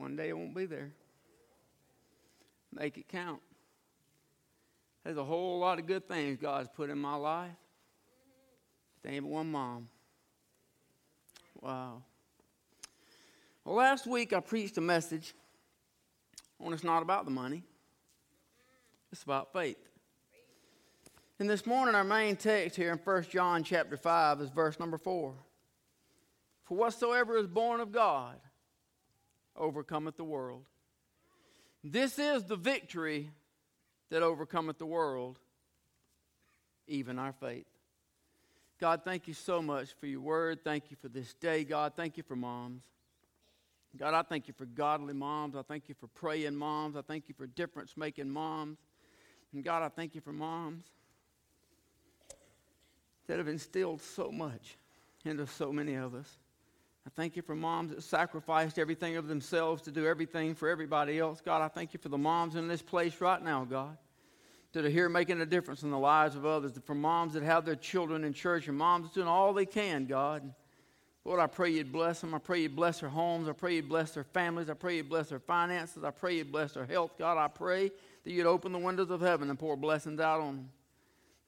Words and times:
One 0.00 0.16
day 0.16 0.30
it 0.30 0.36
won't 0.36 0.54
be 0.54 0.64
there. 0.64 0.92
Make 2.72 2.96
it 2.96 3.06
count. 3.06 3.42
There's 5.04 5.18
a 5.18 5.24
whole 5.24 5.58
lot 5.58 5.78
of 5.78 5.86
good 5.86 6.08
things 6.08 6.38
God's 6.40 6.70
put 6.74 6.88
in 6.88 6.98
my 6.98 7.16
life. 7.16 7.52
Ain't 9.06 9.26
one 9.26 9.52
mom. 9.52 9.88
Wow. 11.60 12.02
Well, 13.62 13.74
last 13.74 14.06
week 14.06 14.32
I 14.32 14.40
preached 14.40 14.78
a 14.78 14.80
message 14.80 15.34
on 16.58 16.72
it's 16.72 16.82
not 16.82 17.02
about 17.02 17.26
the 17.26 17.30
money, 17.30 17.62
it's 19.12 19.22
about 19.22 19.52
faith. 19.52 19.76
And 21.38 21.48
this 21.48 21.66
morning, 21.66 21.94
our 21.94 22.04
main 22.04 22.36
text 22.36 22.74
here 22.74 22.90
in 22.90 22.98
1 22.98 23.22
John 23.24 23.64
chapter 23.64 23.98
5 23.98 24.40
is 24.40 24.48
verse 24.48 24.80
number 24.80 24.96
4. 24.96 25.34
For 26.64 26.74
whatsoever 26.74 27.36
is 27.36 27.46
born 27.46 27.80
of 27.80 27.92
God 27.92 28.36
overcometh 29.60 30.16
the 30.16 30.24
world. 30.24 30.64
This 31.84 32.18
is 32.18 32.44
the 32.44 32.56
victory 32.56 33.30
that 34.10 34.22
overcometh 34.22 34.78
the 34.78 34.86
world, 34.86 35.38
even 36.88 37.18
our 37.18 37.32
faith. 37.32 37.66
God, 38.80 39.02
thank 39.04 39.28
you 39.28 39.34
so 39.34 39.62
much 39.62 39.92
for 40.00 40.06
your 40.06 40.20
word. 40.20 40.64
Thank 40.64 40.90
you 40.90 40.96
for 41.00 41.08
this 41.08 41.34
day, 41.34 41.64
God. 41.64 41.92
Thank 41.94 42.16
you 42.16 42.22
for 42.22 42.34
moms. 42.34 42.82
God, 43.96 44.14
I 44.14 44.22
thank 44.22 44.48
you 44.48 44.54
for 44.56 44.66
godly 44.66 45.14
moms. 45.14 45.56
I 45.56 45.62
thank 45.62 45.88
you 45.88 45.94
for 45.98 46.06
praying 46.06 46.54
moms. 46.54 46.96
I 46.96 47.02
thank 47.02 47.28
you 47.28 47.34
for 47.36 47.46
difference 47.46 47.96
making 47.96 48.30
moms. 48.30 48.78
And 49.52 49.64
God, 49.64 49.82
I 49.82 49.88
thank 49.88 50.14
you 50.14 50.20
for 50.20 50.32
moms 50.32 50.84
that 53.26 53.38
have 53.38 53.48
instilled 53.48 54.00
so 54.00 54.30
much 54.30 54.76
into 55.24 55.46
so 55.46 55.72
many 55.72 55.94
of 55.94 56.14
us. 56.14 56.38
I 57.06 57.10
thank 57.10 57.34
you 57.34 57.42
for 57.42 57.54
moms 57.54 57.90
that 57.90 58.02
sacrificed 58.02 58.78
everything 58.78 59.16
of 59.16 59.26
themselves 59.26 59.82
to 59.82 59.90
do 59.90 60.06
everything 60.06 60.54
for 60.54 60.68
everybody 60.68 61.18
else. 61.18 61.40
God, 61.40 61.62
I 61.62 61.68
thank 61.68 61.94
you 61.94 62.00
for 62.00 62.10
the 62.10 62.18
moms 62.18 62.56
in 62.56 62.68
this 62.68 62.82
place 62.82 63.20
right 63.20 63.42
now, 63.42 63.64
God, 63.64 63.96
that 64.72 64.84
are 64.84 64.90
here 64.90 65.08
making 65.08 65.40
a 65.40 65.46
difference 65.46 65.82
in 65.82 65.90
the 65.90 65.98
lives 65.98 66.36
of 66.36 66.44
others. 66.44 66.72
For 66.84 66.94
moms 66.94 67.32
that 67.32 67.42
have 67.42 67.64
their 67.64 67.74
children 67.74 68.22
in 68.24 68.34
church 68.34 68.68
and 68.68 68.76
moms 68.76 69.10
doing 69.12 69.26
all 69.26 69.54
they 69.54 69.66
can, 69.66 70.06
God. 70.06 70.52
Lord, 71.24 71.40
I 71.40 71.46
pray 71.46 71.70
you'd 71.70 71.92
bless 71.92 72.20
them. 72.20 72.34
I 72.34 72.38
pray 72.38 72.62
you'd 72.62 72.76
bless 72.76 73.00
their 73.00 73.08
homes. 73.08 73.48
I 73.48 73.52
pray 73.52 73.76
you'd 73.76 73.88
bless 73.88 74.12
their 74.12 74.24
families. 74.24 74.70
I 74.70 74.74
pray 74.74 74.96
you'd 74.96 75.08
bless 75.08 75.28
their 75.28 75.38
finances. 75.38 76.04
I 76.04 76.10
pray 76.10 76.36
you'd 76.36 76.52
bless 76.52 76.72
their 76.72 76.86
health. 76.86 77.12
God, 77.18 77.38
I 77.38 77.48
pray 77.48 77.90
that 78.24 78.30
you'd 78.30 78.46
open 78.46 78.72
the 78.72 78.78
windows 78.78 79.10
of 79.10 79.20
heaven 79.20 79.48
and 79.50 79.58
pour 79.58 79.76
blessings 79.76 80.20
out 80.20 80.40
on 80.40 80.56
them. 80.56 80.70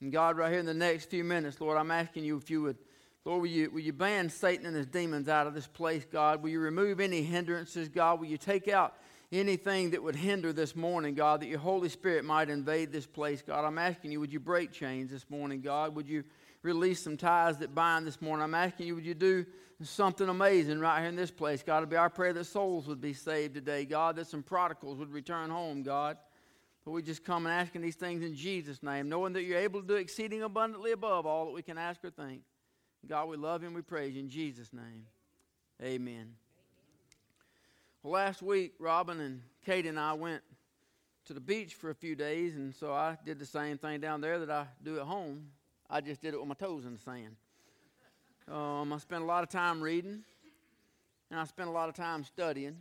And 0.01 0.13
God, 0.13 0.37
right 0.37 0.51
here 0.51 0.61
in 0.61 0.67
the 0.67 0.75
next 0.75 1.11
few 1.11 1.25
minutes, 1.25 1.61
Lord, 1.61 1.79
I'm 1.79 1.91
asking 1.91 2.25
you 2.25 2.37
if 2.37 2.51
you 2.51 2.63
would 2.63 2.77
Lord, 3.25 3.43
will 3.43 3.49
you, 3.49 3.71
will 3.71 3.81
you 3.81 3.93
ban 3.93 4.29
Satan 4.29 4.67
and 4.67 4.77
his 4.77 4.87
demons 4.87 5.29
out 5.29 5.47
of 5.47 5.55
this 5.55 5.69
place, 5.69 6.05
God? 6.05 6.43
Will 6.43 6.51
you 6.51 6.59
remove 6.59 6.99
any 6.99 7.23
hindrances, 7.23 7.89
God? 7.89 8.19
Will 8.19 8.27
you 8.27 8.37
take 8.37 8.67
out 8.67 8.95
anything 9.31 9.91
that 9.91 10.03
would 10.03 10.17
hinder 10.17 10.53
this 10.53 10.75
morning, 10.75 11.15
God, 11.15 11.41
that 11.41 11.47
your 11.47 11.61
Holy 11.61 11.89
Spirit 11.89 12.25
might 12.25 12.51
invade 12.51 12.91
this 12.91 13.07
place, 13.07 13.41
God? 13.41 13.65
I'm 13.65 13.79
asking 13.79 14.11
you, 14.11 14.19
would 14.19 14.33
you 14.33 14.41
break 14.41 14.73
chains 14.73 15.13
this 15.13 15.25
morning, 15.31 15.61
God? 15.61 15.95
Would 15.95 16.09
you 16.09 16.25
release 16.63 17.01
some 17.01 17.17
ties 17.17 17.59
that 17.59 17.77
bind 17.77 18.09
this 18.09 18.21
morning? 18.21 18.43
I'm 18.43 18.55
asking 18.55 18.89
you, 18.89 18.97
would 18.97 19.07
you 19.07 19.15
do 19.15 19.47
something 19.83 20.29
amazing 20.29 20.81
right 20.81 20.99
here 20.99 21.09
in 21.09 21.17
this 21.17 21.31
place, 21.31 21.63
God? 21.63 21.79
It'd 21.79 21.91
be 21.91 21.97
our 21.97 22.11
prayer 22.11 22.33
that 22.33 22.45
souls 22.45 22.89
would 22.89 23.01
be 23.01 23.13
saved 23.13 23.55
today, 23.55 23.85
God, 23.85 24.17
that 24.17 24.27
some 24.27 24.43
prodigals 24.43 24.99
would 24.99 25.13
return 25.13 25.49
home, 25.49 25.85
God. 25.85 26.17
But 26.85 26.91
we 26.91 27.03
just 27.03 27.25
come 27.25 27.47
and 27.47 27.55
asking 27.55 27.83
these 27.83 27.95
things 27.95 28.25
in 28.25 28.35
Jesus' 28.35 28.83
name, 28.83 29.09
knowing 29.09 29.33
that 29.35 29.45
you're 29.45 29.59
able 29.59 29.81
to 29.81 29.87
do 29.87 29.95
exceeding 29.95 30.43
abundantly 30.43 30.91
above 30.91 31.25
all 31.25 31.47
that 31.47 31.53
we 31.53 31.63
can 31.63 31.79
ask 31.79 32.05
or 32.05 32.11
think. 32.11 32.43
God, 33.09 33.29
we 33.29 33.37
love 33.37 33.63
you 33.63 33.67
and 33.67 33.75
we 33.75 33.83
praise 33.83 34.15
you 34.15 34.21
in 34.21 34.29
Jesus' 34.29 34.73
name. 34.73 35.07
Amen. 35.83 36.35
Well, 38.03 38.13
last 38.13 38.43
week, 38.43 38.75
Robin 38.79 39.21
and 39.21 39.43
Kate 39.67 39.87
and 39.87 39.99
I 39.99 40.13
went 40.13 40.43
to 41.25 41.35
the 41.35 41.41
beach 41.41 41.75
for 41.75 41.91
a 41.91 41.95
few 41.95 42.15
days, 42.15 42.55
and 42.55 42.75
so 42.75 42.93
I 42.93 43.19
did 43.25 43.39
the 43.39 43.47
same 43.47 43.79
thing 43.79 44.01
down 44.01 44.21
there 44.21 44.39
that 44.39 44.51
I 44.51 44.67
do 44.83 44.99
at 44.99 45.07
home. 45.07 45.49
I 45.91 46.01
just 46.01 46.21
did 46.21 46.35
it 46.35 46.39
with 46.39 46.49
my 46.49 46.55
toes 46.55 46.85
in 46.85 46.95
the 46.95 47.01
sand. 47.01 47.37
Um, 48.51 48.93
I 48.93 48.99
spent 48.99 49.23
a 49.23 49.27
lot 49.27 49.43
of 49.43 49.49
time 49.49 49.81
reading, 49.81 50.23
and 51.31 51.41
I 51.41 51.45
spent 51.45 51.69
a 51.69 51.73
lot 51.73 51.89
of 51.89 51.95
time 51.95 52.25
studying. 52.25 52.79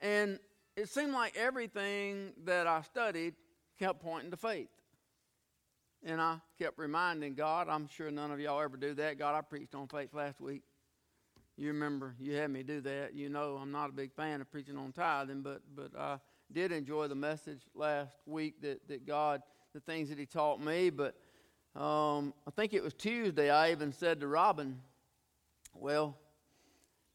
And 0.00 0.38
it 0.76 0.88
seemed 0.88 1.12
like 1.12 1.34
everything 1.36 2.32
that 2.44 2.66
I 2.66 2.82
studied 2.82 3.34
kept 3.78 4.00
pointing 4.02 4.30
to 4.30 4.36
faith. 4.36 4.68
And 6.06 6.20
I 6.20 6.36
kept 6.58 6.78
reminding 6.78 7.34
God, 7.34 7.68
I'm 7.68 7.88
sure 7.88 8.10
none 8.10 8.30
of 8.30 8.38
y'all 8.38 8.60
ever 8.60 8.76
do 8.76 8.92
that. 8.94 9.18
God, 9.18 9.34
I 9.34 9.40
preached 9.40 9.74
on 9.74 9.88
faith 9.88 10.12
last 10.12 10.38
week. 10.38 10.62
You 11.56 11.68
remember 11.68 12.14
you 12.20 12.34
had 12.34 12.50
me 12.50 12.62
do 12.62 12.80
that. 12.82 13.14
You 13.14 13.30
know 13.30 13.58
I'm 13.60 13.72
not 13.72 13.88
a 13.88 13.92
big 13.92 14.12
fan 14.12 14.40
of 14.40 14.50
preaching 14.50 14.76
on 14.76 14.92
tithing, 14.92 15.42
but 15.42 15.62
but 15.74 15.98
I 15.98 16.18
did 16.52 16.72
enjoy 16.72 17.08
the 17.08 17.14
message 17.14 17.62
last 17.74 18.14
week 18.26 18.60
that, 18.60 18.86
that 18.88 19.06
God, 19.06 19.42
the 19.72 19.80
things 19.80 20.08
that 20.10 20.18
He 20.18 20.26
taught 20.26 20.60
me. 20.60 20.90
But 20.90 21.14
um, 21.74 22.34
I 22.46 22.50
think 22.54 22.74
it 22.74 22.82
was 22.82 22.92
Tuesday, 22.92 23.50
I 23.50 23.70
even 23.70 23.92
said 23.92 24.20
to 24.20 24.26
Robin, 24.26 24.80
Well, 25.74 26.18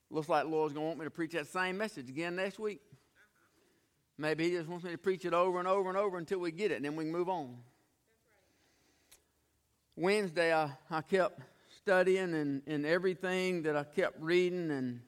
looks 0.09 0.29
like 0.29 0.45
the 0.45 0.49
Lord's 0.49 0.73
going 0.73 0.85
to 0.85 0.87
want 0.87 0.99
me 0.99 1.05
to 1.05 1.11
preach 1.11 1.33
that 1.33 1.47
same 1.47 1.77
message 1.77 2.09
again 2.09 2.35
next 2.35 2.59
week. 2.59 2.81
Maybe 4.17 4.45
He 4.45 4.51
just 4.51 4.67
wants 4.67 4.83
me 4.83 4.91
to 4.91 4.97
preach 4.97 5.25
it 5.25 5.33
over 5.33 5.59
and 5.59 5.67
over 5.67 5.89
and 5.89 5.97
over 5.97 6.17
until 6.17 6.39
we 6.39 6.51
get 6.51 6.71
it, 6.71 6.75
and 6.75 6.85
then 6.85 6.95
we 6.95 7.03
can 7.03 7.13
move 7.13 7.29
on. 7.29 7.57
Wednesday, 9.99 10.53
I, 10.53 10.71
I 10.89 11.01
kept 11.01 11.41
studying, 11.77 12.33
and, 12.33 12.61
and 12.65 12.85
everything 12.85 13.63
that 13.63 13.75
I 13.75 13.83
kept 13.83 14.21
reading, 14.21 14.71
and 14.71 15.01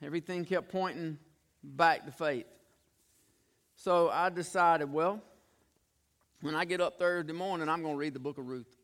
everything 0.00 0.44
kept 0.44 0.70
pointing 0.70 1.18
back 1.64 2.06
to 2.06 2.12
faith. 2.12 2.46
So 3.74 4.08
I 4.08 4.28
decided, 4.28 4.92
well, 4.92 5.20
when 6.42 6.54
I 6.54 6.64
get 6.64 6.80
up 6.80 6.96
Thursday 6.96 7.32
morning, 7.32 7.68
I'm 7.68 7.82
going 7.82 7.94
to 7.94 7.98
read 7.98 8.14
the 8.14 8.20
book 8.20 8.38
of 8.38 8.46
Ruth. 8.46 8.76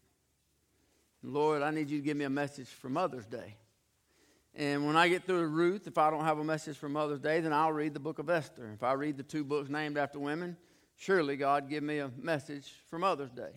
Lord, 1.23 1.62
I 1.62 1.71
need 1.71 1.91
you 1.91 1.99
to 1.99 2.05
give 2.05 2.17
me 2.17 2.25
a 2.25 2.31
message 2.31 2.69
for 2.69 2.89
Mother's 2.89 3.27
Day. 3.27 3.56
And 4.53 4.85
when 4.85 4.97
I 4.97 5.09
get 5.09 5.27
through 5.27 5.47
Ruth, 5.47 5.87
if 5.87 5.97
I 5.97 6.11
don't 6.11 6.25
have 6.25 6.41
a 6.41 6.45
message 6.45 6.77
for 6.77 6.89
Mother's 6.89 7.21
Day, 7.21 7.39
then 7.39 7.53
I'll 7.53 7.73
read 7.73 7.95
the 7.95 8.01
book 8.01 8.19
of 8.19 8.29
Esther. 8.29 8.73
If 8.75 8.83
I 8.83 8.95
read 8.95 9.17
the 9.17 9.23
two 9.23 9.45
books 9.45 9.71
named 9.71 9.97
after 9.97 10.19
women, 10.19 10.56
surely 10.97 11.37
God 11.37 11.71
give 11.71 11.85
me 11.85 11.99
a 11.99 12.11
message 12.19 12.73
for 12.91 12.99
Mother's 12.99 13.31
Day. 13.31 13.53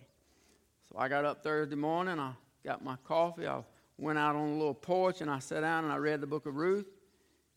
So 0.90 0.98
I 0.98 1.08
got 1.08 1.24
up 1.24 1.42
Thursday 1.42 1.76
morning, 1.76 2.18
I 2.18 2.32
got 2.64 2.82
my 2.82 2.96
coffee, 3.04 3.46
I 3.46 3.62
went 3.96 4.18
out 4.18 4.34
on 4.34 4.48
a 4.48 4.52
little 4.54 4.74
porch, 4.74 5.20
and 5.20 5.30
I 5.30 5.38
sat 5.38 5.60
down 5.60 5.84
and 5.84 5.92
I 5.92 5.96
read 5.96 6.20
the 6.20 6.26
book 6.26 6.46
of 6.46 6.56
Ruth. 6.56 6.86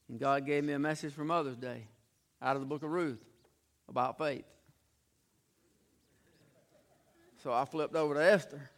And 0.10 0.20
God 0.20 0.46
gave 0.46 0.64
me 0.64 0.74
a 0.74 0.80
message 0.80 1.14
for 1.14 1.24
Mother's 1.24 1.58
Day 1.58 1.88
out 2.42 2.56
of 2.56 2.62
the 2.62 2.68
book 2.68 2.84
of 2.84 2.90
Ruth 2.90 3.24
about 3.88 4.18
faith. 4.18 4.44
So 7.42 7.52
I 7.52 7.66
flipped 7.66 7.96
over 7.96 8.14
to 8.14 8.24
Esther. 8.24 8.70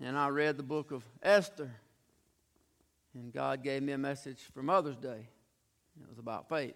And 0.00 0.16
I 0.16 0.28
read 0.28 0.56
the 0.56 0.62
book 0.62 0.92
of 0.92 1.04
Esther. 1.22 1.70
And 3.14 3.32
God 3.32 3.62
gave 3.62 3.82
me 3.82 3.92
a 3.92 3.98
message 3.98 4.38
for 4.54 4.62
Mother's 4.62 4.96
Day. 4.96 5.28
It 6.00 6.08
was 6.08 6.18
about 6.18 6.48
faith. 6.48 6.74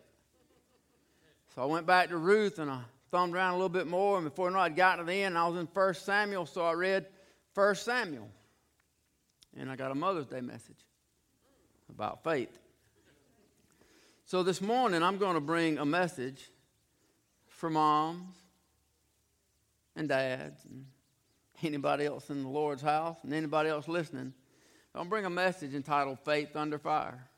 So 1.54 1.62
I 1.62 1.64
went 1.64 1.86
back 1.86 2.10
to 2.10 2.16
Ruth 2.16 2.58
and 2.58 2.70
I 2.70 2.82
thumbed 3.14 3.32
around 3.32 3.50
a 3.50 3.56
little 3.56 3.68
bit 3.68 3.86
more, 3.86 4.16
and 4.18 4.24
before 4.24 4.56
I 4.58 4.68
gotten 4.70 5.06
to 5.06 5.08
the 5.08 5.22
end, 5.22 5.38
I 5.38 5.46
was 5.46 5.56
in 5.56 5.68
1 5.72 5.94
Samuel, 5.94 6.46
so 6.46 6.66
I 6.66 6.72
read 6.72 7.06
1 7.54 7.74
Samuel. 7.76 8.28
And 9.56 9.70
I 9.70 9.76
got 9.76 9.92
a 9.92 9.94
Mother's 9.94 10.26
Day 10.26 10.40
message 10.40 10.80
about 11.88 12.24
faith. 12.24 12.50
So 14.24 14.42
this 14.42 14.60
morning, 14.60 15.00
I'm 15.00 15.18
going 15.18 15.34
to 15.34 15.40
bring 15.40 15.78
a 15.78 15.84
message 15.84 16.50
for 17.46 17.70
moms 17.70 18.34
and 19.94 20.08
dads 20.08 20.64
and 20.64 20.84
anybody 21.62 22.06
else 22.06 22.30
in 22.30 22.42
the 22.42 22.48
Lord's 22.48 22.82
house 22.82 23.18
and 23.22 23.32
anybody 23.32 23.68
else 23.68 23.86
listening. 23.86 24.34
I'm 24.92 24.98
going 24.98 25.06
to 25.06 25.10
bring 25.10 25.24
a 25.24 25.30
message 25.30 25.72
entitled 25.72 26.18
Faith 26.24 26.56
Under 26.56 26.80
Fire. 26.80 27.28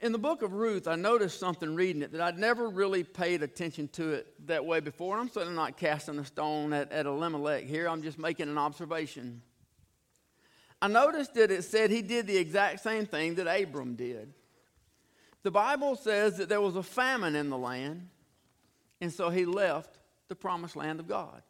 In 0.00 0.12
the 0.12 0.18
book 0.18 0.40
of 0.40 0.54
Ruth, 0.54 0.88
I 0.88 0.96
noticed 0.96 1.38
something 1.38 1.74
reading 1.74 2.00
it 2.00 2.12
that 2.12 2.22
I'd 2.22 2.38
never 2.38 2.68
really 2.68 3.04
paid 3.04 3.42
attention 3.42 3.88
to 3.88 4.12
it 4.14 4.46
that 4.46 4.64
way 4.64 4.80
before. 4.80 5.18
I'm 5.18 5.28
certainly 5.28 5.54
not 5.54 5.76
casting 5.76 6.18
a 6.18 6.24
stone 6.24 6.72
at, 6.72 6.90
at 6.90 7.04
Elimelech 7.04 7.64
here, 7.64 7.86
I'm 7.86 8.02
just 8.02 8.18
making 8.18 8.48
an 8.48 8.56
observation. 8.56 9.42
I 10.80 10.88
noticed 10.88 11.34
that 11.34 11.50
it 11.50 11.64
said 11.64 11.90
he 11.90 12.00
did 12.00 12.26
the 12.26 12.38
exact 12.38 12.80
same 12.80 13.04
thing 13.04 13.34
that 13.34 13.46
Abram 13.46 13.94
did. 13.94 14.32
The 15.42 15.50
Bible 15.50 15.96
says 15.96 16.38
that 16.38 16.48
there 16.48 16.62
was 16.62 16.76
a 16.76 16.82
famine 16.82 17.36
in 17.36 17.50
the 17.50 17.58
land, 17.58 18.08
and 19.02 19.12
so 19.12 19.28
he 19.28 19.44
left 19.44 19.98
the 20.28 20.34
promised 20.34 20.76
land 20.76 21.00
of 21.00 21.08
God. 21.08 21.42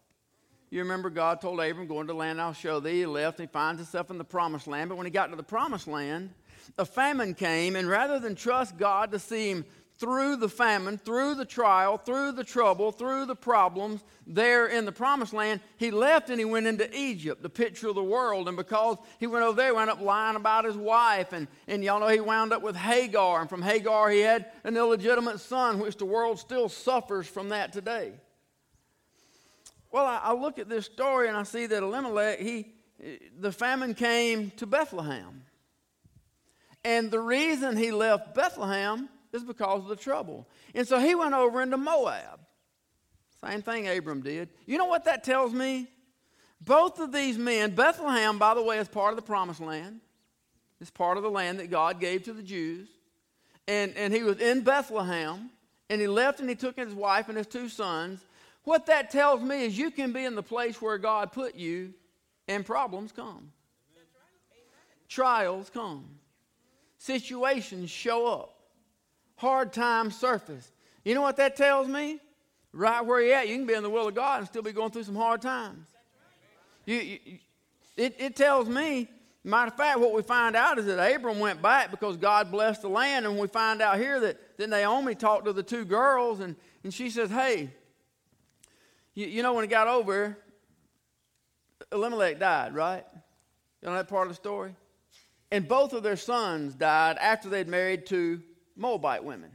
You 0.70 0.80
remember 0.80 1.10
God 1.10 1.40
told 1.40 1.60
Abram, 1.60 1.86
Go 1.86 2.00
into 2.00 2.12
the 2.12 2.18
land 2.18 2.40
I'll 2.40 2.52
show 2.52 2.80
thee. 2.80 3.00
He 3.00 3.06
left, 3.06 3.38
and 3.38 3.48
he 3.48 3.52
finds 3.52 3.80
himself 3.80 4.10
in 4.10 4.18
the 4.18 4.24
promised 4.24 4.66
land. 4.66 4.88
But 4.88 4.96
when 4.96 5.06
he 5.06 5.10
got 5.10 5.28
to 5.30 5.36
the 5.36 5.42
promised 5.42 5.86
land, 5.86 6.30
a 6.78 6.84
famine 6.84 7.34
came, 7.34 7.76
and 7.76 7.88
rather 7.88 8.18
than 8.18 8.34
trust 8.34 8.76
God 8.76 9.12
to 9.12 9.18
see 9.18 9.50
him 9.50 9.64
through 10.00 10.36
the 10.36 10.48
famine, 10.48 10.96
through 10.96 11.34
the 11.34 11.44
trial, 11.44 11.98
through 11.98 12.32
the 12.32 12.42
trouble, 12.42 12.90
through 12.90 13.26
the 13.26 13.36
problems 13.36 14.02
there 14.26 14.66
in 14.66 14.86
the 14.86 14.92
promised 14.92 15.34
land, 15.34 15.60
he 15.76 15.90
left 15.90 16.30
and 16.30 16.38
he 16.38 16.44
went 16.46 16.66
into 16.66 16.88
Egypt, 16.98 17.42
the 17.42 17.50
picture 17.50 17.88
of 17.88 17.94
the 17.94 18.02
world. 18.02 18.48
And 18.48 18.56
because 18.56 18.96
he 19.18 19.26
went 19.26 19.44
over 19.44 19.54
there, 19.54 19.66
he 19.66 19.72
wound 19.72 19.90
up 19.90 20.00
lying 20.00 20.36
about 20.36 20.64
his 20.64 20.76
wife. 20.76 21.34
And, 21.34 21.48
and 21.68 21.84
y'all 21.84 22.00
know 22.00 22.08
he 22.08 22.18
wound 22.18 22.54
up 22.54 22.62
with 22.62 22.76
Hagar. 22.76 23.42
And 23.42 23.50
from 23.50 23.60
Hagar, 23.60 24.08
he 24.08 24.20
had 24.20 24.46
an 24.64 24.74
illegitimate 24.74 25.38
son, 25.38 25.78
which 25.78 25.98
the 25.98 26.06
world 26.06 26.38
still 26.38 26.70
suffers 26.70 27.26
from 27.26 27.50
that 27.50 27.70
today. 27.70 28.14
Well, 29.92 30.06
I, 30.06 30.20
I 30.22 30.32
look 30.32 30.58
at 30.58 30.70
this 30.70 30.86
story 30.86 31.28
and 31.28 31.36
I 31.36 31.42
see 31.42 31.66
that 31.66 31.82
Elimelech, 31.82 32.38
he, 32.38 32.72
the 33.38 33.52
famine 33.52 33.92
came 33.92 34.50
to 34.52 34.66
Bethlehem. 34.66 35.42
And 36.84 37.10
the 37.10 37.20
reason 37.20 37.76
he 37.76 37.92
left 37.92 38.34
Bethlehem 38.34 39.08
is 39.32 39.44
because 39.44 39.82
of 39.82 39.88
the 39.88 39.96
trouble. 39.96 40.48
And 40.74 40.86
so 40.86 40.98
he 40.98 41.14
went 41.14 41.34
over 41.34 41.60
into 41.62 41.76
Moab. 41.76 42.40
Same 43.44 43.62
thing 43.62 43.88
Abram 43.88 44.22
did. 44.22 44.50
You 44.66 44.78
know 44.78 44.86
what 44.86 45.04
that 45.04 45.24
tells 45.24 45.52
me? 45.52 45.88
Both 46.60 47.00
of 47.00 47.12
these 47.12 47.38
men, 47.38 47.74
Bethlehem, 47.74 48.38
by 48.38 48.54
the 48.54 48.62
way, 48.62 48.78
is 48.78 48.88
part 48.88 49.12
of 49.12 49.16
the 49.16 49.22
promised 49.22 49.60
land. 49.60 50.00
It's 50.80 50.90
part 50.90 51.16
of 51.16 51.22
the 51.22 51.30
land 51.30 51.58
that 51.58 51.70
God 51.70 52.00
gave 52.00 52.24
to 52.24 52.32
the 52.32 52.42
Jews. 52.42 52.88
And, 53.66 53.94
and 53.96 54.12
he 54.12 54.22
was 54.22 54.40
in 54.40 54.62
Bethlehem, 54.62 55.50
and 55.88 56.00
he 56.00 56.06
left 56.06 56.40
and 56.40 56.48
he 56.48 56.54
took 56.54 56.76
his 56.76 56.92
wife 56.92 57.28
and 57.28 57.38
his 57.38 57.46
two 57.46 57.68
sons. 57.68 58.24
What 58.64 58.86
that 58.86 59.10
tells 59.10 59.40
me 59.40 59.64
is 59.64 59.78
you 59.78 59.90
can 59.90 60.12
be 60.12 60.24
in 60.24 60.34
the 60.34 60.42
place 60.42 60.80
where 60.82 60.98
God 60.98 61.32
put 61.32 61.54
you, 61.54 61.94
and 62.48 62.64
problems 62.64 63.12
come. 63.12 63.52
Trials 65.08 65.70
come. 65.70 66.19
Situations 67.00 67.88
show 67.88 68.26
up 68.26 68.60
hard 69.36 69.72
times 69.72 70.14
surface. 70.14 70.70
You 71.02 71.14
know 71.14 71.22
what 71.22 71.38
that 71.38 71.56
tells 71.56 71.88
me? 71.88 72.20
Right 72.74 73.00
where 73.00 73.22
you're 73.22 73.36
at, 73.36 73.48
you 73.48 73.56
can 73.56 73.66
be 73.66 73.72
in 73.72 73.82
the 73.82 73.88
will 73.88 74.08
of 74.08 74.14
God 74.14 74.40
and 74.40 74.46
still 74.46 74.60
be 74.60 74.72
going 74.72 74.90
through 74.90 75.04
some 75.04 75.16
hard 75.16 75.40
times. 75.40 75.86
You, 76.84 76.96
you, 76.96 77.38
it, 77.96 78.16
it 78.18 78.36
tells 78.36 78.68
me, 78.68 79.08
matter 79.42 79.68
of 79.68 79.78
fact, 79.78 79.98
what 79.98 80.12
we 80.12 80.20
find 80.20 80.54
out 80.54 80.78
is 80.78 80.84
that 80.84 80.98
Abram 80.98 81.38
went 81.38 81.62
back 81.62 81.90
because 81.90 82.18
God 82.18 82.50
blessed 82.50 82.82
the 82.82 82.90
land, 82.90 83.24
and 83.24 83.38
we 83.38 83.48
find 83.48 83.80
out 83.80 83.96
here 83.96 84.20
that, 84.20 84.58
that 84.58 84.68
Naomi 84.68 85.14
talked 85.14 85.46
to 85.46 85.54
the 85.54 85.62
two 85.62 85.86
girls, 85.86 86.40
and, 86.40 86.54
and 86.84 86.92
she 86.92 87.08
says, 87.08 87.30
Hey, 87.30 87.70
you, 89.14 89.26
you 89.26 89.42
know, 89.42 89.54
when 89.54 89.64
it 89.64 89.70
got 89.70 89.88
over, 89.88 90.36
Elimelech 91.90 92.38
died, 92.38 92.74
right? 92.74 93.06
You 93.80 93.88
know 93.88 93.94
that 93.94 94.06
part 94.06 94.26
of 94.26 94.32
the 94.32 94.36
story? 94.36 94.74
And 95.50 95.66
both 95.66 95.92
of 95.92 96.02
their 96.02 96.16
sons 96.16 96.74
died 96.74 97.18
after 97.18 97.48
they'd 97.48 97.68
married 97.68 98.06
two 98.06 98.42
Moabite 98.76 99.24
women. 99.24 99.50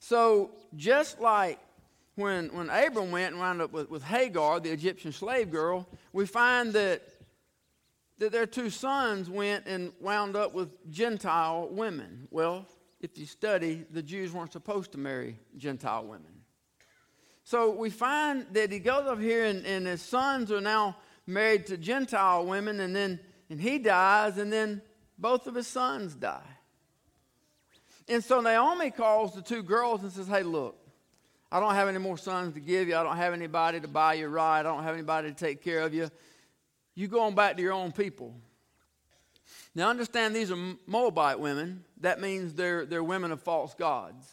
So 0.00 0.50
just 0.74 1.20
like 1.20 1.58
when, 2.16 2.48
when 2.48 2.68
Abram 2.68 3.10
went 3.10 3.32
and 3.32 3.40
wound 3.40 3.62
up 3.62 3.72
with, 3.72 3.88
with 3.88 4.02
Hagar, 4.02 4.60
the 4.60 4.70
Egyptian 4.70 5.12
slave 5.12 5.50
girl, 5.50 5.88
we 6.12 6.26
find 6.26 6.72
that, 6.72 7.02
that 8.18 8.32
their 8.32 8.46
two 8.46 8.70
sons 8.70 9.30
went 9.30 9.66
and 9.66 9.92
wound 10.00 10.36
up 10.36 10.52
with 10.52 10.68
Gentile 10.90 11.68
women. 11.70 12.26
Well, 12.30 12.66
if 13.00 13.16
you 13.16 13.26
study, 13.26 13.84
the 13.90 14.02
Jews 14.02 14.32
weren't 14.32 14.52
supposed 14.52 14.92
to 14.92 14.98
marry 14.98 15.38
Gentile 15.56 16.04
women. 16.04 16.42
So 17.44 17.70
we 17.70 17.90
find 17.90 18.46
that 18.52 18.70
he 18.70 18.78
goes 18.78 19.06
up 19.06 19.20
here 19.20 19.44
and, 19.44 19.64
and 19.64 19.86
his 19.86 20.02
sons 20.02 20.52
are 20.52 20.60
now 20.60 20.96
married 21.26 21.66
to 21.66 21.76
Gentile 21.76 22.44
women, 22.44 22.80
and 22.80 22.94
then 22.94 23.20
and 23.52 23.60
he 23.60 23.78
dies, 23.78 24.38
and 24.38 24.50
then 24.50 24.80
both 25.18 25.46
of 25.46 25.54
his 25.54 25.66
sons 25.66 26.14
die. 26.14 26.40
And 28.08 28.24
so 28.24 28.40
Naomi 28.40 28.90
calls 28.90 29.34
the 29.34 29.42
two 29.42 29.62
girls 29.62 30.02
and 30.02 30.10
says, 30.10 30.26
Hey, 30.26 30.42
look, 30.42 30.74
I 31.50 31.60
don't 31.60 31.74
have 31.74 31.86
any 31.86 31.98
more 31.98 32.16
sons 32.16 32.54
to 32.54 32.60
give 32.60 32.88
you. 32.88 32.96
I 32.96 33.02
don't 33.02 33.18
have 33.18 33.34
anybody 33.34 33.78
to 33.80 33.88
buy 33.88 34.14
you 34.14 34.28
ride. 34.28 34.60
I 34.60 34.62
don't 34.62 34.84
have 34.84 34.94
anybody 34.94 35.28
to 35.28 35.34
take 35.34 35.62
care 35.62 35.80
of 35.80 35.92
you. 35.92 36.08
You 36.94 37.08
go 37.08 37.20
on 37.20 37.34
back 37.34 37.56
to 37.56 37.62
your 37.62 37.74
own 37.74 37.92
people. 37.92 38.34
Now, 39.74 39.90
understand 39.90 40.34
these 40.34 40.50
are 40.50 40.74
Moabite 40.86 41.38
women. 41.38 41.84
That 42.00 42.22
means 42.22 42.54
they're, 42.54 42.86
they're 42.86 43.04
women 43.04 43.32
of 43.32 43.42
false 43.42 43.74
gods. 43.74 44.26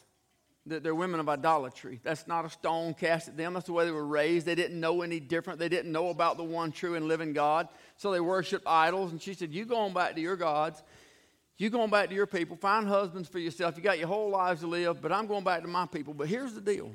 They're 0.66 0.94
women 0.94 1.20
of 1.20 1.28
idolatry. 1.28 2.00
That's 2.04 2.28
not 2.28 2.46
a 2.46 2.50
stone 2.50 2.94
cast 2.94 3.28
at 3.30 3.38
them. 3.38 3.54
That's 3.54 3.66
the 3.66 3.74
way 3.74 3.86
they 3.86 3.92
were 3.92 4.06
raised. 4.06 4.46
They 4.46 4.56
didn't 4.56 4.80
know 4.80 5.02
any 5.02 5.20
different. 5.20 5.58
They 5.58 5.70
didn't 5.70 5.92
know 5.92 6.10
about 6.10 6.38
the 6.38 6.44
one 6.44 6.72
true 6.72 6.96
and 6.96 7.08
living 7.08 7.34
God. 7.34 7.70
So 7.98 8.12
they 8.12 8.20
worship 8.20 8.62
idols. 8.68 9.12
And 9.12 9.22
she 9.22 9.34
said, 9.34 9.52
You 9.52 9.66
going 9.66 9.94
back 9.94 10.16
to 10.16 10.22
your 10.22 10.36
gods. 10.36 10.84
You 11.58 11.70
going 11.70 11.90
back 11.90 12.08
to 12.08 12.16
your 12.16 12.26
people, 12.26 12.56
find 12.56 12.88
husbands 12.88 13.28
for 13.28 13.38
yourself. 13.38 13.76
You 13.76 13.84
got 13.84 14.00
your 14.00 14.08
whole 14.08 14.30
lives 14.30 14.62
to 14.62 14.68
live, 14.68 15.02
but 15.02 15.12
I'm 15.12 15.28
going 15.28 15.44
back 15.44 15.62
to 15.64 15.68
my 15.68 15.86
people. 15.86 16.14
But 16.14 16.30
here's 16.30 16.54
the 16.54 16.62
deal 16.62 16.92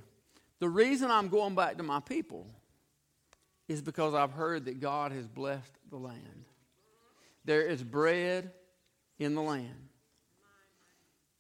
the 0.58 0.68
reason 0.68 1.10
I'm 1.10 1.28
going 1.28 1.54
back 1.54 1.76
to 1.76 1.82
my 1.82 2.00
people 2.00 2.46
is 3.68 3.82
because 3.82 4.14
I've 4.14 4.32
heard 4.32 4.64
that 4.64 4.80
God 4.80 5.12
has 5.12 5.26
blessed 5.26 5.72
the 5.90 5.96
land. 5.96 6.44
There 7.44 7.62
is 7.62 7.82
bread 7.82 8.52
in 9.18 9.34
the 9.34 9.42
land. 9.42 9.88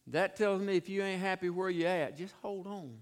That 0.08 0.36
tells 0.36 0.60
me 0.60 0.76
if 0.76 0.88
you 0.88 1.02
ain't 1.02 1.20
happy 1.20 1.50
where 1.50 1.70
you're 1.70 1.88
at, 1.88 2.18
just 2.18 2.34
hold 2.42 2.66
on. 2.66 2.94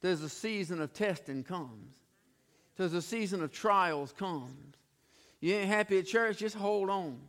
There's 0.00 0.22
a 0.22 0.28
season 0.28 0.80
of 0.80 0.92
testing 0.92 1.44
comes. 1.44 1.94
There's 2.76 2.94
a 2.94 3.02
season 3.02 3.42
of 3.42 3.52
trials 3.52 4.12
comes. 4.12 4.76
You 5.40 5.54
ain't 5.54 5.68
happy 5.68 5.98
at 5.98 6.06
church, 6.06 6.38
just 6.38 6.56
hold 6.56 6.90
on 6.90 7.20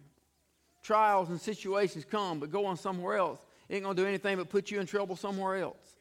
trials 0.85 1.29
and 1.29 1.41
situations 1.41 2.05
come, 2.05 2.39
but 2.39 2.51
going 2.51 2.77
somewhere 2.77 3.17
else 3.17 3.39
ain't 3.69 3.83
going 3.83 3.95
to 3.95 4.01
do 4.01 4.07
anything 4.07 4.37
but 4.37 4.49
put 4.49 4.69
you 4.69 4.79
in 4.79 4.85
trouble 4.85 5.15
somewhere 5.15 5.57
else. 5.57 5.95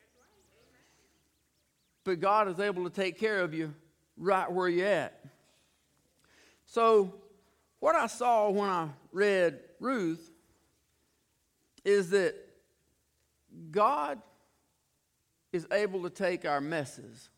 But 2.04 2.20
God 2.20 2.48
is 2.48 2.60
able 2.60 2.84
to 2.84 2.90
take 2.90 3.18
care 3.18 3.40
of 3.40 3.54
you 3.54 3.74
right 4.18 4.50
where 4.50 4.68
you're 4.68 4.86
at. 4.86 5.24
So, 6.66 7.14
what 7.80 7.94
I 7.94 8.06
saw 8.06 8.50
when 8.50 8.68
I 8.68 8.88
read 9.10 9.60
Ruth 9.80 10.30
is 11.84 12.10
that 12.10 12.34
God 13.70 14.20
is 15.52 15.66
able 15.70 16.02
to 16.02 16.10
take 16.10 16.44
our 16.44 16.60
messes 16.60 17.28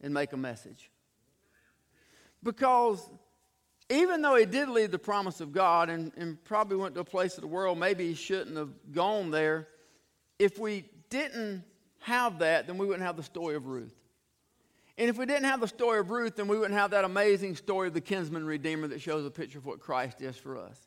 and 0.00 0.12
make 0.12 0.32
a 0.32 0.36
message. 0.36 0.90
Because 2.42 3.08
even 3.90 4.22
though 4.22 4.36
he 4.36 4.46
did 4.46 4.68
leave 4.68 4.90
the 4.90 4.98
promise 4.98 5.40
of 5.40 5.52
God 5.52 5.90
and, 5.90 6.12
and 6.16 6.42
probably 6.44 6.76
went 6.76 6.94
to 6.94 7.00
a 7.00 7.04
place 7.04 7.34
of 7.34 7.42
the 7.42 7.46
world, 7.46 7.78
maybe 7.78 8.08
he 8.08 8.14
shouldn't 8.14 8.56
have 8.56 8.70
gone 8.92 9.30
there. 9.30 9.68
If 10.38 10.58
we 10.58 10.86
didn't 11.10 11.64
have 12.00 12.38
that, 12.38 12.66
then 12.66 12.78
we 12.78 12.86
wouldn't 12.86 13.04
have 13.04 13.16
the 13.16 13.22
story 13.22 13.56
of 13.56 13.66
Ruth. 13.66 13.94
And 14.96 15.08
if 15.08 15.18
we 15.18 15.26
didn't 15.26 15.44
have 15.44 15.60
the 15.60 15.68
story 15.68 15.98
of 15.98 16.10
Ruth, 16.10 16.36
then 16.36 16.46
we 16.48 16.58
wouldn't 16.58 16.78
have 16.78 16.92
that 16.92 17.04
amazing 17.04 17.56
story 17.56 17.88
of 17.88 17.94
the 17.94 18.00
kinsman 18.00 18.44
redeemer 18.44 18.86
that 18.88 19.00
shows 19.00 19.24
a 19.24 19.30
picture 19.30 19.58
of 19.58 19.66
what 19.66 19.80
Christ 19.80 20.20
is 20.20 20.36
for 20.36 20.58
us. 20.58 20.78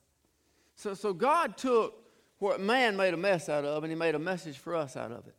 So, 0.75 0.93
so 0.93 1.13
God 1.13 1.57
took 1.57 1.95
what 2.39 2.59
man 2.59 2.95
made 2.97 3.13
a 3.13 3.17
mess 3.17 3.49
out 3.49 3.65
of 3.65 3.83
and 3.83 3.91
he 3.91 3.97
made 3.97 4.15
a 4.15 4.19
message 4.19 4.57
for 4.57 4.75
us 4.75 4.97
out 4.97 5.11
of 5.11 5.27
it. 5.27 5.35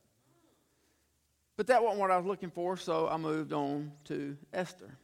But 1.56 1.68
that 1.68 1.82
wasn't 1.82 2.00
what 2.00 2.10
I 2.10 2.16
was 2.16 2.26
looking 2.26 2.50
for, 2.50 2.76
so 2.76 3.08
I 3.08 3.16
moved 3.16 3.52
on 3.52 3.92
to 4.04 4.36
Esther. 4.52 4.98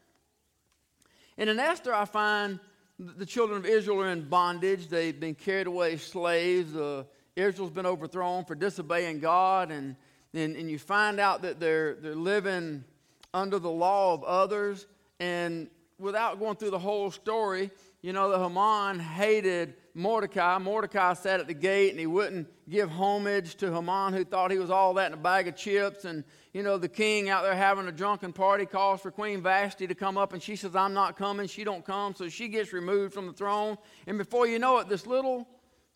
And 1.38 1.49
in 1.49 1.59
Esther, 1.61 1.94
I 1.94 2.04
find 2.04 2.59
the 2.99 3.25
children 3.25 3.59
of 3.59 3.66
Israel 3.66 4.02
are 4.02 4.11
in 4.11 4.28
bondage. 4.28 4.88
They've 4.88 5.18
been 5.18 5.35
carried 5.35 5.66
away 5.66 5.97
slaves. 5.97 6.75
Uh, 6.76 7.04
Israel's 7.37 7.70
been 7.70 7.87
overthrown 7.87 8.44
for 8.44 8.54
disobeying 8.54 9.20
God. 9.20 9.70
And, 9.70 9.97
and, 10.35 10.56
and 10.56 10.70
you 10.70 10.78
find 10.78 11.18
out 11.18 11.42
that 11.42 11.61
they're, 11.61 11.94
they're 11.94 12.14
living 12.14 12.85
under 13.32 13.59
the 13.59 13.70
law 13.70 14.12
of 14.12 14.25
others. 14.25 14.87
And 15.18 15.68
without 15.99 16.38
going 16.38 16.56
through 16.56 16.70
the 16.70 16.78
whole 16.78 17.11
story, 17.11 17.70
you 18.02 18.12
know, 18.12 18.30
that 18.30 18.38
Haman 18.38 18.99
hated 18.99 19.75
Mordecai. 19.94 20.59
Mordecai 20.59 21.14
sat 21.14 21.40
at 21.40 21.47
the 21.47 21.54
gate 21.54 21.90
and 21.90 21.99
he 21.99 22.06
wouldn't 22.06 22.49
give 22.68 22.90
homage 22.90 23.56
to 23.56 23.73
Haman, 23.73 24.12
who 24.12 24.25
thought 24.25 24.50
he 24.50 24.59
was 24.59 24.70
all 24.70 24.94
that 24.94 25.09
in 25.09 25.14
a 25.14 25.20
bag 25.20 25.49
of 25.49 25.56
chips. 25.56 26.04
And, 26.04 26.25
you 26.52 26.62
know, 26.62 26.78
the 26.78 26.88
king 26.88 27.28
out 27.28 27.42
there 27.42 27.54
having 27.54 27.88
a 27.88 27.92
drunken 27.92 28.32
party 28.32 28.66
calls 28.66 29.00
for 29.00 29.11
Queen 29.11 29.42
Vashti 29.42 29.87
to 29.87 29.94
come 29.94 30.16
up, 30.16 30.32
and 30.32 30.42
she 30.42 30.56
says, 30.56 30.76
I'm 30.76 30.94
not 30.94 31.16
coming. 31.16 31.47
She 31.47 31.64
don't 31.64 31.85
come, 31.85 32.14
so 32.14 32.28
she 32.28 32.49
gets 32.49 32.73
removed 32.73 33.12
from 33.12 33.26
the 33.26 33.32
throne. 33.32 33.76
And 34.06 34.18
before 34.18 34.47
you 34.47 34.59
know 34.59 34.78
it, 34.78 34.88
this 34.88 35.06
little, 35.06 35.49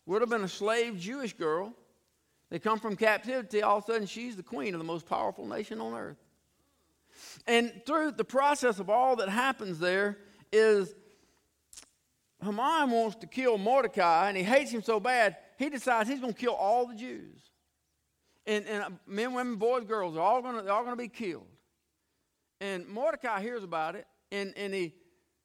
would 0.05 0.21
have 0.21 0.29
been 0.29 0.43
a 0.43 0.49
slave 0.49 0.99
Jewish 0.99 1.33
girl, 1.33 1.73
they 2.49 2.59
come 2.59 2.79
from 2.79 2.95
captivity, 2.95 3.61
all 3.63 3.77
of 3.77 3.83
a 3.85 3.87
sudden 3.87 4.07
she's 4.07 4.35
the 4.35 4.43
queen 4.43 4.73
of 4.75 4.79
the 4.79 4.85
most 4.85 5.07
powerful 5.07 5.47
nation 5.47 5.81
on 5.81 5.93
earth. 5.93 6.17
And 7.47 7.81
through 7.85 8.11
the 8.11 8.25
process 8.25 8.79
of 8.79 8.89
all 8.89 9.15
that 9.17 9.29
happens 9.29 9.79
there 9.79 10.17
is 10.51 10.93
Haman 12.45 12.91
wants 12.91 13.17
to 13.17 13.27
kill 13.27 13.57
Mordecai, 13.57 14.29
and 14.29 14.37
he 14.37 14.43
hates 14.43 14.71
him 14.71 14.81
so 14.81 14.99
bad, 14.99 15.35
he 15.57 15.69
decides 15.69 16.09
he's 16.09 16.19
going 16.19 16.33
to 16.33 16.39
kill 16.39 16.53
all 16.53 16.87
the 16.87 16.95
Jews. 16.95 17.39
And, 18.45 18.65
and 18.65 18.83
uh, 18.83 18.89
men, 19.07 19.33
women, 19.33 19.55
boys, 19.55 19.85
girls 19.85 20.15
are 20.15 20.21
all 20.21 20.41
going 20.41 20.55
to, 20.57 20.61
they're 20.61 20.73
all 20.73 20.83
going 20.83 20.95
to 20.95 21.01
be 21.01 21.07
killed. 21.07 21.47
And 22.61 22.87
Mordecai 22.87 23.41
hears 23.41 23.63
about 23.63 23.95
it, 23.95 24.05
and, 24.31 24.53
and 24.55 24.73
he 24.73 24.93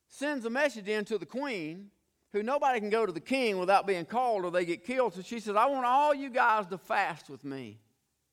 sends 0.09 0.45
a 0.45 0.51
message 0.51 0.89
in 0.89 1.05
to 1.07 1.19
the 1.19 1.27
queen 1.27 1.91
who 2.33 2.43
nobody 2.43 2.79
can 2.79 2.91
go 2.91 3.07
to 3.07 3.13
the 3.13 3.21
king 3.21 3.59
without 3.59 3.87
being 3.87 4.05
called 4.05 4.45
or 4.45 4.51
they 4.51 4.65
get 4.65 4.85
killed. 4.85 5.15
So 5.15 5.23
she 5.23 5.41
says, 5.41 5.57
I 5.57 5.67
want 5.67 5.87
all 5.87 6.15
you 6.15 6.31
guys 6.31 6.67
to 6.69 6.79
fast 6.79 7.29
with 7.29 7.45
me 7.45 7.81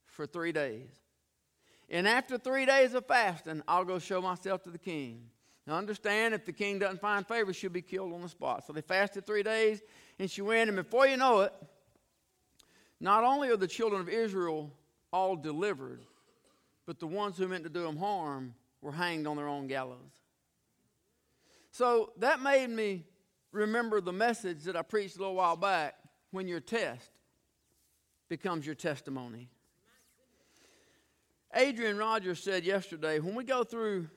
for 0.05 0.25
three 0.25 0.51
days. 0.51 0.89
And 1.89 2.07
after 2.07 2.37
three 2.37 2.65
days 2.65 2.93
of 2.93 3.05
fasting, 3.07 3.63
I'll 3.67 3.85
go 3.85 3.97
show 3.97 4.21
myself 4.21 4.63
to 4.63 4.69
the 4.69 4.77
king. 4.77 5.29
Now, 5.67 5.75
understand, 5.75 6.33
if 6.33 6.45
the 6.45 6.53
king 6.53 6.79
doesn't 6.79 7.01
find 7.01 7.27
favor, 7.27 7.51
she'll 7.51 7.69
be 7.69 7.81
killed 7.81 8.13
on 8.13 8.21
the 8.21 8.29
spot. 8.29 8.65
So 8.65 8.71
they 8.71 8.79
fasted 8.79 9.25
three 9.25 9.43
days, 9.43 9.81
and 10.17 10.31
she 10.31 10.41
went, 10.41 10.69
and 10.69 10.77
before 10.77 11.05
you 11.05 11.17
know 11.17 11.41
it, 11.41 11.53
not 13.01 13.25
only 13.25 13.49
are 13.49 13.57
the 13.57 13.67
children 13.67 13.99
of 13.99 14.07
Israel 14.07 14.71
all 15.11 15.35
delivered, 15.35 16.01
but 16.85 16.99
the 16.99 17.07
ones 17.07 17.37
who 17.37 17.49
meant 17.49 17.65
to 17.65 17.69
do 17.69 17.83
them 17.83 17.97
harm 17.97 18.55
were 18.81 18.93
hanged 18.93 19.27
on 19.27 19.35
their 19.35 19.49
own 19.49 19.67
gallows. 19.67 20.21
So 21.71 22.13
that 22.19 22.39
made 22.39 22.69
me 22.69 23.03
remember 23.51 23.99
the 23.99 24.13
message 24.13 24.63
that 24.63 24.77
I 24.77 24.83
preached 24.83 25.17
a 25.17 25.19
little 25.19 25.35
while 25.35 25.57
back 25.57 25.95
when 26.31 26.47
your 26.47 26.61
test 26.61 27.11
becomes 28.29 28.65
your 28.65 28.75
testimony. 28.75 29.49
Adrian 31.53 31.97
Rogers 31.97 32.41
said 32.41 32.63
yesterday 32.63 33.19
when 33.19 33.35
we 33.35 33.43
go 33.43 33.63
through 33.63 34.07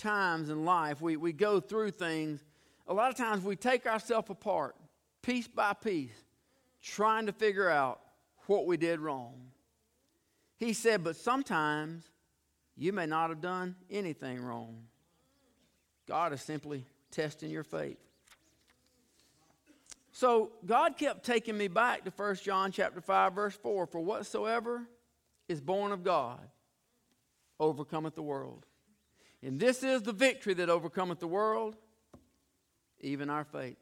times 0.00 0.50
in 0.50 0.64
life, 0.64 1.00
we, 1.00 1.16
we 1.16 1.32
go 1.32 1.60
through 1.60 1.92
things, 1.92 2.42
a 2.88 2.94
lot 2.94 3.10
of 3.10 3.16
times 3.16 3.44
we 3.44 3.54
take 3.56 3.86
ourselves 3.86 4.30
apart, 4.30 4.74
piece 5.22 5.46
by 5.46 5.72
piece, 5.72 6.24
trying 6.82 7.26
to 7.26 7.32
figure 7.32 7.68
out 7.68 8.00
what 8.46 8.66
we 8.66 8.76
did 8.76 8.98
wrong. 9.00 9.34
He 10.56 10.72
said, 10.72 11.04
but 11.04 11.16
sometimes 11.16 12.04
you 12.76 12.92
may 12.92 13.06
not 13.06 13.30
have 13.30 13.40
done 13.40 13.76
anything 13.90 14.42
wrong. 14.42 14.84
God 16.08 16.32
is 16.32 16.40
simply 16.40 16.84
testing 17.10 17.50
your 17.50 17.62
faith. 17.62 17.98
So 20.12 20.50
God 20.66 20.98
kept 20.98 21.24
taking 21.24 21.56
me 21.56 21.68
back 21.68 22.04
to 22.04 22.10
1 22.10 22.36
John 22.36 22.72
chapter 22.72 23.00
5 23.00 23.32
verse 23.32 23.54
4 23.54 23.86
for 23.86 24.00
whatsoever 24.00 24.82
is 25.48 25.60
born 25.60 25.92
of 25.92 26.02
God 26.02 26.40
overcometh 27.58 28.14
the 28.14 28.22
world. 28.22 28.66
And 29.42 29.58
this 29.58 29.82
is 29.82 30.02
the 30.02 30.12
victory 30.12 30.54
that 30.54 30.68
overcometh 30.68 31.18
the 31.18 31.26
world, 31.26 31.76
even 33.00 33.30
our 33.30 33.44
faith. 33.44 33.78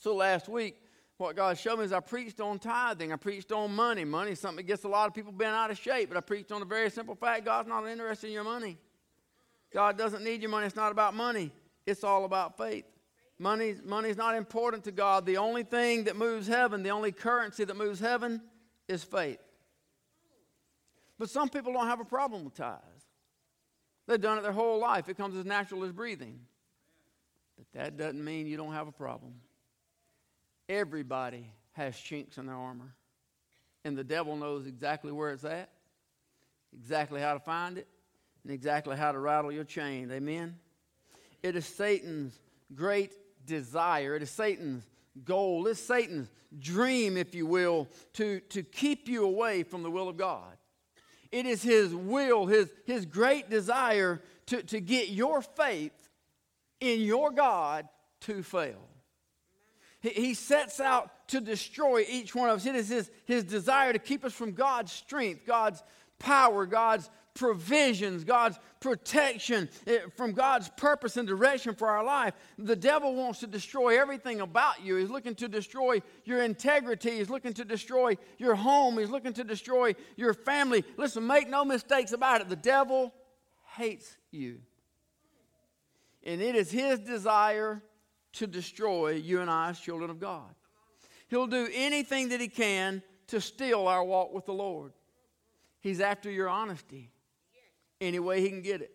So 0.00 0.14
last 0.14 0.48
week, 0.48 0.76
what 1.16 1.34
God 1.34 1.56
showed 1.58 1.78
me 1.78 1.86
is 1.86 1.92
I 1.92 2.00
preached 2.00 2.40
on 2.40 2.58
tithing. 2.58 3.12
I 3.12 3.16
preached 3.16 3.50
on 3.50 3.74
money. 3.74 4.04
Money 4.04 4.32
is 4.32 4.40
something 4.40 4.58
that 4.58 4.66
gets 4.66 4.84
a 4.84 4.88
lot 4.88 5.08
of 5.08 5.14
people 5.14 5.32
bent 5.32 5.54
out 5.54 5.70
of 5.70 5.78
shape, 5.78 6.10
but 6.10 6.18
I 6.18 6.20
preached 6.20 6.52
on 6.52 6.60
a 6.60 6.66
very 6.66 6.90
simple 6.90 7.14
fact 7.14 7.46
God's 7.46 7.68
not 7.68 7.86
interested 7.86 8.26
in 8.26 8.34
your 8.34 8.44
money. 8.44 8.76
God 9.72 9.96
doesn't 9.96 10.22
need 10.22 10.42
your 10.42 10.50
money. 10.50 10.66
It's 10.66 10.76
not 10.76 10.92
about 10.92 11.14
money, 11.14 11.52
it's 11.86 12.04
all 12.04 12.24
about 12.24 12.58
faith. 12.58 12.84
Money, 13.38 13.74
money 13.84 14.08
is 14.08 14.16
not 14.16 14.34
important 14.34 14.84
to 14.84 14.92
God. 14.92 15.26
The 15.26 15.36
only 15.36 15.62
thing 15.62 16.04
that 16.04 16.16
moves 16.16 16.46
heaven, 16.46 16.82
the 16.82 16.90
only 16.90 17.12
currency 17.12 17.64
that 17.64 17.76
moves 17.76 18.00
heaven, 18.00 18.40
is 18.88 19.04
faith. 19.04 19.38
But 21.18 21.28
some 21.28 21.50
people 21.50 21.72
don't 21.74 21.86
have 21.86 22.00
a 22.00 22.04
problem 22.04 22.44
with 22.44 22.54
tithes. 22.54 22.95
They've 24.06 24.20
done 24.20 24.38
it 24.38 24.42
their 24.42 24.52
whole 24.52 24.78
life. 24.78 25.08
It 25.08 25.16
comes 25.16 25.36
as 25.36 25.44
natural 25.44 25.84
as 25.84 25.92
breathing. 25.92 26.40
But 27.56 27.66
that 27.74 27.96
doesn't 27.96 28.24
mean 28.24 28.46
you 28.46 28.56
don't 28.56 28.72
have 28.72 28.88
a 28.88 28.92
problem. 28.92 29.34
Everybody 30.68 31.50
has 31.72 31.96
chinks 31.96 32.38
in 32.38 32.46
their 32.46 32.56
armor. 32.56 32.94
And 33.84 33.96
the 33.96 34.04
devil 34.04 34.36
knows 34.36 34.66
exactly 34.66 35.12
where 35.12 35.30
it's 35.30 35.44
at, 35.44 35.70
exactly 36.76 37.20
how 37.20 37.34
to 37.34 37.40
find 37.40 37.78
it, 37.78 37.86
and 38.42 38.52
exactly 38.52 38.96
how 38.96 39.12
to 39.12 39.18
rattle 39.18 39.52
your 39.52 39.64
chain. 39.64 40.10
Amen? 40.10 40.56
It 41.42 41.54
is 41.54 41.66
Satan's 41.66 42.36
great 42.74 43.12
desire, 43.44 44.16
it 44.16 44.22
is 44.22 44.30
Satan's 44.30 44.82
goal, 45.24 45.66
it's 45.68 45.80
Satan's 45.80 46.28
dream, 46.58 47.16
if 47.16 47.34
you 47.34 47.46
will, 47.46 47.88
to, 48.14 48.40
to 48.40 48.62
keep 48.62 49.08
you 49.08 49.24
away 49.24 49.62
from 49.62 49.82
the 49.82 49.90
will 49.90 50.08
of 50.08 50.16
God. 50.16 50.55
It 51.36 51.44
is 51.44 51.62
his 51.62 51.94
will, 51.94 52.46
his, 52.46 52.72
his 52.86 53.04
great 53.04 53.50
desire 53.50 54.22
to, 54.46 54.62
to 54.62 54.80
get 54.80 55.10
your 55.10 55.42
faith 55.42 55.92
in 56.80 57.02
your 57.02 57.30
God 57.30 57.86
to 58.22 58.42
fail. 58.42 58.80
He, 60.00 60.08
he 60.08 60.32
sets 60.32 60.80
out 60.80 61.10
to 61.28 61.42
destroy 61.42 62.06
each 62.08 62.34
one 62.34 62.48
of 62.48 62.56
us. 62.56 62.64
It 62.64 62.74
is 62.74 62.88
his, 62.88 63.10
his 63.26 63.44
desire 63.44 63.92
to 63.92 63.98
keep 63.98 64.24
us 64.24 64.32
from 64.32 64.52
God's 64.52 64.92
strength, 64.92 65.42
God's 65.46 65.82
power, 66.18 66.64
God's 66.64 67.10
provisions, 67.36 68.24
God's 68.24 68.58
protection, 68.80 69.68
eh, 69.86 69.98
from 70.16 70.32
God's 70.32 70.68
purpose 70.76 71.16
and 71.16 71.28
direction 71.28 71.74
for 71.74 71.88
our 71.88 72.04
life. 72.04 72.34
The 72.58 72.74
devil 72.74 73.14
wants 73.14 73.40
to 73.40 73.46
destroy 73.46 74.00
everything 74.00 74.40
about 74.40 74.82
you. 74.82 74.96
He's 74.96 75.10
looking 75.10 75.34
to 75.36 75.48
destroy 75.48 76.02
your 76.24 76.42
integrity. 76.42 77.10
He's 77.10 77.30
looking 77.30 77.52
to 77.54 77.64
destroy 77.64 78.16
your 78.38 78.54
home. 78.54 78.98
He's 78.98 79.10
looking 79.10 79.34
to 79.34 79.44
destroy 79.44 79.94
your 80.16 80.34
family. 80.34 80.84
Listen, 80.96 81.26
make 81.26 81.48
no 81.48 81.64
mistakes 81.64 82.12
about 82.12 82.40
it. 82.40 82.48
The 82.48 82.56
devil 82.56 83.12
hates 83.76 84.16
you. 84.30 84.60
And 86.24 86.40
it 86.40 86.56
is 86.56 86.70
his 86.70 86.98
desire 86.98 87.82
to 88.34 88.46
destroy 88.46 89.12
you 89.12 89.40
and 89.40 89.50
I 89.50 89.70
as 89.70 89.78
children 89.78 90.10
of 90.10 90.18
God. 90.18 90.54
He'll 91.28 91.46
do 91.46 91.68
anything 91.72 92.30
that 92.30 92.40
he 92.40 92.48
can 92.48 93.02
to 93.28 93.40
steal 93.40 93.88
our 93.88 94.04
walk 94.04 94.32
with 94.32 94.46
the 94.46 94.52
Lord. 94.52 94.92
He's 95.80 96.00
after 96.00 96.30
your 96.30 96.48
honesty 96.48 97.12
any 98.00 98.18
way 98.18 98.40
he 98.40 98.48
can 98.48 98.62
get 98.62 98.80
it. 98.80 98.92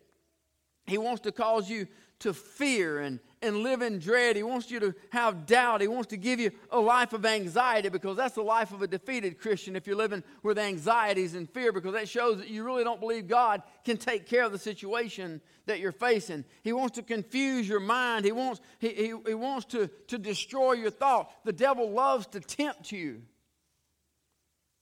He 0.86 0.98
wants 0.98 1.22
to 1.22 1.32
cause 1.32 1.70
you 1.70 1.86
to 2.22 2.32
fear 2.32 3.00
and, 3.00 3.18
and 3.40 3.58
live 3.58 3.82
in 3.82 3.98
dread. 3.98 4.36
He 4.36 4.44
wants 4.44 4.70
you 4.70 4.78
to 4.78 4.94
have 5.10 5.44
doubt. 5.44 5.80
He 5.80 5.88
wants 5.88 6.08
to 6.08 6.16
give 6.16 6.38
you 6.38 6.52
a 6.70 6.78
life 6.78 7.12
of 7.12 7.26
anxiety 7.26 7.88
because 7.88 8.16
that's 8.16 8.36
the 8.36 8.42
life 8.42 8.72
of 8.72 8.80
a 8.80 8.86
defeated 8.86 9.40
Christian 9.40 9.74
if 9.74 9.88
you're 9.88 9.96
living 9.96 10.22
with 10.44 10.56
anxieties 10.56 11.34
and 11.34 11.50
fear 11.50 11.72
because 11.72 11.94
that 11.94 12.08
shows 12.08 12.38
that 12.38 12.48
you 12.48 12.62
really 12.62 12.84
don't 12.84 13.00
believe 13.00 13.26
God 13.26 13.62
can 13.84 13.96
take 13.96 14.26
care 14.26 14.44
of 14.44 14.52
the 14.52 14.58
situation 14.58 15.40
that 15.66 15.80
you're 15.80 15.90
facing. 15.90 16.44
He 16.62 16.72
wants 16.72 16.94
to 16.96 17.02
confuse 17.02 17.68
your 17.68 17.80
mind. 17.80 18.24
He 18.24 18.32
wants, 18.32 18.60
he, 18.78 18.90
he, 18.90 19.14
he 19.26 19.34
wants 19.34 19.66
to, 19.66 19.88
to 20.08 20.18
destroy 20.18 20.74
your 20.74 20.90
thought. 20.90 21.32
The 21.44 21.52
devil 21.52 21.90
loves 21.90 22.28
to 22.28 22.40
tempt 22.40 22.92
you. 22.92 23.22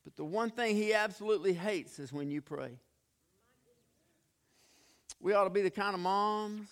But 0.04 0.16
the 0.16 0.24
one 0.24 0.50
thing 0.50 0.76
he 0.76 0.92
absolutely 0.92 1.54
hates 1.54 1.98
is 1.98 2.12
when 2.12 2.30
you 2.30 2.42
pray. 2.42 2.78
We 5.20 5.34
ought 5.34 5.44
to 5.44 5.50
be 5.50 5.62
the 5.62 5.70
kind 5.70 5.94
of 5.94 6.00
moms, 6.00 6.68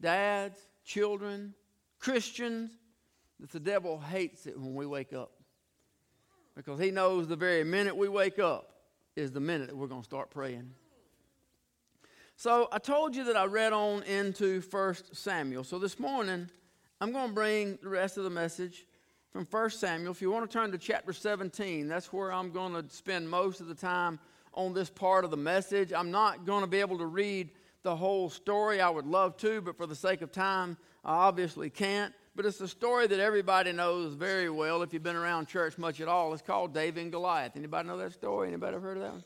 dads, 0.00 0.58
children, 0.84 1.54
Christians 1.98 2.70
that 3.40 3.50
the 3.50 3.60
devil 3.60 3.98
hates 3.98 4.46
it 4.46 4.58
when 4.58 4.74
we 4.74 4.86
wake 4.86 5.12
up. 5.12 5.32
Because 6.54 6.80
he 6.80 6.90
knows 6.90 7.26
the 7.26 7.36
very 7.36 7.64
minute 7.64 7.96
we 7.96 8.08
wake 8.08 8.38
up 8.38 8.72
is 9.14 9.32
the 9.32 9.40
minute 9.40 9.68
that 9.68 9.76
we're 9.76 9.88
going 9.88 10.00
to 10.00 10.06
start 10.06 10.30
praying. 10.30 10.70
So 12.36 12.68
I 12.70 12.78
told 12.78 13.16
you 13.16 13.24
that 13.24 13.36
I 13.36 13.46
read 13.46 13.72
on 13.72 14.02
into 14.04 14.62
1 14.70 14.94
Samuel. 15.12 15.64
So 15.64 15.78
this 15.78 15.98
morning, 15.98 16.48
I'm 17.00 17.12
going 17.12 17.28
to 17.28 17.34
bring 17.34 17.78
the 17.82 17.88
rest 17.88 18.16
of 18.16 18.24
the 18.24 18.30
message 18.30 18.86
from 19.32 19.46
1 19.50 19.70
Samuel. 19.70 20.12
If 20.12 20.22
you 20.22 20.30
want 20.30 20.48
to 20.50 20.58
turn 20.58 20.70
to 20.72 20.78
chapter 20.78 21.12
17, 21.12 21.88
that's 21.88 22.12
where 22.12 22.32
I'm 22.32 22.52
going 22.52 22.72
to 22.74 22.94
spend 22.94 23.28
most 23.28 23.60
of 23.60 23.68
the 23.68 23.74
time 23.74 24.18
on 24.56 24.74
this 24.74 24.90
part 24.90 25.24
of 25.24 25.30
the 25.30 25.36
message. 25.36 25.92
I'm 25.92 26.10
not 26.10 26.44
going 26.44 26.62
to 26.62 26.66
be 26.66 26.80
able 26.80 26.98
to 26.98 27.06
read 27.06 27.50
the 27.82 27.94
whole 27.94 28.28
story. 28.28 28.80
I 28.80 28.90
would 28.90 29.06
love 29.06 29.36
to, 29.38 29.60
but 29.60 29.76
for 29.76 29.86
the 29.86 29.94
sake 29.94 30.22
of 30.22 30.32
time, 30.32 30.76
I 31.04 31.14
obviously 31.14 31.70
can't. 31.70 32.12
But 32.34 32.44
it's 32.44 32.60
a 32.60 32.68
story 32.68 33.06
that 33.06 33.20
everybody 33.20 33.72
knows 33.72 34.14
very 34.14 34.50
well 34.50 34.82
if 34.82 34.92
you've 34.92 35.02
been 35.02 35.16
around 35.16 35.46
church 35.46 35.78
much 35.78 36.00
at 36.00 36.08
all. 36.08 36.32
It's 36.32 36.42
called 36.42 36.74
David 36.74 37.02
and 37.02 37.12
Goliath. 37.12 37.52
Anybody 37.56 37.88
know 37.88 37.96
that 37.98 38.12
story? 38.12 38.48
Anybody 38.48 38.76
ever 38.76 38.86
heard 38.86 38.96
of 38.96 39.02
that 39.04 39.12
one? 39.12 39.24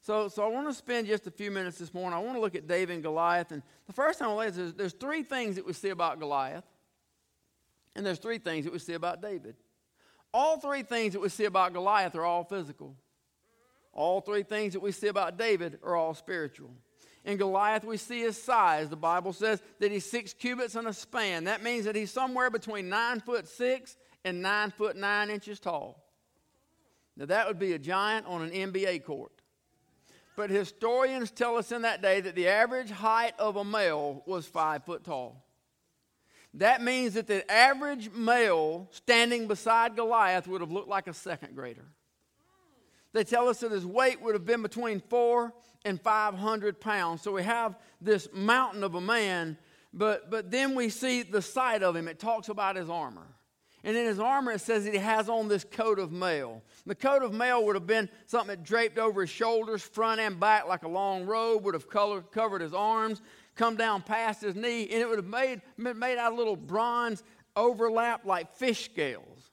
So, 0.00 0.28
so 0.28 0.44
I 0.44 0.48
want 0.48 0.68
to 0.68 0.74
spend 0.74 1.06
just 1.06 1.26
a 1.26 1.30
few 1.30 1.50
minutes 1.50 1.78
this 1.78 1.92
morning. 1.92 2.16
I 2.16 2.22
want 2.22 2.36
to 2.36 2.40
look 2.40 2.54
at 2.54 2.66
David 2.66 2.94
and 2.94 3.02
Goliath. 3.02 3.50
And 3.52 3.62
the 3.86 3.92
first 3.92 4.18
thing 4.18 4.28
I 4.28 4.46
is 4.46 4.74
there's 4.74 4.92
three 4.92 5.22
things 5.22 5.56
that 5.56 5.66
we 5.66 5.72
see 5.72 5.90
about 5.90 6.20
Goliath, 6.20 6.64
and 7.96 8.06
there's 8.06 8.18
three 8.18 8.38
things 8.38 8.64
that 8.64 8.72
we 8.72 8.78
see 8.78 8.94
about 8.94 9.20
David. 9.20 9.56
All 10.32 10.58
three 10.58 10.82
things 10.82 11.14
that 11.14 11.20
we 11.20 11.28
see 11.28 11.46
about 11.46 11.72
Goliath 11.72 12.14
are 12.14 12.24
all 12.24 12.44
physical. 12.44 12.94
All 13.98 14.20
three 14.20 14.44
things 14.44 14.74
that 14.74 14.80
we 14.80 14.92
see 14.92 15.08
about 15.08 15.36
David 15.36 15.80
are 15.82 15.96
all 15.96 16.14
spiritual. 16.14 16.70
In 17.24 17.36
Goliath, 17.36 17.82
we 17.82 17.96
see 17.96 18.20
his 18.20 18.40
size. 18.40 18.88
The 18.88 18.94
Bible 18.94 19.32
says 19.32 19.60
that 19.80 19.90
he's 19.90 20.08
six 20.08 20.32
cubits 20.32 20.76
and 20.76 20.86
a 20.86 20.92
span. 20.92 21.44
That 21.44 21.64
means 21.64 21.84
that 21.84 21.96
he's 21.96 22.12
somewhere 22.12 22.48
between 22.48 22.88
nine 22.88 23.18
foot 23.18 23.48
six 23.48 23.96
and 24.24 24.40
nine 24.40 24.70
foot 24.70 24.96
nine 24.96 25.30
inches 25.30 25.58
tall. 25.58 26.00
Now, 27.16 27.26
that 27.26 27.48
would 27.48 27.58
be 27.58 27.72
a 27.72 27.78
giant 27.78 28.26
on 28.26 28.42
an 28.42 28.50
NBA 28.50 29.04
court. 29.04 29.32
But 30.36 30.50
historians 30.50 31.32
tell 31.32 31.56
us 31.56 31.72
in 31.72 31.82
that 31.82 32.00
day 32.00 32.20
that 32.20 32.36
the 32.36 32.46
average 32.46 32.92
height 32.92 33.34
of 33.36 33.56
a 33.56 33.64
male 33.64 34.22
was 34.26 34.46
five 34.46 34.84
foot 34.84 35.02
tall. 35.02 35.44
That 36.54 36.82
means 36.82 37.14
that 37.14 37.26
the 37.26 37.50
average 37.50 38.12
male 38.12 38.86
standing 38.92 39.48
beside 39.48 39.96
Goliath 39.96 40.46
would 40.46 40.60
have 40.60 40.70
looked 40.70 40.88
like 40.88 41.08
a 41.08 41.12
second 41.12 41.56
grader. 41.56 41.84
They 43.18 43.24
tell 43.24 43.48
us 43.48 43.60
that 43.60 43.72
his 43.72 43.84
weight 43.84 44.22
would 44.22 44.34
have 44.34 44.46
been 44.46 44.62
between 44.62 45.00
four 45.00 45.52
and 45.84 46.00
500 46.00 46.80
pounds. 46.80 47.22
So 47.22 47.32
we 47.32 47.42
have 47.42 47.76
this 48.00 48.28
mountain 48.32 48.84
of 48.84 48.94
a 48.94 49.00
man 49.00 49.58
but, 49.92 50.30
but 50.30 50.50
then 50.50 50.74
we 50.74 50.90
see 50.90 51.22
the 51.22 51.42
sight 51.42 51.82
of 51.82 51.96
him. 51.96 52.08
It 52.08 52.18
talks 52.18 52.48
about 52.48 52.76
his 52.76 52.90
armor. 52.90 53.26
And 53.84 53.96
in 53.96 54.06
his 54.06 54.18
armor, 54.18 54.52
it 54.52 54.60
says 54.60 54.84
that 54.84 54.92
he 54.92 54.98
has 54.98 55.28
on 55.28 55.48
this 55.48 55.64
coat 55.64 55.98
of 55.98 56.12
mail. 56.12 56.62
The 56.84 56.94
coat 56.94 57.22
of 57.22 57.32
mail 57.32 57.64
would 57.64 57.76
have 57.76 57.86
been 57.86 58.08
something 58.26 58.48
that 58.48 58.64
draped 58.64 58.98
over 58.98 59.22
his 59.22 59.30
shoulders, 59.30 59.82
front 59.82 60.20
and 60.20 60.38
back, 60.38 60.66
like 60.66 60.82
a 60.82 60.88
long 60.88 61.24
robe, 61.24 61.64
would 61.64 61.74
have 61.74 61.88
colored, 61.88 62.30
covered 62.32 62.60
his 62.60 62.74
arms, 62.74 63.22
come 63.54 63.76
down 63.76 64.02
past 64.02 64.42
his 64.42 64.56
knee, 64.56 64.82
and 64.82 65.00
it 65.00 65.08
would 65.08 65.18
have 65.18 65.26
made, 65.26 65.62
made 65.76 66.18
out 66.18 66.32
of 66.32 66.38
little 66.38 66.56
bronze 66.56 67.22
overlap 67.56 68.24
like 68.24 68.54
fish 68.54 68.84
scales. 68.84 69.50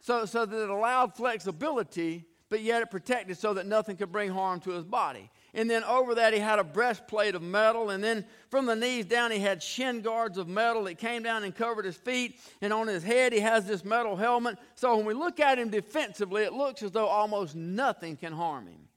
So, 0.00 0.24
so 0.24 0.46
that 0.46 0.62
it 0.62 0.70
allowed 0.70 1.14
flexibility, 1.14 2.24
but 2.50 2.62
yet 2.62 2.82
it 2.82 2.90
protected 2.90 3.38
so 3.38 3.54
that 3.54 3.64
nothing 3.64 3.96
could 3.96 4.10
bring 4.10 4.28
harm 4.28 4.58
to 4.60 4.70
his 4.70 4.84
body. 4.84 5.30
And 5.54 5.70
then 5.70 5.84
over 5.84 6.16
that, 6.16 6.34
he 6.34 6.40
had 6.40 6.58
a 6.58 6.64
breastplate 6.64 7.36
of 7.36 7.42
metal. 7.42 7.90
And 7.90 8.02
then 8.02 8.24
from 8.50 8.66
the 8.66 8.74
knees 8.74 9.06
down, 9.06 9.30
he 9.30 9.38
had 9.38 9.62
shin 9.62 10.00
guards 10.00 10.36
of 10.36 10.48
metal 10.48 10.84
that 10.84 10.98
came 10.98 11.22
down 11.22 11.44
and 11.44 11.54
covered 11.54 11.84
his 11.84 11.96
feet. 11.96 12.40
And 12.60 12.72
on 12.72 12.88
his 12.88 13.04
head, 13.04 13.32
he 13.32 13.38
has 13.38 13.66
this 13.66 13.84
metal 13.84 14.16
helmet. 14.16 14.58
So 14.74 14.96
when 14.96 15.06
we 15.06 15.14
look 15.14 15.38
at 15.38 15.60
him 15.60 15.70
defensively, 15.70 16.42
it 16.42 16.52
looks 16.52 16.82
as 16.82 16.90
though 16.90 17.06
almost 17.06 17.54
nothing 17.54 18.16
can 18.16 18.32
harm 18.32 18.66
him. 18.66 18.88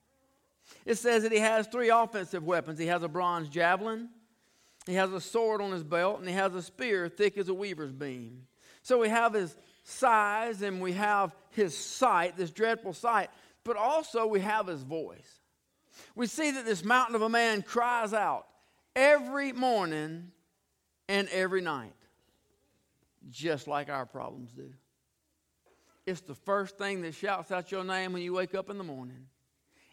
It 0.85 0.95
says 0.95 1.21
that 1.23 1.31
he 1.31 1.39
has 1.39 1.67
three 1.67 1.89
offensive 1.89 2.43
weapons 2.43 2.79
he 2.79 2.87
has 2.87 3.03
a 3.03 3.07
bronze 3.07 3.49
javelin, 3.49 4.09
he 4.85 4.95
has 4.95 5.13
a 5.13 5.21
sword 5.21 5.61
on 5.61 5.71
his 5.71 5.83
belt, 5.83 6.19
and 6.19 6.27
he 6.27 6.33
has 6.33 6.53
a 6.55 6.61
spear 6.61 7.07
thick 7.07 7.37
as 7.37 7.47
a 7.47 7.53
weaver's 7.53 7.93
beam. 7.93 8.47
So 8.81 8.99
we 8.99 9.07
have 9.07 9.33
his 9.33 9.55
size 9.83 10.61
and 10.61 10.81
we 10.81 10.93
have 10.93 11.35
his 11.51 11.77
sight, 11.77 12.37
this 12.37 12.51
dreadful 12.51 12.93
sight, 12.93 13.29
but 13.63 13.77
also 13.77 14.25
we 14.25 14.39
have 14.39 14.67
his 14.67 14.81
voice 14.81 15.39
we 16.15 16.27
see 16.27 16.51
that 16.51 16.65
this 16.65 16.83
mountain 16.83 17.15
of 17.15 17.21
a 17.21 17.29
man 17.29 17.61
cries 17.61 18.13
out 18.13 18.47
every 18.95 19.51
morning 19.51 20.31
and 21.07 21.27
every 21.29 21.61
night, 21.61 21.93
just 23.29 23.67
like 23.67 23.89
our 23.89 24.05
problems 24.05 24.51
do. 24.51 24.71
It's 26.05 26.21
the 26.21 26.35
first 26.35 26.77
thing 26.77 27.01
that 27.01 27.15
shouts 27.15 27.51
out 27.51 27.71
your 27.71 27.83
name 27.83 28.13
when 28.13 28.21
you 28.21 28.33
wake 28.33 28.55
up 28.55 28.69
in 28.69 28.77
the 28.77 28.83
morning. 28.83 29.27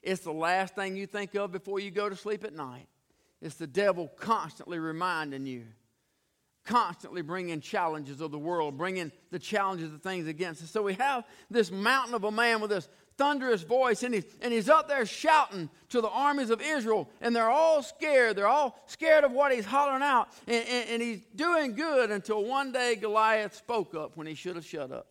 It's 0.03 0.23
the 0.23 0.33
last 0.33 0.75
thing 0.75 0.97
you 0.97 1.07
think 1.07 1.35
of 1.35 1.53
before 1.53 1.79
you 1.79 1.91
go 1.91 2.09
to 2.09 2.17
sleep 2.17 2.45
at 2.45 2.55
night. 2.55 2.89
It's 3.41 3.57
the 3.57 3.67
devil 3.67 4.09
constantly 4.17 4.79
reminding 4.79 5.47
you, 5.47 5.65
constantly 6.71 7.21
bringing 7.21 7.61
challenges 7.61 8.21
of 8.21 8.31
the 8.31 8.39
world, 8.39 8.79
bringing 8.79 9.11
the 9.33 9.41
challenges 9.41 9.93
of 9.93 10.01
things 10.03 10.29
against 10.29 10.63
us. 10.63 10.71
So 10.71 10.83
we 10.83 10.95
have 10.95 11.25
this 11.51 11.73
mountain 11.73 12.15
of 12.15 12.23
a 12.23 12.31
man 12.31 12.61
with 12.61 12.71
this 12.71 12.89
thunderous 13.19 13.63
voice, 13.63 14.05
and 14.05 14.15
he's, 14.15 14.25
and 14.41 14.53
he's 14.53 14.69
up 14.69 14.87
there 14.87 15.05
shouting 15.05 15.69
to 15.89 16.01
the 16.01 16.09
armies 16.09 16.49
of 16.49 16.63
Israel, 16.63 17.11
and 17.21 17.35
they're 17.35 17.51
all 17.51 17.83
scared. 17.83 18.37
They're 18.37 18.47
all 18.47 18.81
scared 18.87 19.25
of 19.25 19.33
what 19.33 19.53
he's 19.53 19.65
hollering 19.65 20.03
out, 20.03 20.29
and, 20.47 20.65
and, 20.65 20.89
and 20.91 21.03
he's 21.03 21.23
doing 21.35 21.75
good 21.75 22.13
until 22.13 22.45
one 22.45 22.71
day 22.71 22.95
Goliath 22.95 23.57
spoke 23.57 23.97
up 23.97 24.17
when 24.17 24.29
he 24.29 24.35
should 24.35 24.55
have 24.55 24.65
shut 24.65 24.93
up 24.93 25.09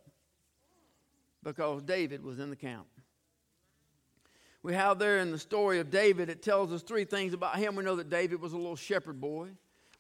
because 1.44 1.84
David 1.84 2.24
was 2.24 2.40
in 2.40 2.50
the 2.50 2.56
camp. 2.56 2.88
We 4.64 4.74
have 4.76 4.98
there 4.98 5.20
in 5.20 5.32
the 5.32 5.40
story 5.40 5.80
of 5.80 5.92
David, 5.92 6.30
it 6.30 6.42
tells 6.42 6.72
us 6.72 6.84
three 6.84 7.04
things 7.04 7.34
about 7.34 7.58
him. 7.58 7.76
We 7.76 7.84
know 7.84 7.98
that 7.98 8.10
David 8.10 8.42
was 8.42 8.54
a 8.54 8.58
little 8.58 8.78
shepherd 8.78 9.20
boy. 9.20 9.50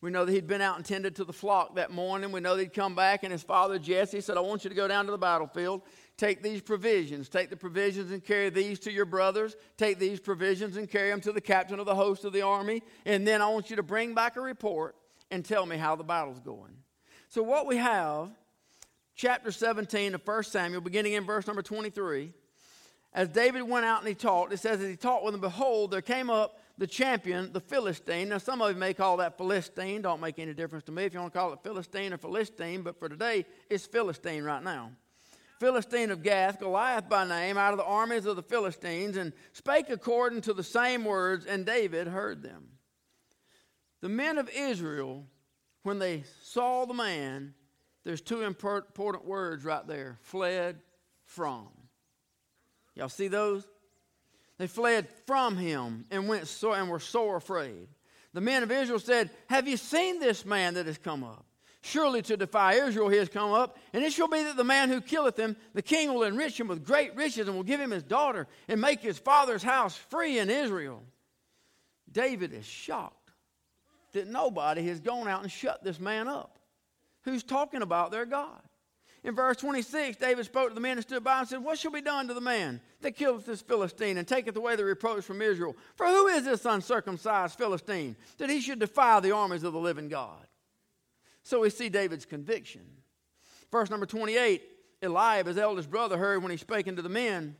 We 0.01 0.11
know 0.11 0.23
that 0.23 0.31
he'd 0.31 0.47
been 0.47 0.61
out 0.61 0.77
and 0.77 0.85
tended 0.85 1.15
to 1.17 1.25
the 1.25 1.33
flock 1.33 1.75
that 1.75 1.91
morning. 1.91 2.31
We 2.31 2.39
know 2.39 2.55
that 2.55 2.61
he'd 2.61 2.73
come 2.73 2.95
back, 2.95 3.23
and 3.23 3.31
his 3.31 3.43
father 3.43 3.77
Jesse 3.77 4.21
said, 4.21 4.37
I 4.37 4.39
want 4.39 4.63
you 4.63 4.69
to 4.69 4.75
go 4.75 4.87
down 4.87 5.05
to 5.05 5.11
the 5.11 5.17
battlefield 5.17 5.81
Take 6.19 6.43
these 6.43 6.59
provisions. 6.59 7.29
Take 7.29 7.49
the 7.49 7.55
provisions 7.55 8.11
and 8.11 8.21
carry 8.21 8.49
these 8.49 8.77
to 8.79 8.91
your 8.91 9.05
brothers. 9.05 9.55
Take 9.77 9.99
these 9.99 10.19
provisions 10.19 10.75
and 10.75 10.91
carry 10.91 11.11
them 11.11 11.21
to 11.21 11.31
the 11.31 11.39
captain 11.39 11.79
of 11.79 11.85
the 11.85 11.95
host 11.95 12.25
of 12.25 12.33
the 12.33 12.41
army. 12.41 12.83
And 13.05 13.25
then 13.25 13.41
I 13.41 13.47
want 13.47 13.69
you 13.69 13.77
to 13.77 13.83
bring 13.83 14.13
back 14.13 14.35
a 14.35 14.41
report 14.41 14.97
and 15.31 15.45
tell 15.45 15.65
me 15.65 15.77
how 15.77 15.95
the 15.95 16.03
battle's 16.03 16.41
going. 16.41 16.73
So, 17.29 17.41
what 17.41 17.67
we 17.67 17.77
have, 17.77 18.31
chapter 19.15 19.49
17 19.49 20.13
of 20.13 20.27
1 20.27 20.43
Samuel, 20.43 20.81
beginning 20.81 21.13
in 21.13 21.23
verse 21.23 21.47
number 21.47 21.61
23, 21.61 22.33
as 23.13 23.29
David 23.29 23.61
went 23.61 23.85
out 23.85 23.99
and 23.99 24.07
he 24.09 24.13
talked, 24.13 24.51
it 24.51 24.59
says, 24.59 24.81
as 24.81 24.89
he 24.89 24.97
talked 24.97 25.23
with 25.23 25.31
them, 25.31 25.39
behold, 25.39 25.91
there 25.91 26.01
came 26.01 26.29
up 26.29 26.59
the 26.79 26.87
champion, 26.87 27.51
the 27.51 27.59
Philistine. 27.59 28.29
Now, 28.29 28.37
some 28.37 28.61
of 28.61 28.71
you 28.71 28.77
may 28.77 28.93
call 28.93 29.17
that 29.17 29.37
Philistine. 29.37 30.01
Don't 30.01 30.21
make 30.21 30.39
any 30.39 30.53
difference 30.53 30.85
to 30.85 30.93
me 30.93 31.03
if 31.03 31.13
you 31.13 31.19
want 31.19 31.33
to 31.33 31.37
call 31.37 31.51
it 31.51 31.59
Philistine 31.61 32.13
or 32.13 32.17
Philistine, 32.17 32.83
but 32.83 32.97
for 32.97 33.09
today, 33.09 33.45
it's 33.69 33.85
Philistine 33.85 34.43
right 34.43 34.63
now. 34.63 34.91
Philistine 35.59 36.09
of 36.09 36.23
Gath, 36.23 36.57
Goliath 36.61 37.09
by 37.09 37.27
name, 37.27 37.57
out 37.57 37.73
of 37.73 37.77
the 37.77 37.83
armies 37.83 38.25
of 38.25 38.37
the 38.37 38.41
Philistines, 38.41 39.17
and 39.17 39.33
spake 39.51 39.89
according 39.89 40.39
to 40.41 40.53
the 40.53 40.63
same 40.63 41.03
words, 41.03 41.45
and 41.45 41.65
David 41.65 42.07
heard 42.07 42.41
them. 42.41 42.69
The 43.99 44.07
men 44.07 44.37
of 44.37 44.49
Israel, 44.55 45.25
when 45.83 45.99
they 45.99 46.23
saw 46.41 46.85
the 46.85 46.93
man, 46.93 47.55
there's 48.05 48.21
two 48.21 48.43
important 48.43 49.25
words 49.25 49.65
right 49.65 49.85
there 49.85 50.17
fled 50.21 50.79
from. 51.25 51.67
Y'all 52.95 53.09
see 53.09 53.27
those? 53.27 53.67
They 54.59 54.67
fled 54.67 55.07
from 55.25 55.57
him 55.57 56.05
and 56.11 56.27
went 56.27 56.47
so, 56.47 56.73
and 56.73 56.89
were 56.89 56.99
sore 56.99 57.37
afraid. 57.37 57.87
The 58.33 58.41
men 58.41 58.61
of 58.61 58.71
Israel 58.71 58.99
said, 58.99 59.31
Have 59.47 59.67
you 59.67 59.77
seen 59.77 60.19
this 60.19 60.45
man 60.45 60.75
that 60.75 60.85
has 60.85 60.99
come 60.99 61.23
up? 61.23 61.45
Surely 61.81 62.21
to 62.23 62.35
defy 62.35 62.73
Israel 62.73 63.07
he 63.07 63.17
has 63.17 63.29
come 63.29 63.53
up, 63.53 63.77
and 63.93 64.03
it 64.03 64.11
shall 64.11 64.27
be 64.27 64.43
that 64.43 64.57
the 64.57 64.65
man 64.65 64.89
who 64.89 64.99
killeth 64.99 65.37
him, 65.37 65.55
the 65.73 65.81
king 65.81 66.13
will 66.13 66.23
enrich 66.23 66.59
him 66.59 66.67
with 66.67 66.85
great 66.85 67.15
riches, 67.15 67.47
and 67.47 67.55
will 67.55 67.63
give 67.63 67.79
him 67.79 67.89
his 67.89 68.03
daughter, 68.03 68.47
and 68.67 68.81
make 68.81 68.99
his 68.99 69.17
father's 69.17 69.63
house 69.63 69.95
free 69.95 70.37
in 70.37 70.49
Israel. 70.49 71.01
David 72.11 72.53
is 72.53 72.65
shocked 72.65 73.31
that 74.11 74.27
nobody 74.27 74.85
has 74.87 74.99
gone 74.99 75.29
out 75.29 75.41
and 75.41 75.51
shut 75.51 75.83
this 75.83 76.01
man 76.01 76.27
up 76.27 76.59
who's 77.21 77.43
talking 77.43 77.81
about 77.81 78.11
their 78.11 78.25
God. 78.25 78.61
In 79.23 79.35
verse 79.35 79.57
26, 79.57 80.17
David 80.17 80.45
spoke 80.45 80.69
to 80.69 80.75
the 80.75 80.79
men 80.79 80.97
and 80.97 81.01
stood 81.01 81.23
by 81.23 81.39
and 81.39 81.47
said, 81.47 81.63
What 81.63 81.77
shall 81.77 81.91
be 81.91 82.01
done 82.01 82.27
to 82.29 82.33
the 82.33 82.41
man 82.41 82.79
that 83.01 83.17
killeth 83.17 83.45
this 83.45 83.61
Philistine 83.61 84.17
and 84.17 84.27
taketh 84.27 84.55
away 84.55 84.75
the 84.75 84.85
reproach 84.85 85.25
from 85.25 85.41
Israel? 85.41 85.75
For 85.95 86.07
who 86.07 86.27
is 86.27 86.45
this 86.45 86.65
uncircumcised 86.65 87.57
Philistine 87.57 88.15
that 88.37 88.49
he 88.49 88.61
should 88.61 88.79
defy 88.79 89.19
the 89.19 89.31
armies 89.31 89.63
of 89.63 89.73
the 89.73 89.79
living 89.79 90.07
God? 90.07 90.47
So 91.43 91.61
we 91.61 91.69
see 91.69 91.89
David's 91.89 92.25
conviction. 92.25 92.81
Verse 93.71 93.89
number 93.89 94.05
28 94.05 94.61
Eliab, 95.01 95.47
his 95.47 95.57
eldest 95.57 95.89
brother, 95.89 96.17
heard 96.17 96.41
when 96.41 96.51
he 96.51 96.57
spake 96.57 96.87
unto 96.87 97.01
the 97.01 97.09
men. 97.09 97.55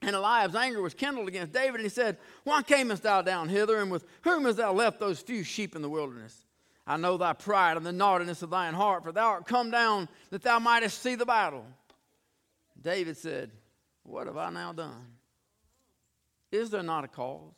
And 0.00 0.16
Eliab's 0.16 0.56
anger 0.56 0.82
was 0.82 0.94
kindled 0.94 1.28
against 1.28 1.52
David, 1.52 1.76
and 1.76 1.84
he 1.84 1.88
said, 1.88 2.18
Why 2.42 2.62
camest 2.62 3.04
thou 3.04 3.22
down 3.22 3.48
hither, 3.48 3.78
and 3.78 3.90
with 3.90 4.04
whom 4.22 4.44
hast 4.44 4.56
thou 4.56 4.72
left 4.72 4.98
those 4.98 5.20
few 5.20 5.44
sheep 5.44 5.76
in 5.76 5.82
the 5.82 5.88
wilderness? 5.88 6.36
I 6.86 6.96
know 6.96 7.16
thy 7.16 7.32
pride 7.32 7.76
and 7.76 7.86
the 7.86 7.92
naughtiness 7.92 8.42
of 8.42 8.50
thine 8.50 8.74
heart, 8.74 9.04
for 9.04 9.12
thou 9.12 9.28
art 9.28 9.46
come 9.46 9.70
down 9.70 10.08
that 10.30 10.42
thou 10.42 10.58
mightest 10.58 11.00
see 11.00 11.14
the 11.14 11.26
battle. 11.26 11.64
David 12.80 13.16
said, 13.16 13.50
What 14.02 14.26
have 14.26 14.36
I 14.36 14.50
now 14.50 14.72
done? 14.72 15.06
Is 16.50 16.70
there 16.70 16.82
not 16.82 17.04
a 17.04 17.08
cause? 17.08 17.54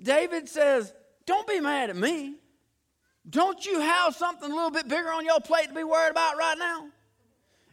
David 0.00 0.48
says, 0.48 0.92
Don't 1.24 1.46
be 1.46 1.60
mad 1.60 1.90
at 1.90 1.96
me. 1.96 2.34
Don't 3.28 3.64
you 3.64 3.80
have 3.80 4.14
something 4.14 4.50
a 4.50 4.54
little 4.54 4.70
bit 4.70 4.86
bigger 4.86 5.10
on 5.10 5.24
your 5.24 5.40
plate 5.40 5.68
to 5.68 5.74
be 5.74 5.82
worried 5.82 6.10
about 6.10 6.36
right 6.36 6.56
now? 6.58 6.86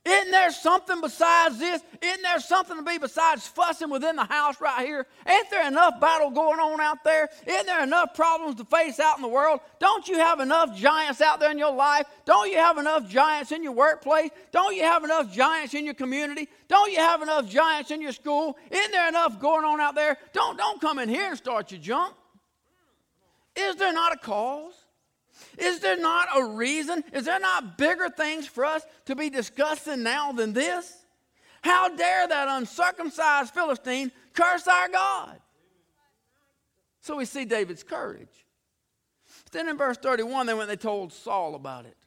Isn't 0.05 0.31
there 0.31 0.51
something 0.51 0.99
besides 0.99 1.59
this? 1.59 1.81
Isn't 2.01 2.21
there 2.23 2.39
something 2.41 2.75
to 2.75 2.83
be 2.83 2.97
besides 2.97 3.47
fussing 3.47 3.89
within 3.89 4.17
the 4.17 4.25
house 4.25 4.59
right 4.59 4.85
here? 4.85 5.07
Ain't 5.25 5.49
there 5.49 5.65
enough 5.65 6.01
battle 6.01 6.29
going 6.29 6.59
on 6.59 6.81
out 6.81 7.05
there? 7.05 7.29
Isn't 7.47 7.65
there 7.65 7.81
enough 7.83 8.13
problems 8.13 8.55
to 8.55 8.65
face 8.65 8.99
out 8.99 9.15
in 9.15 9.21
the 9.21 9.29
world? 9.29 9.61
Don't 9.79 10.05
you 10.09 10.17
have 10.17 10.41
enough 10.41 10.75
giants 10.75 11.21
out 11.21 11.39
there 11.39 11.51
in 11.51 11.57
your 11.57 11.73
life? 11.73 12.05
Don't 12.25 12.51
you 12.51 12.57
have 12.57 12.77
enough 12.77 13.07
giants 13.07 13.53
in 13.53 13.63
your 13.63 13.71
workplace? 13.71 14.29
Don't 14.51 14.75
you 14.75 14.83
have 14.83 15.05
enough 15.05 15.31
giants 15.31 15.73
in 15.73 15.85
your 15.85 15.93
community? 15.93 16.49
Don't 16.67 16.91
you 16.91 16.99
have 16.99 17.21
enough 17.21 17.49
giants 17.49 17.89
in 17.89 18.01
your 18.01 18.11
school? 18.11 18.57
Isn't 18.71 18.91
there 18.91 19.07
enough 19.07 19.39
going 19.39 19.63
on 19.63 19.79
out 19.79 19.95
there? 19.95 20.17
Don't, 20.33 20.57
don't 20.57 20.81
come 20.81 20.99
in 20.99 21.07
here 21.07 21.29
and 21.29 21.37
start 21.37 21.71
your 21.71 21.79
junk. 21.79 22.13
Is 23.55 23.77
there 23.77 23.93
not 23.93 24.13
a 24.13 24.17
cause? 24.17 24.73
Is 25.57 25.79
there 25.79 25.97
not 25.97 26.27
a 26.35 26.43
reason? 26.45 27.03
Is 27.13 27.25
there 27.25 27.39
not 27.39 27.77
bigger 27.77 28.09
things 28.09 28.47
for 28.47 28.65
us 28.65 28.83
to 29.05 29.15
be 29.15 29.29
discussing 29.29 30.03
now 30.03 30.31
than 30.31 30.53
this? 30.53 31.05
How 31.61 31.95
dare 31.95 32.27
that 32.27 32.47
uncircumcised 32.49 33.53
Philistine 33.53 34.11
curse 34.33 34.67
our 34.67 34.89
God? 34.89 35.39
So 37.01 37.17
we 37.17 37.25
see 37.25 37.45
David's 37.45 37.83
courage. 37.83 38.45
Then 39.51 39.69
in 39.69 39.77
verse 39.77 39.97
31, 39.97 40.45
they 40.45 40.53
went 40.53 40.69
and 40.69 40.71
they 40.71 40.81
told 40.81 41.13
Saul 41.13 41.55
about 41.55 41.85
it. 41.85 41.97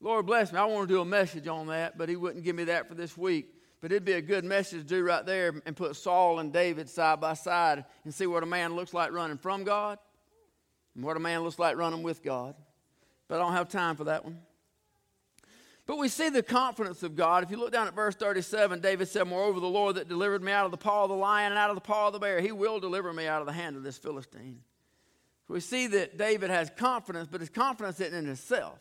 Lord 0.00 0.26
bless 0.26 0.52
me, 0.52 0.58
I 0.58 0.64
want 0.64 0.88
to 0.88 0.94
do 0.94 1.00
a 1.00 1.04
message 1.04 1.46
on 1.46 1.68
that, 1.68 1.96
but 1.96 2.08
he 2.08 2.16
wouldn't 2.16 2.44
give 2.44 2.56
me 2.56 2.64
that 2.64 2.88
for 2.88 2.94
this 2.94 3.16
week. 3.16 3.54
But 3.80 3.92
it'd 3.92 4.04
be 4.04 4.12
a 4.12 4.22
good 4.22 4.44
message 4.44 4.80
to 4.80 4.86
do 4.86 5.04
right 5.04 5.24
there 5.24 5.54
and 5.64 5.76
put 5.76 5.96
Saul 5.96 6.40
and 6.40 6.52
David 6.52 6.88
side 6.88 7.20
by 7.20 7.34
side 7.34 7.84
and 8.04 8.12
see 8.12 8.26
what 8.26 8.42
a 8.42 8.46
man 8.46 8.74
looks 8.74 8.92
like 8.92 9.12
running 9.12 9.38
from 9.38 9.64
God 9.64 9.98
and 10.94 11.04
what 11.04 11.16
a 11.16 11.20
man 11.20 11.40
looks 11.40 11.58
like 11.58 11.76
running 11.76 12.02
with 12.02 12.22
God. 12.22 12.54
But 13.28 13.36
I 13.36 13.38
don't 13.38 13.52
have 13.52 13.68
time 13.68 13.96
for 13.96 14.04
that 14.04 14.24
one. 14.24 14.38
But 15.86 15.98
we 15.98 16.08
see 16.08 16.28
the 16.28 16.42
confidence 16.42 17.02
of 17.02 17.16
God. 17.16 17.42
If 17.42 17.50
you 17.50 17.56
look 17.56 17.72
down 17.72 17.88
at 17.88 17.94
verse 17.94 18.14
37, 18.14 18.80
David 18.80 19.08
said, 19.08 19.26
Moreover, 19.26 19.58
the 19.58 19.66
Lord 19.66 19.96
that 19.96 20.08
delivered 20.08 20.42
me 20.42 20.52
out 20.52 20.64
of 20.64 20.70
the 20.70 20.76
paw 20.76 21.04
of 21.04 21.08
the 21.08 21.16
lion 21.16 21.50
and 21.50 21.58
out 21.58 21.70
of 21.70 21.76
the 21.76 21.80
paw 21.80 22.06
of 22.06 22.12
the 22.12 22.18
bear, 22.18 22.40
he 22.40 22.52
will 22.52 22.78
deliver 22.78 23.12
me 23.12 23.26
out 23.26 23.40
of 23.40 23.46
the 23.46 23.52
hand 23.52 23.76
of 23.76 23.82
this 23.82 23.98
Philistine. 23.98 24.60
We 25.48 25.60
see 25.60 25.88
that 25.88 26.16
David 26.16 26.50
has 26.50 26.70
confidence, 26.76 27.28
but 27.30 27.40
his 27.40 27.50
confidence 27.50 28.00
isn't 28.00 28.16
in 28.16 28.26
himself. 28.26 28.78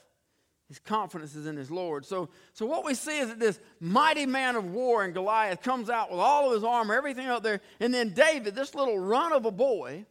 His 0.70 0.80
confidence 0.80 1.36
is 1.36 1.48
in 1.48 1.58
his 1.58 1.70
Lord. 1.70 2.06
So, 2.06 2.30
so 2.54 2.66
what 2.66 2.86
we 2.86 2.94
see 2.94 3.20
is 3.20 3.28
that 3.28 3.40
this 3.40 3.60
mighty 3.82 4.26
man 4.26 4.56
of 4.56 4.72
war 4.72 5.04
in 5.04 5.12
Goliath 5.12 5.62
comes 5.62 5.90
out 5.90 6.10
with 6.10 6.22
all 6.22 6.48
of 6.48 6.54
his 6.54 6.64
armor, 6.64 6.94
everything 6.94 7.28
out 7.28 7.44
there, 7.44 7.60
and 7.82 7.94
then 7.94 8.14
David, 8.14 8.56
this 8.56 8.74
little 8.74 8.98
run 8.98 9.34
of 9.34 9.44
a 9.44 9.52
boy, 9.52 10.06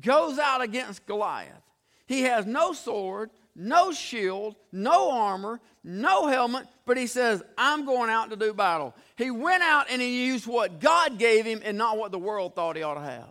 goes 0.00 0.38
out 0.38 0.62
against 0.62 1.06
Goliath. 1.06 1.62
He 2.06 2.22
has 2.22 2.46
no 2.46 2.72
sword, 2.72 3.30
no 3.54 3.92
shield, 3.92 4.56
no 4.72 5.10
armor, 5.10 5.60
no 5.84 6.26
helmet, 6.26 6.66
but 6.86 6.96
he 6.96 7.06
says, 7.06 7.42
I'm 7.56 7.84
going 7.84 8.08
out 8.08 8.30
to 8.30 8.36
do 8.36 8.54
battle. 8.54 8.94
He 9.16 9.30
went 9.30 9.62
out 9.62 9.86
and 9.90 10.00
he 10.00 10.26
used 10.26 10.46
what 10.46 10.80
God 10.80 11.18
gave 11.18 11.44
him 11.44 11.60
and 11.64 11.76
not 11.76 11.98
what 11.98 12.12
the 12.12 12.18
world 12.18 12.54
thought 12.54 12.76
he 12.76 12.82
ought 12.82 12.94
to 12.94 13.00
have. 13.00 13.28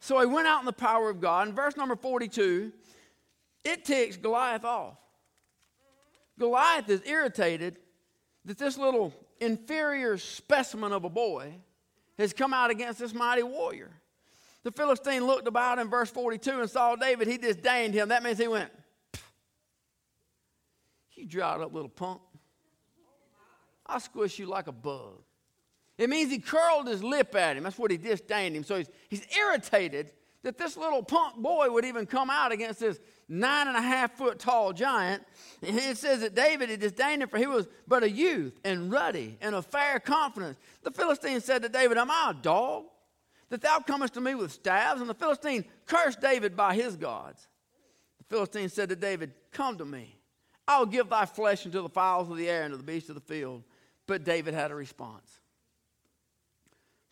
So 0.00 0.18
he 0.20 0.26
went 0.26 0.46
out 0.46 0.60
in 0.60 0.66
the 0.66 0.72
power 0.72 1.10
of 1.10 1.20
God. 1.20 1.48
In 1.48 1.54
verse 1.54 1.76
number 1.76 1.96
42, 1.96 2.72
it 3.64 3.84
ticks 3.84 4.16
Goliath 4.16 4.64
off. 4.64 4.96
Goliath 6.38 6.88
is 6.88 7.02
irritated 7.04 7.76
that 8.46 8.56
this 8.56 8.78
little 8.78 9.12
inferior 9.40 10.16
specimen 10.16 10.92
of 10.92 11.04
a 11.04 11.10
boy 11.10 11.54
has 12.18 12.32
come 12.32 12.54
out 12.54 12.70
against 12.70 12.98
this 12.98 13.12
mighty 13.12 13.42
warrior. 13.42 13.90
The 14.62 14.72
Philistine 14.72 15.26
looked 15.26 15.48
about 15.48 15.78
in 15.78 15.88
verse 15.88 16.10
42 16.10 16.60
and 16.60 16.70
saw 16.70 16.94
David. 16.96 17.28
He 17.28 17.38
disdained 17.38 17.94
him. 17.94 18.08
That 18.08 18.22
means 18.22 18.38
he 18.38 18.48
went, 18.48 18.70
You 21.12 21.26
dried 21.26 21.60
up 21.60 21.72
little 21.72 21.88
punk. 21.88 22.20
I'll 23.86 24.00
squish 24.00 24.38
you 24.38 24.46
like 24.46 24.66
a 24.66 24.72
bug. 24.72 25.22
It 25.98 26.08
means 26.08 26.30
he 26.30 26.38
curled 26.38 26.86
his 26.86 27.02
lip 27.02 27.34
at 27.34 27.56
him. 27.56 27.64
That's 27.64 27.78
what 27.78 27.90
he 27.90 27.96
disdained 27.96 28.56
him. 28.56 28.64
So 28.64 28.76
he's, 28.76 28.88
he's 29.08 29.26
irritated 29.36 30.12
that 30.42 30.56
this 30.56 30.76
little 30.76 31.02
punk 31.02 31.36
boy 31.36 31.70
would 31.70 31.84
even 31.84 32.06
come 32.06 32.30
out 32.30 32.52
against 32.52 32.80
this 32.80 32.98
nine 33.28 33.68
and 33.68 33.76
a 33.76 33.82
half 33.82 34.12
foot 34.12 34.38
tall 34.38 34.72
giant. 34.72 35.22
And 35.62 35.76
it 35.78 35.98
says 35.98 36.20
that 36.20 36.34
David 36.34 36.70
had 36.70 36.80
disdained 36.80 37.22
him 37.22 37.28
for 37.28 37.36
he 37.36 37.46
was 37.46 37.68
but 37.86 38.02
a 38.02 38.10
youth 38.10 38.58
and 38.64 38.90
ruddy 38.90 39.36
and 39.40 39.54
of 39.54 39.66
fair 39.66 40.00
confidence. 40.00 40.56
The 40.82 40.90
Philistine 40.90 41.40
said 41.40 41.62
to 41.62 41.68
David, 41.68 41.98
Am 41.98 42.10
I 42.10 42.30
a 42.30 42.34
dog 42.34 42.84
that 43.50 43.60
thou 43.60 43.80
comest 43.80 44.14
to 44.14 44.20
me 44.20 44.34
with 44.34 44.52
staves? 44.52 45.00
And 45.00 45.10
the 45.10 45.14
Philistine 45.14 45.64
cursed 45.86 46.20
David 46.20 46.56
by 46.56 46.74
his 46.74 46.96
gods. 46.96 47.46
The 48.18 48.24
Philistine 48.24 48.68
said 48.68 48.88
to 48.88 48.96
David, 48.96 49.32
Come 49.52 49.78
to 49.78 49.84
me. 49.84 50.16
I 50.66 50.78
will 50.78 50.86
give 50.86 51.08
thy 51.08 51.26
flesh 51.26 51.66
unto 51.66 51.82
the 51.82 51.88
fowls 51.88 52.30
of 52.30 52.36
the 52.36 52.48
air 52.48 52.62
and 52.62 52.72
to 52.72 52.76
the 52.76 52.82
beasts 52.82 53.08
of 53.08 53.16
the 53.16 53.20
field. 53.20 53.64
But 54.06 54.24
David 54.24 54.54
had 54.54 54.70
a 54.70 54.74
response. 54.74 55.40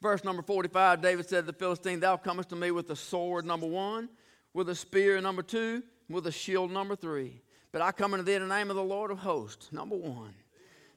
Verse 0.01 0.23
number 0.23 0.43
45 0.43 1.03
David 1.03 1.29
said 1.29 1.41
to 1.41 1.53
the 1.53 1.59
Philistine, 1.59 2.01
Thou 2.01 2.17
comest 2.17 2.51
to 2.51 2.57
me 2.57 2.71
with 2.71 2.89
a 2.91 2.97
sword, 2.97 3.45
number 3.45 3.67
one, 3.67 4.09
with 4.55 4.69
a 4.69 4.75
spear, 4.75 5.21
number 5.21 5.43
two, 5.43 5.83
with 6.09 6.27
a 6.27 6.33
shield, 6.33 6.71
number 6.71 6.97
three. 6.97 7.43
But 7.73 7.83
I 7.83 7.93
come 7.93 8.15
unto 8.15 8.25
thee 8.25 8.35
in 8.35 8.49
the 8.49 8.55
name 8.55 8.71
of 8.71 8.77
the 8.77 8.83
Lord 8.83 9.11
of 9.11 9.19
hosts, 9.19 9.73
number 9.73 9.97
one, 9.97 10.35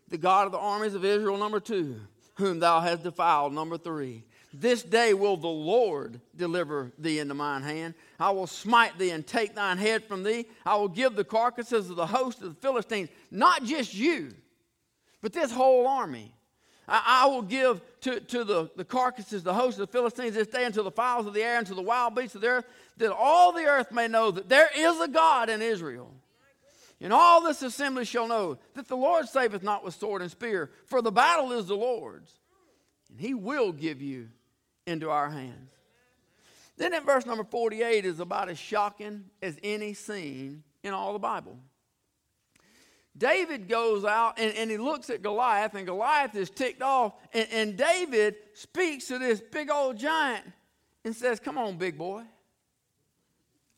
the 0.08 0.18
God 0.18 0.46
of 0.46 0.52
the 0.52 0.60
armies 0.60 0.94
of 0.94 1.04
Israel, 1.04 1.38
number 1.38 1.60
two, 1.60 2.00
whom 2.36 2.60
thou 2.60 2.80
hast 2.80 3.04
defiled, 3.04 3.54
number 3.54 3.78
three. 3.78 4.24
This 4.54 4.84
day 4.84 5.14
will 5.14 5.38
the 5.38 5.48
Lord 5.48 6.20
deliver 6.36 6.92
thee 6.98 7.20
into 7.20 7.34
mine 7.34 7.64
hand. 7.64 7.94
I 8.20 8.32
will 8.32 8.48
smite 8.48 8.98
thee 8.98 9.12
and 9.12 9.26
take 9.26 9.56
thine 9.56 9.78
head 9.78 10.04
from 10.04 10.24
thee. 10.24 10.46
I 10.66 10.76
will 10.76 10.90
give 10.90 11.16
the 11.16 11.24
carcasses 11.24 11.90
of 11.90 11.96
the 11.96 12.06
host 12.06 12.42
of 12.42 12.50
the 12.50 12.62
Philistines, 12.62 13.10
not 13.30 13.64
just 13.64 13.94
you, 13.94 14.34
but 15.22 15.34
this 15.34 15.52
whole 15.52 15.88
army 15.88 16.34
I, 16.92 17.24
I 17.24 17.26
will 17.28 17.42
give 17.42 17.82
to, 18.02 18.20
to 18.20 18.44
the, 18.44 18.70
the 18.76 18.84
carcasses, 18.84 19.44
the 19.44 19.54
host 19.54 19.80
of 19.80 19.88
the 19.88 19.92
Philistines 19.92 20.36
this 20.36 20.48
day, 20.48 20.66
unto 20.66 20.84
the 20.84 20.92
fowls 20.92 21.26
of 21.26 21.34
the 21.34 21.42
air, 21.42 21.58
and 21.58 21.68
to 21.68 21.74
the 21.74 21.82
wild 21.82 22.16
beasts 22.16 22.36
of 22.36 22.42
the 22.42 22.48
earth, 22.48 22.66
that 22.98 23.14
all 23.16 23.54
the 23.54 23.64
earth 23.64 23.92
may 23.92 24.08
know 24.08 24.30
that 24.32 24.50
there 24.50 24.70
is 24.76 25.00
a 25.00 25.08
God 25.08 25.50
in 25.50 25.62
Israel. 25.62 26.12
And 27.00 27.12
all 27.14 27.42
this 27.42 27.64
assembly 27.64 28.06
shall 28.06 28.28
know 28.28 28.60
that 28.76 28.88
the 28.88 28.98
Lord 28.98 29.28
saveth 29.28 29.64
not 29.64 29.84
with 29.84 29.96
sword 29.96 30.22
and 30.22 30.30
spear, 30.30 30.70
for 30.86 31.02
the 31.02 31.12
battle 31.12 31.54
is 31.54 31.68
the 31.68 31.76
Lord's, 31.76 32.34
and 33.10 33.20
he 33.20 33.34
will 33.34 33.72
give 33.72 34.02
you 34.02 34.28
into 34.92 35.10
our 35.10 35.30
hands. 35.30 35.72
Then 36.78 36.94
in 36.94 37.04
verse 37.04 37.26
number 37.26 37.44
48 37.44 38.06
is 38.06 38.20
about 38.20 38.50
as 38.50 38.58
shocking 38.58 39.26
as 39.42 39.58
any 39.64 39.94
scene 39.94 40.64
in 40.84 40.94
all 40.94 41.14
the 41.14 41.20
Bible. 41.20 41.58
David 43.18 43.68
goes 43.68 44.06
out 44.06 44.40
and, 44.40 44.54
and 44.56 44.72
he 44.72 44.78
looks 44.78 45.10
at 45.10 45.22
Goliath, 45.22 45.76
and 45.76 45.86
Goliath 45.86 46.36
is 46.36 46.50
ticked 46.50 46.82
off. 46.82 47.14
And, 47.34 47.48
and 47.52 47.78
David 47.78 48.36
speaks 48.54 49.08
to 49.08 49.20
this 49.20 49.42
big 49.42 49.70
old 49.70 49.98
giant 49.98 50.46
and 51.04 51.16
says, 51.16 51.40
Come 51.40 51.58
on, 51.58 51.78
big 51.78 51.98
boy. 51.98 52.24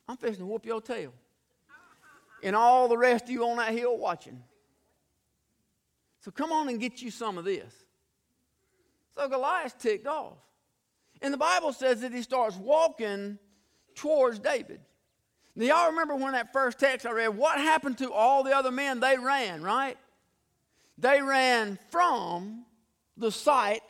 I'm 0.08 0.18
fixing 0.18 0.46
to 0.46 0.46
whoop 0.46 0.66
your 0.66 0.82
tail. 0.82 1.14
And 2.44 2.56
all 2.56 2.88
the 2.88 2.98
rest 2.98 3.26
of 3.26 3.30
you 3.32 3.46
on 3.48 3.58
that 3.58 3.74
hill 3.74 3.98
watching. 3.98 4.44
So 6.20 6.32
come 6.32 6.52
on 6.52 6.70
and 6.70 6.80
get 6.80 7.02
you 7.02 7.10
some 7.10 7.38
of 7.38 7.46
this. 7.46 7.74
So 9.16 9.28
Goliath's 9.28 9.76
ticked 9.82 10.08
off. 10.08 10.38
And 11.24 11.34
the 11.34 11.38
Bible 11.38 11.74
says 11.74 12.02
that 12.02 12.14
he 12.14 12.22
starts 12.22 12.56
walking 12.58 13.40
towards 13.96 14.40
David. 14.40 14.82
Now, 15.56 15.66
y'all 15.66 15.90
remember 15.92 16.16
when 16.16 16.34
that 16.34 16.52
first 16.52 16.80
text 16.80 17.06
I 17.06 17.12
read, 17.12 17.30
what 17.30 17.58
happened 17.58 18.00
to 18.00 18.12
all 18.12 18.44
the 18.44 18.56
other 18.56 18.72
men? 18.72 19.00
They 19.00 19.18
ran, 19.18 19.64
right? 19.64 19.98
They 20.98 21.22
ran 21.22 21.80
from 21.90 22.66
the 23.18 23.32
sight 23.32 23.82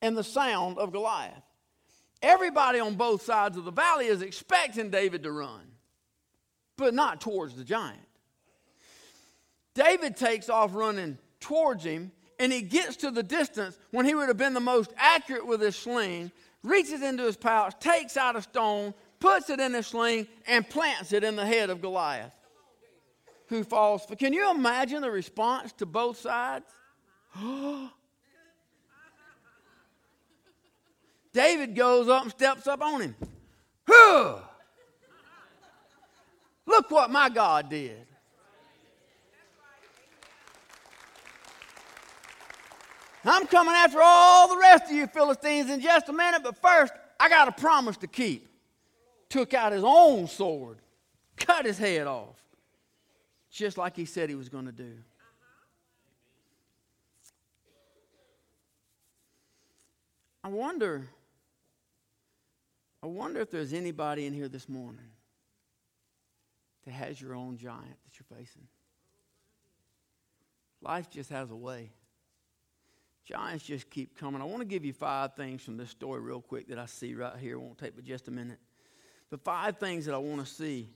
and 0.00 0.16
the 0.16 0.24
sound 0.24 0.78
of 0.78 0.92
Goliath. 0.92 1.42
Everybody 2.22 2.78
on 2.78 2.94
both 2.94 3.22
sides 3.22 3.56
of 3.56 3.64
the 3.64 3.72
valley 3.72 4.06
is 4.06 4.22
expecting 4.22 4.90
David 4.90 5.24
to 5.24 5.32
run, 5.32 5.62
but 6.76 6.94
not 6.94 7.20
towards 7.20 7.54
the 7.54 7.64
giant. 7.64 7.98
David 9.74 10.16
takes 10.16 10.48
off 10.48 10.74
running 10.74 11.18
towards 11.40 11.82
him, 11.82 12.12
and 12.38 12.52
he 12.52 12.62
gets 12.62 12.96
to 12.98 13.10
the 13.10 13.22
distance 13.22 13.78
when 13.90 14.04
he 14.04 14.14
would 14.14 14.28
have 14.28 14.36
been 14.36 14.54
the 14.54 14.60
most 14.60 14.92
accurate 14.96 15.46
with 15.46 15.60
his 15.60 15.74
sling, 15.74 16.30
reaches 16.62 17.02
into 17.02 17.24
his 17.24 17.36
pouch, 17.36 17.74
takes 17.80 18.16
out 18.16 18.36
a 18.36 18.42
stone, 18.42 18.94
puts 19.20 19.50
it 19.50 19.60
in 19.60 19.74
a 19.74 19.82
sling, 19.82 20.26
and 20.46 20.68
plants 20.68 21.12
it 21.12 21.24
in 21.24 21.36
the 21.36 21.44
head 21.44 21.70
of 21.70 21.80
Goliath, 21.80 22.32
who 23.48 23.64
falls. 23.64 24.06
Can 24.18 24.32
you 24.32 24.50
imagine 24.50 25.02
the 25.02 25.10
response 25.10 25.72
to 25.74 25.86
both 25.86 26.18
sides? 26.18 26.66
David 31.32 31.74
goes 31.74 32.08
up 32.08 32.22
and 32.22 32.30
steps 32.30 32.66
up 32.66 32.82
on 32.82 33.00
him. 33.00 33.16
Look 36.66 36.90
what 36.90 37.10
my 37.10 37.28
God 37.28 37.68
did. 37.70 38.06
I'm 43.24 43.46
coming 43.46 43.74
after 43.74 44.00
all 44.02 44.48
the 44.48 44.58
rest 44.58 44.84
of 44.84 44.92
you 44.92 45.06
Philistines 45.06 45.70
in 45.70 45.80
just 45.80 46.08
a 46.08 46.12
minute, 46.12 46.42
but 46.42 46.56
first, 46.60 46.92
I 47.20 47.28
got 47.28 47.48
a 47.48 47.52
promise 47.52 47.96
to 47.98 48.06
keep 48.06 48.48
took 49.32 49.54
out 49.54 49.72
his 49.72 49.82
own 49.82 50.28
sword, 50.28 50.76
cut 51.38 51.64
his 51.64 51.78
head 51.78 52.06
off, 52.06 52.36
just 53.50 53.78
like 53.78 53.96
he 53.96 54.04
said 54.04 54.28
he 54.28 54.34
was 54.34 54.50
going 54.50 54.66
to 54.66 54.72
do. 54.72 54.92
I 60.44 60.48
wonder, 60.48 61.08
I 63.02 63.06
wonder 63.06 63.40
if 63.40 63.50
there's 63.50 63.72
anybody 63.72 64.26
in 64.26 64.34
here 64.34 64.48
this 64.48 64.68
morning 64.68 65.08
that 66.84 66.90
has 66.90 67.18
your 67.18 67.34
own 67.34 67.56
giant 67.56 67.96
that 68.04 68.18
you're 68.18 68.38
facing. 68.38 68.66
Life 70.82 71.08
just 71.08 71.30
has 71.30 71.50
a 71.50 71.56
way. 71.56 71.90
Giants 73.32 73.64
just 73.64 73.88
keep 73.88 74.18
coming. 74.18 74.42
I 74.42 74.44
want 74.44 74.60
to 74.60 74.66
give 74.66 74.84
you 74.84 74.92
five 74.92 75.34
things 75.34 75.62
from 75.62 75.78
this 75.78 75.88
story 75.88 76.20
real 76.20 76.42
quick 76.42 76.68
that 76.68 76.78
I 76.78 76.84
see 76.84 77.14
right 77.14 77.36
here. 77.38 77.54
It 77.54 77.60
won't 77.60 77.78
take 77.78 77.94
but 77.94 78.04
just 78.04 78.28
a 78.28 78.30
minute. 78.30 78.58
The 79.30 79.38
five 79.38 79.78
things 79.78 80.04
that 80.04 80.14
I 80.14 80.18
want 80.18 80.44
to 80.44 80.52
see 80.52 80.90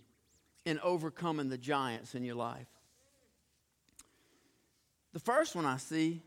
in 0.67 0.79
overcoming 0.81 1.49
the 1.49 1.57
giants 1.57 2.15
in 2.15 2.25
your 2.25 2.35
life. 2.35 2.67
The 5.15 5.21
first 5.21 5.57
one 5.57 5.65
I 5.65 5.79
see 5.79 6.21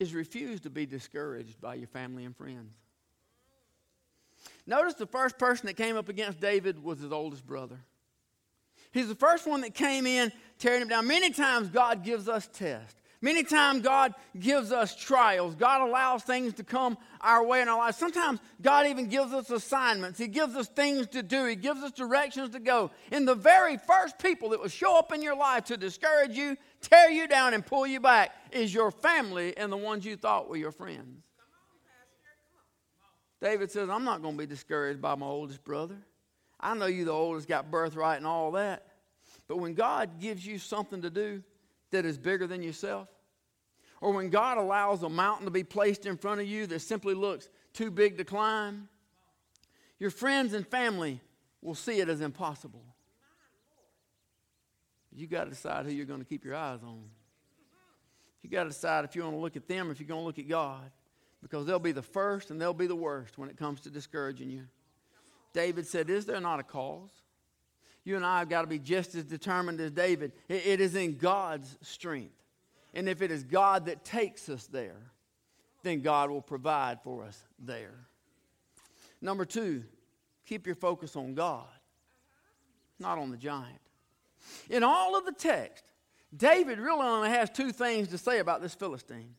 is 0.00 0.14
refuse 0.14 0.60
to 0.60 0.70
be 0.70 0.86
discouraged 0.86 1.60
by 1.60 1.74
your 1.74 1.88
family 1.88 2.24
and 2.24 2.34
friends. 2.34 2.72
Notice 4.66 4.94
the 4.94 5.06
first 5.06 5.38
person 5.38 5.66
that 5.66 5.76
came 5.76 5.96
up 5.96 6.08
against 6.08 6.40
David 6.40 6.82
was 6.82 7.00
his 7.00 7.12
oldest 7.12 7.46
brother. 7.46 7.78
He's 8.90 9.08
the 9.08 9.14
first 9.14 9.46
one 9.46 9.60
that 9.60 9.74
came 9.74 10.06
in 10.06 10.32
tearing 10.58 10.80
him 10.80 10.88
down. 10.88 11.06
Many 11.06 11.30
times 11.30 11.68
God 11.68 12.02
gives 12.02 12.26
us 12.26 12.48
tests. 12.50 12.94
Many 13.20 13.42
times 13.42 13.82
God 13.82 14.14
gives 14.38 14.70
us 14.70 14.94
trials. 14.94 15.56
God 15.56 15.80
allows 15.88 16.22
things 16.22 16.54
to 16.54 16.64
come 16.64 16.96
our 17.20 17.44
way 17.44 17.60
in 17.60 17.68
our 17.68 17.76
lives. 17.76 17.96
Sometimes 17.96 18.38
God 18.62 18.86
even 18.86 19.08
gives 19.08 19.32
us 19.32 19.50
assignments. 19.50 20.20
He 20.20 20.28
gives 20.28 20.54
us 20.54 20.68
things 20.68 21.08
to 21.08 21.24
do. 21.24 21.44
He 21.44 21.56
gives 21.56 21.82
us 21.82 21.90
directions 21.90 22.50
to 22.50 22.60
go. 22.60 22.92
And 23.10 23.26
the 23.26 23.34
very 23.34 23.76
first 23.76 24.20
people 24.20 24.50
that 24.50 24.60
will 24.60 24.68
show 24.68 24.96
up 24.96 25.12
in 25.12 25.20
your 25.20 25.36
life 25.36 25.64
to 25.64 25.76
discourage 25.76 26.36
you, 26.36 26.56
tear 26.80 27.10
you 27.10 27.26
down, 27.26 27.54
and 27.54 27.66
pull 27.66 27.88
you 27.88 27.98
back 27.98 28.36
is 28.52 28.72
your 28.72 28.92
family 28.92 29.56
and 29.56 29.72
the 29.72 29.76
ones 29.76 30.04
you 30.04 30.16
thought 30.16 30.48
were 30.48 30.56
your 30.56 30.72
friends. 30.72 31.24
David 33.40 33.70
says, 33.70 33.88
I'm 33.88 34.04
not 34.04 34.22
going 34.22 34.34
to 34.34 34.38
be 34.38 34.46
discouraged 34.46 35.00
by 35.00 35.16
my 35.16 35.26
oldest 35.26 35.64
brother. 35.64 35.96
I 36.60 36.74
know 36.74 36.86
you, 36.86 37.04
the 37.04 37.12
oldest, 37.12 37.48
got 37.48 37.70
birthright 37.70 38.18
and 38.18 38.26
all 38.26 38.52
that. 38.52 38.86
But 39.48 39.58
when 39.58 39.74
God 39.74 40.20
gives 40.20 40.46
you 40.46 40.58
something 40.58 41.02
to 41.02 41.10
do 41.10 41.42
that 41.90 42.04
is 42.04 42.18
bigger 42.18 42.46
than 42.46 42.62
yourself, 42.62 43.08
or 44.00 44.12
when 44.12 44.30
God 44.30 44.58
allows 44.58 45.02
a 45.02 45.08
mountain 45.08 45.46
to 45.46 45.50
be 45.50 45.64
placed 45.64 46.06
in 46.06 46.16
front 46.16 46.40
of 46.40 46.46
you 46.46 46.66
that 46.66 46.80
simply 46.80 47.14
looks 47.14 47.48
too 47.72 47.90
big 47.90 48.18
to 48.18 48.24
climb, 48.24 48.88
your 49.98 50.10
friends 50.10 50.54
and 50.54 50.66
family 50.66 51.20
will 51.60 51.74
see 51.74 52.00
it 52.00 52.08
as 52.08 52.20
impossible. 52.20 52.84
You 55.14 55.26
got 55.26 55.44
to 55.44 55.50
decide 55.50 55.86
who 55.86 55.92
you're 55.92 56.06
going 56.06 56.20
to 56.20 56.26
keep 56.26 56.44
your 56.44 56.54
eyes 56.54 56.80
on. 56.84 57.02
You 58.42 58.50
got 58.50 58.64
to 58.64 58.68
decide 58.68 59.04
if 59.04 59.16
you 59.16 59.22
want 59.22 59.34
to 59.34 59.40
look 59.40 59.56
at 59.56 59.66
them 59.66 59.88
or 59.88 59.92
if 59.92 59.98
you're 59.98 60.06
going 60.06 60.20
to 60.20 60.26
look 60.26 60.38
at 60.38 60.48
God. 60.48 60.90
Because 61.42 61.66
they'll 61.66 61.78
be 61.78 61.92
the 61.92 62.02
first 62.02 62.50
and 62.50 62.60
they'll 62.60 62.74
be 62.74 62.86
the 62.86 62.96
worst 62.96 63.38
when 63.38 63.48
it 63.48 63.56
comes 63.56 63.80
to 63.82 63.90
discouraging 63.90 64.50
you. 64.50 64.66
David 65.52 65.86
said, 65.86 66.10
Is 66.10 66.26
there 66.26 66.40
not 66.40 66.60
a 66.60 66.62
cause? 66.62 67.10
You 68.08 68.16
and 68.16 68.24
I 68.24 68.38
have 68.38 68.48
got 68.48 68.62
to 68.62 68.66
be 68.66 68.78
just 68.78 69.14
as 69.14 69.24
determined 69.24 69.82
as 69.82 69.90
David. 69.90 70.32
it 70.48 70.80
is 70.80 70.94
in 70.94 71.18
God's 71.18 71.76
strength. 71.82 72.32
And 72.94 73.06
if 73.06 73.20
it 73.20 73.30
is 73.30 73.44
God 73.44 73.84
that 73.84 74.02
takes 74.02 74.48
us 74.48 74.66
there, 74.66 75.12
then 75.82 76.00
God 76.00 76.30
will 76.30 76.40
provide 76.40 77.02
for 77.04 77.22
us 77.22 77.38
there. 77.58 78.06
Number 79.20 79.44
two, 79.44 79.84
keep 80.46 80.64
your 80.64 80.74
focus 80.74 81.16
on 81.16 81.34
God, 81.34 81.68
not 82.98 83.18
on 83.18 83.30
the 83.30 83.36
giant. 83.36 83.82
In 84.70 84.82
all 84.82 85.14
of 85.14 85.26
the 85.26 85.32
text, 85.32 85.84
David 86.34 86.78
really 86.78 87.04
only 87.04 87.28
has 87.28 87.50
two 87.50 87.72
things 87.72 88.08
to 88.08 88.16
say 88.16 88.38
about 88.38 88.62
this 88.62 88.74
Philistine. 88.74 89.34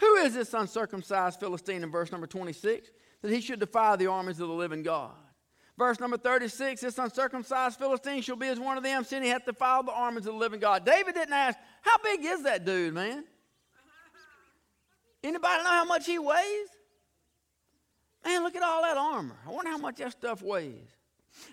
Who 0.00 0.16
is 0.16 0.34
this 0.34 0.52
uncircumcised 0.52 1.38
Philistine 1.38 1.84
in 1.84 1.92
verse 1.92 2.10
number 2.10 2.26
26? 2.26 2.90
That 3.22 3.30
he 3.30 3.40
should 3.40 3.60
defy 3.60 3.94
the 3.94 4.08
armies 4.08 4.40
of 4.40 4.48
the 4.48 4.54
living 4.54 4.82
God. 4.82 5.14
Verse 5.80 5.98
number 5.98 6.18
36 6.18 6.82
this 6.82 6.98
uncircumcised 6.98 7.78
Philistine 7.78 8.20
shall 8.20 8.36
be 8.36 8.48
as 8.48 8.60
one 8.60 8.76
of 8.76 8.82
them, 8.82 9.02
seeing 9.02 9.22
he 9.22 9.30
hath 9.30 9.46
defiled 9.46 9.86
the 9.86 9.92
armies 9.92 10.26
of 10.26 10.34
the 10.34 10.38
living 10.38 10.60
God. 10.60 10.84
David 10.84 11.14
didn't 11.14 11.32
ask, 11.32 11.58
How 11.80 11.96
big 12.04 12.22
is 12.22 12.42
that 12.42 12.66
dude, 12.66 12.92
man? 12.92 13.24
Anybody 15.24 15.62
know 15.64 15.70
how 15.70 15.86
much 15.86 16.04
he 16.04 16.18
weighs? 16.18 16.68
Man, 18.22 18.42
look 18.42 18.54
at 18.56 18.62
all 18.62 18.82
that 18.82 18.98
armor. 18.98 19.38
I 19.46 19.50
wonder 19.50 19.70
how 19.70 19.78
much 19.78 19.96
that 19.96 20.12
stuff 20.12 20.42
weighs. 20.42 20.90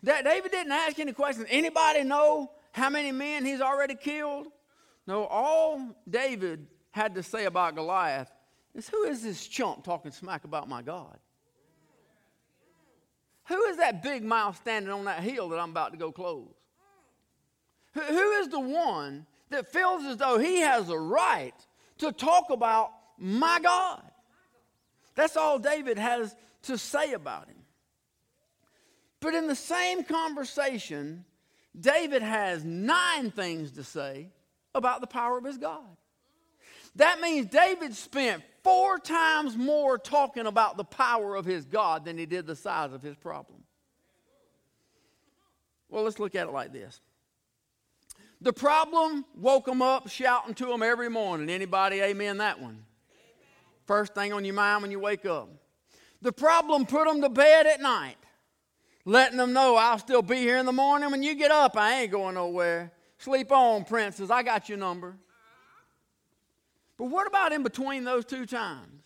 That 0.03 0.25
David 0.25 0.51
didn't 0.51 0.73
ask 0.73 0.99
any 0.99 1.13
questions. 1.13 1.47
Anybody 1.49 2.03
know 2.03 2.51
how 2.73 2.89
many 2.89 3.13
men 3.13 3.45
he's 3.45 3.61
already 3.61 3.95
killed? 3.95 4.47
No, 5.07 5.23
all 5.23 5.95
David 6.09 6.67
had 6.91 7.15
to 7.15 7.23
say 7.23 7.45
about 7.45 7.75
Goliath 7.75 8.29
is 8.75 8.89
who 8.89 9.05
is 9.05 9.23
this 9.23 9.47
chump 9.47 9.85
talking 9.85 10.11
smack 10.11 10.43
about 10.43 10.67
my 10.67 10.81
God? 10.81 11.17
Who 13.47 13.63
is 13.65 13.77
that 13.77 14.03
big 14.03 14.23
mouth 14.23 14.57
standing 14.57 14.91
on 14.91 15.05
that 15.05 15.21
hill 15.21 15.49
that 15.49 15.59
I'm 15.59 15.69
about 15.69 15.91
to 15.91 15.97
go 15.97 16.11
close? 16.11 16.53
Who, 17.93 18.01
who 18.01 18.31
is 18.33 18.49
the 18.49 18.59
one 18.59 19.25
that 19.49 19.71
feels 19.71 20.03
as 20.05 20.17
though 20.17 20.37
he 20.37 20.59
has 20.59 20.89
a 20.89 20.97
right 20.97 21.53
to 21.99 22.11
talk 22.11 22.49
about 22.49 22.91
my 23.17 23.59
God? 23.61 24.03
That's 25.15 25.37
all 25.37 25.59
David 25.59 25.97
has 25.97 26.35
to 26.63 26.77
say 26.77 27.13
about 27.13 27.47
him. 27.47 27.55
But 29.19 29.33
in 29.33 29.47
the 29.47 29.55
same 29.55 30.03
conversation, 30.03 31.25
David 31.79 32.21
has 32.21 32.63
nine 32.63 33.31
things 33.31 33.71
to 33.71 33.83
say 33.83 34.29
about 34.75 35.01
the 35.01 35.07
power 35.07 35.37
of 35.37 35.43
his 35.43 35.57
God. 35.57 35.85
That 36.95 37.19
means 37.19 37.47
David 37.47 37.95
spent 37.95 38.43
four 38.67 38.99
times 38.99 39.55
more 39.55 39.97
talking 39.97 40.45
about 40.45 40.75
the 40.75 40.83
power 40.83 41.35
of 41.35 41.45
his 41.45 41.63
God 41.63 42.03
than 42.03 42.17
he 42.17 42.25
did 42.25 42.45
the 42.45 42.55
size 42.55 42.91
of 42.91 43.01
his 43.01 43.15
problem. 43.15 43.63
Well, 45.87 46.03
let's 46.03 46.19
look 46.19 46.35
at 46.35 46.49
it 46.49 46.51
like 46.51 46.73
this. 46.73 46.99
The 48.41 48.51
problem 48.51 49.23
woke 49.37 49.69
him 49.69 49.81
up 49.81 50.09
shouting 50.09 50.53
to 50.55 50.69
him 50.69 50.83
every 50.83 51.09
morning. 51.09 51.49
Anybody 51.49 52.01
amen 52.01 52.39
that 52.39 52.59
one? 52.59 52.83
First 53.85 54.13
thing 54.13 54.33
on 54.33 54.43
your 54.43 54.53
mind 54.53 54.81
when 54.81 54.91
you 54.91 54.99
wake 54.99 55.25
up. 55.25 55.47
The 56.21 56.33
problem 56.33 56.85
put 56.85 57.07
him 57.07 57.21
to 57.21 57.29
bed 57.29 57.67
at 57.67 57.79
night, 57.79 58.17
letting 59.05 59.37
them 59.37 59.53
know 59.53 59.77
I'll 59.77 59.97
still 59.97 60.21
be 60.21 60.39
here 60.39 60.57
in 60.57 60.65
the 60.65 60.73
morning. 60.73 61.09
When 61.09 61.23
you 61.23 61.35
get 61.35 61.51
up, 61.51 61.77
I 61.77 62.01
ain't 62.01 62.11
going 62.11 62.35
nowhere. 62.35 62.91
Sleep 63.17 63.49
on, 63.49 63.85
princess. 63.85 64.29
I 64.29 64.43
got 64.43 64.67
your 64.67 64.77
number. 64.77 65.15
But 66.97 67.05
what 67.05 67.27
about 67.27 67.51
in 67.51 67.63
between 67.63 68.03
those 68.03 68.25
two 68.25 68.45
times? 68.45 69.03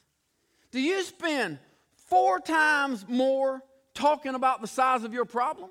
Do 0.71 0.79
you 0.79 1.03
spend 1.03 1.59
four 2.07 2.39
times 2.39 3.05
more 3.07 3.61
talking 3.93 4.35
about 4.35 4.61
the 4.61 4.67
size 4.67 5.03
of 5.03 5.13
your 5.13 5.25
problem? 5.25 5.69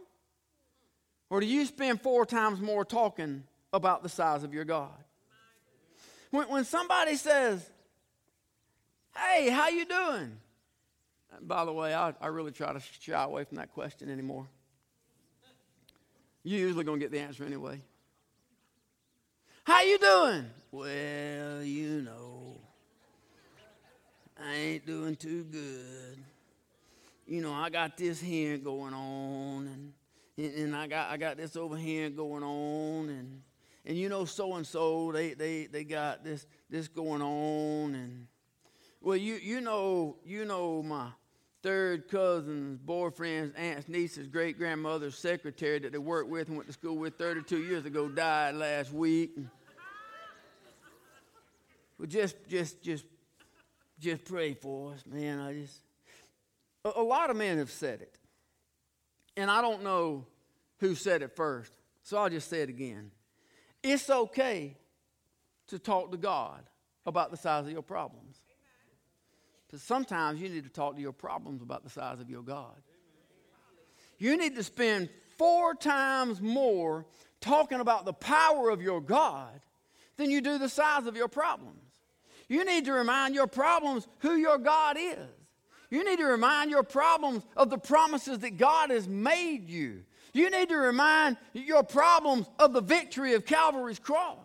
Or 1.31 1.41
do 1.41 1.47
you 1.47 1.65
spend 1.65 2.01
four 2.03 2.27
times 2.27 2.61
more 2.61 2.85
talking 2.85 3.45
about 3.73 4.03
the 4.03 4.09
size 4.09 4.43
of 4.43 4.53
your 4.53 4.65
God? 4.65 4.91
When, 6.31 6.49
when 6.49 6.65
somebody 6.65 7.17
says, 7.17 7.69
hey, 9.17 9.49
how 9.49 9.69
you 9.69 9.87
doing? 9.87 10.37
by 11.43 11.65
the 11.65 11.73
way, 11.73 11.95
I, 11.95 12.13
I 12.21 12.29
really 12.29 12.53
try 12.53 12.73
to 12.73 12.81
shy 13.01 13.23
away 13.23 13.45
from 13.45 13.57
that 13.57 13.73
question 13.73 14.11
anymore. 14.11 14.47
You're 16.43 16.61
usually 16.61 16.85
going 16.85 16.99
to 16.99 17.05
get 17.05 17.13
the 17.13 17.21
answer 17.21 17.45
anyway. 17.45 17.81
How 19.65 19.83
you 19.83 19.99
doing? 19.99 20.47
Well, 20.73 21.63
you 21.63 22.01
know, 22.01 22.57
I 24.43 24.55
ain't 24.55 24.87
doing 24.87 25.17
too 25.17 25.45
good. 25.45 26.19
You 27.27 27.43
know, 27.43 27.53
I 27.53 27.69
got 27.69 27.97
this 27.97 28.21
here 28.21 28.57
going 28.57 28.95
on, 28.95 29.93
and, 30.39 30.55
and 30.55 30.75
I 30.75 30.87
got 30.87 31.11
I 31.11 31.19
got 31.19 31.37
this 31.37 31.57
over 31.57 31.77
here 31.77 32.09
going 32.09 32.43
on, 32.43 33.11
and 33.11 33.43
and 33.85 33.99
you 33.99 34.09
know, 34.09 34.25
so 34.25 34.55
and 34.55 34.67
so 34.67 35.13
they 35.13 35.35
they 35.35 35.67
they 35.67 35.85
got 35.85 36.25
this 36.25 36.47
this 36.71 36.89
going 36.89 37.21
on, 37.21 37.95
and 37.95 38.27
well, 39.01 39.17
you 39.17 39.35
you 39.35 39.61
know 39.61 40.17
you 40.25 40.47
know 40.47 40.83
my 40.83 41.09
third 41.63 42.09
cousin's 42.09 42.79
boyfriend's 42.79 43.55
aunt's 43.55 43.89
niece's 43.89 44.27
great 44.27 44.57
grandmother's 44.59 45.17
secretary 45.17 45.79
that 45.79 45.93
they 45.93 45.99
worked 45.99 46.31
with 46.31 46.49
and 46.49 46.57
went 46.57 46.67
to 46.67 46.73
school 46.73 46.97
with 46.97 47.17
32 47.17 47.59
years 47.63 47.85
ago 47.85 48.09
died 48.09 48.55
last 48.55 48.93
week. 48.93 49.37
Well, 51.99 52.07
just, 52.07 52.37
just, 52.49 52.83
just, 52.83 53.05
just 53.99 54.25
pray 54.25 54.55
for 54.55 54.95
us, 54.95 55.05
man. 55.07 55.39
I 55.39 55.53
just, 55.53 55.77
a, 56.83 56.93
a 56.97 57.03
lot 57.03 57.29
of 57.29 57.37
men 57.37 57.59
have 57.59 57.71
said 57.71 58.01
it, 58.01 58.17
and 59.37 59.51
I 59.51 59.61
don't 59.61 59.83
know 59.83 60.25
who 60.79 60.95
said 60.95 61.21
it 61.21 61.37
first, 61.37 61.73
so 62.03 62.17
I'll 62.17 62.31
just 62.31 62.49
say 62.49 62.63
it 62.63 62.71
again. 62.71 63.11
It's 63.83 64.09
okay 64.09 64.79
to 65.67 65.79
talk 65.79 66.11
to 66.13 66.17
God 66.17 66.63
about 67.05 67.31
the 67.31 67.37
size 67.37 67.67
of 67.67 67.73
your 67.73 67.83
problems. 67.83 68.41
Because 69.71 69.85
sometimes 69.85 70.41
you 70.41 70.49
need 70.49 70.65
to 70.65 70.71
talk 70.71 70.97
to 70.97 71.01
your 71.01 71.13
problems 71.13 71.63
about 71.63 71.85
the 71.85 71.91
size 71.91 72.19
of 72.19 72.29
your 72.29 72.43
God. 72.43 72.75
You 74.19 74.37
need 74.37 74.57
to 74.57 74.65
spend 74.65 75.09
four 75.39 75.77
times 75.77 76.41
more 76.41 77.07
talking 77.41 77.79
about 77.79 78.05
the 78.05 78.13
power 78.13 78.71
of 78.71 78.83
your 78.83 79.01
God 79.01 79.61
than 80.17 80.29
you 80.29 80.41
do 80.41 80.59
the 80.59 80.69
size 80.69 81.07
of 81.07 81.15
your 81.15 81.29
problems. 81.29 81.79
You 82.49 82.65
need 82.65 82.85
to 82.87 82.93
remind 82.93 83.37
your 83.37 83.47
problems 83.47 84.09
who 84.19 84.35
your 84.35 84.59
God 84.59 84.97
is. 84.99 85.17
You 85.89 86.05
need 86.05 86.19
to 86.19 86.27
remind 86.27 86.73
your 86.73 86.83
problems 86.83 87.45
of 87.57 87.71
the 87.71 87.79
promises 87.79 88.41
that 88.41 88.57
God 88.57 88.91
has 88.91 89.07
made 89.07 89.71
you. 89.71 90.03
You 90.33 90.51
need 90.51 90.69
to 90.71 90.77
remind 90.77 91.37
your 91.53 91.85
problems 91.85 92.51
of 92.59 92.73
the 92.73 92.81
victory 92.81 93.35
of 93.35 93.47
Calvary's 93.47 94.01
cross. 94.01 94.37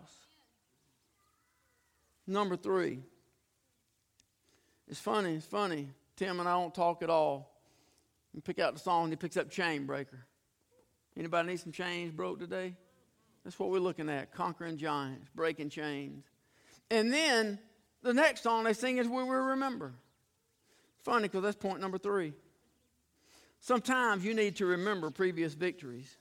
Number 2.28 2.56
three. 2.56 3.00
It's 4.88 5.00
funny, 5.00 5.34
it's 5.34 5.46
funny. 5.46 5.90
Tim 6.16 6.40
and 6.40 6.48
I 6.48 6.52
don't 6.52 6.74
talk 6.74 7.02
at 7.02 7.10
all. 7.10 7.52
We 8.34 8.40
pick 8.40 8.58
out 8.58 8.74
the 8.74 8.80
song, 8.80 9.10
he 9.10 9.16
picks 9.16 9.36
up 9.36 9.50
Chain 9.50 9.86
Breaker. 9.86 10.26
Anybody 11.16 11.48
need 11.48 11.60
some 11.60 11.72
chains 11.72 12.12
broke 12.12 12.38
today? 12.38 12.76
That's 13.42 13.58
what 13.58 13.70
we're 13.70 13.78
looking 13.78 14.08
at 14.10 14.32
conquering 14.32 14.76
giants, 14.76 15.28
breaking 15.34 15.70
chains. 15.70 16.24
And 16.90 17.12
then 17.12 17.58
the 18.02 18.12
next 18.12 18.42
song 18.42 18.64
they 18.64 18.72
sing 18.72 18.98
is 18.98 19.08
We 19.08 19.22
Will 19.22 19.26
Remember. 19.26 19.94
Funny 21.02 21.22
because 21.22 21.42
that's 21.42 21.56
point 21.56 21.80
number 21.80 21.98
three. 21.98 22.34
Sometimes 23.60 24.24
you 24.24 24.34
need 24.34 24.56
to 24.56 24.66
remember 24.66 25.10
previous 25.10 25.54
victories. 25.54 26.16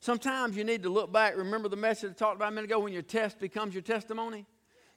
Sometimes 0.00 0.56
you 0.56 0.64
need 0.64 0.82
to 0.82 0.88
look 0.88 1.12
back, 1.12 1.36
remember 1.36 1.68
the 1.68 1.76
message 1.76 2.10
I 2.10 2.14
talked 2.14 2.36
about 2.36 2.48
a 2.48 2.54
minute 2.54 2.70
ago 2.70 2.80
when 2.80 2.92
your 2.92 3.02
test 3.02 3.38
becomes 3.38 3.74
your 3.74 3.82
testimony? 3.82 4.46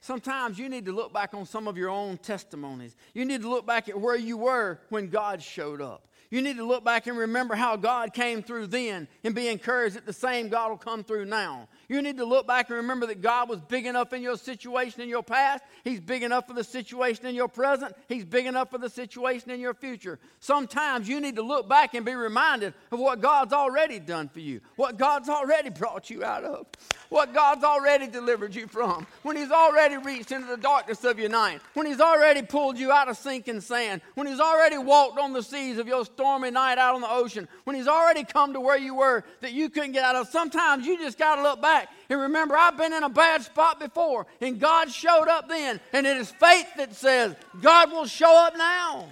Sometimes 0.03 0.59
you 0.59 0.67
need 0.67 0.83
to 0.87 0.91
look 0.91 1.13
back 1.13 1.33
on 1.33 1.45
some 1.45 1.65
of 1.65 1.77
your 1.77 1.87
own 1.87 2.17
testimonies. 2.17 2.97
You 3.13 3.23
need 3.23 3.41
to 3.41 3.49
look 3.49 3.65
back 3.65 3.87
at 3.87 3.97
where 3.97 4.17
you 4.17 4.35
were 4.35 4.81
when 4.89 5.07
God 5.07 5.41
showed 5.41 5.79
up. 5.79 6.09
You 6.29 6.41
need 6.41 6.57
to 6.57 6.65
look 6.65 6.83
back 6.83 7.07
and 7.07 7.17
remember 7.17 7.55
how 7.55 7.77
God 7.77 8.13
came 8.13 8.43
through 8.43 8.67
then 8.67 9.07
and 9.23 9.33
be 9.33 9.47
encouraged 9.47 9.95
that 9.95 10.05
the 10.05 10.11
same 10.11 10.49
God 10.49 10.71
will 10.71 10.77
come 10.77 11.05
through 11.05 11.23
now. 11.23 11.69
You 11.89 12.01
need 12.01 12.17
to 12.17 12.25
look 12.25 12.47
back 12.47 12.69
and 12.69 12.77
remember 12.77 13.05
that 13.07 13.21
God 13.21 13.49
was 13.49 13.59
big 13.59 13.85
enough 13.85 14.13
in 14.13 14.21
your 14.21 14.37
situation 14.37 15.01
in 15.01 15.09
your 15.09 15.23
past. 15.23 15.63
He's 15.83 15.99
big 15.99 16.23
enough 16.23 16.47
for 16.47 16.53
the 16.53 16.63
situation 16.63 17.25
in 17.25 17.35
your 17.35 17.47
present. 17.49 17.93
He's 18.07 18.23
big 18.25 18.45
enough 18.45 18.69
for 18.71 18.77
the 18.77 18.89
situation 18.89 19.51
in 19.51 19.59
your 19.59 19.73
future. 19.73 20.19
Sometimes 20.39 21.09
you 21.09 21.19
need 21.19 21.35
to 21.35 21.41
look 21.41 21.67
back 21.67 21.93
and 21.93 22.05
be 22.05 22.15
reminded 22.15 22.73
of 22.91 22.99
what 22.99 23.21
God's 23.21 23.53
already 23.53 23.99
done 23.99 24.29
for 24.29 24.39
you, 24.39 24.61
what 24.75 24.97
God's 24.97 25.27
already 25.27 25.69
brought 25.69 26.09
you 26.09 26.23
out 26.23 26.43
of, 26.43 26.67
what 27.09 27.33
God's 27.33 27.63
already 27.63 28.07
delivered 28.07 28.55
you 28.55 28.67
from, 28.67 29.05
when 29.23 29.35
He's 29.35 29.51
already 29.51 29.97
reached 29.97 30.31
into 30.31 30.47
the 30.47 30.57
darkness 30.57 31.03
of 31.03 31.19
your 31.19 31.29
night, 31.29 31.61
when 31.73 31.85
He's 31.85 31.99
already 31.99 32.41
pulled 32.41 32.77
you 32.77 32.91
out 32.91 33.09
of 33.09 33.17
sinking 33.17 33.61
sand, 33.61 34.01
when 34.15 34.27
He's 34.27 34.39
already 34.39 34.77
walked 34.77 35.19
on 35.19 35.33
the 35.33 35.43
seas 35.43 35.77
of 35.77 35.87
your 35.87 36.05
stormy 36.05 36.49
night 36.49 36.77
out 36.77 36.95
on 36.95 37.01
the 37.01 37.11
ocean, 37.11 37.47
when 37.65 37.75
He's 37.75 37.87
already 37.87 38.23
come 38.23 38.53
to 38.53 38.59
where 38.61 38.77
you 38.77 38.95
were 38.95 39.23
that 39.41 39.51
you 39.51 39.69
couldn't 39.69 39.91
get 39.91 40.03
out 40.03 40.15
of. 40.15 40.29
Sometimes 40.29 40.85
you 40.85 40.97
just 40.97 41.17
got 41.17 41.35
to 41.35 41.43
look 41.43 41.61
back 41.61 41.72
and 42.09 42.19
remember, 42.19 42.55
I've 42.55 42.77
been 42.77 42.93
in 42.93 43.03
a 43.03 43.09
bad 43.09 43.43
spot 43.43 43.79
before, 43.79 44.27
and 44.41 44.59
God 44.59 44.91
showed 44.91 45.27
up 45.27 45.47
then. 45.47 45.79
And 45.93 46.05
it 46.05 46.17
is 46.17 46.31
faith 46.31 46.67
that 46.77 46.95
says, 46.95 47.35
God 47.61 47.91
will 47.91 48.05
show 48.05 48.35
up 48.35 48.57
now. 48.57 49.07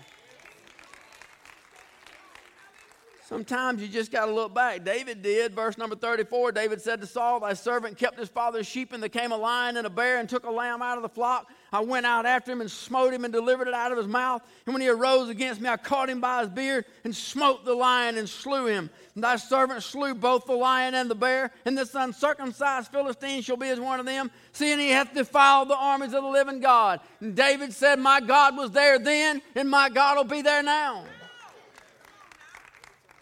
Sometimes 3.32 3.82
you 3.82 3.88
just 3.88 4.12
got 4.12 4.26
to 4.26 4.34
look 4.34 4.54
back. 4.54 4.84
David 4.84 5.22
did. 5.22 5.54
Verse 5.54 5.78
number 5.78 5.96
34 5.96 6.52
David 6.52 6.82
said 6.82 7.00
to 7.00 7.08
Saul, 7.08 7.40
Thy 7.40 7.54
servant 7.54 7.98
kept 7.98 8.20
his 8.20 8.28
father's 8.28 8.68
sheep, 8.68 8.92
and 8.92 9.02
there 9.02 9.08
came 9.08 9.32
a 9.32 9.38
lion 9.38 9.78
and 9.78 9.88
a 9.88 9.90
bear 9.90 10.20
and 10.20 10.28
took 10.28 10.44
a 10.46 10.52
lamb 10.52 10.82
out 10.82 10.98
of 10.98 11.02
the 11.02 11.08
flock. 11.08 11.50
I 11.72 11.80
went 11.80 12.06
out 12.06 12.26
after 12.26 12.52
him 12.52 12.60
and 12.60 12.70
smote 12.70 13.14
him 13.14 13.24
and 13.24 13.32
delivered 13.32 13.70
it 13.70 13.74
out 13.74 13.94
of 13.94 13.98
his 13.98 14.06
mouth. 14.06 14.42
And 14.66 14.74
when 14.76 14.82
he 14.82 14.90
arose 14.90 15.30
against 15.30 15.62
me, 15.62 15.70
I 15.70 15.78
caught 15.78 16.10
him 16.10 16.20
by 16.20 16.42
his 16.42 16.50
beard 16.50 16.84
and 17.06 17.16
smote 17.16 17.64
the 17.64 17.74
lion 17.74 18.18
and 18.18 18.28
slew 18.28 18.66
him. 18.66 18.90
And 19.16 19.24
thy 19.24 19.38
servant 19.38 19.82
slew 19.82 20.14
both 20.14 20.46
the 20.46 20.52
lion 20.52 20.94
and 20.94 21.10
the 21.10 21.16
bear, 21.16 21.52
and 21.64 21.78
this 21.78 21.96
uncircumcised 21.96 22.92
Philistine 22.92 23.44
shall 23.44 23.56
be 23.56 23.70
as 23.70 23.80
one 23.80 24.02
of 24.02 24.06
them, 24.06 24.30
seeing 24.52 24.78
he 24.78 24.90
hath 24.90 25.14
defiled 25.14 25.70
the 25.70 25.78
armies 25.78 26.14
of 26.14 26.24
the 26.24 26.30
living 26.30 26.60
God. 26.60 27.00
And 27.22 27.34
David 27.34 27.72
said, 27.72 27.98
My 27.98 28.20
God 28.20 28.58
was 28.58 28.72
there 28.72 29.00
then, 29.00 29.42
and 29.56 29.70
my 29.70 29.88
God 29.88 30.18
will 30.18 30.26
be 30.26 30.42
there 30.42 30.62
now. 30.62 31.06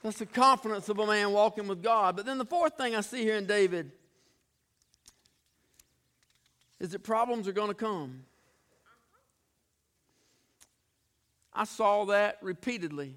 That's 0.04 0.20
the 0.20 0.26
confidence 0.26 0.88
of 0.90 1.00
a 1.00 1.06
man 1.06 1.32
walking 1.34 1.68
with 1.68 1.84
God. 1.84 2.16
But 2.16 2.26
then 2.26 2.38
the 2.38 2.46
fourth 2.46 2.78
thing 2.78 2.96
I 2.96 3.02
see 3.02 3.24
here 3.24 3.36
in 3.36 3.46
David 3.46 3.92
is 6.80 6.92
that 6.92 7.04
problems 7.04 7.48
are 7.48 7.52
going 7.52 7.68
to 7.68 7.74
come. 7.74 8.24
I 11.54 11.66
saw 11.66 12.06
that 12.06 12.38
repeatedly. 12.42 13.16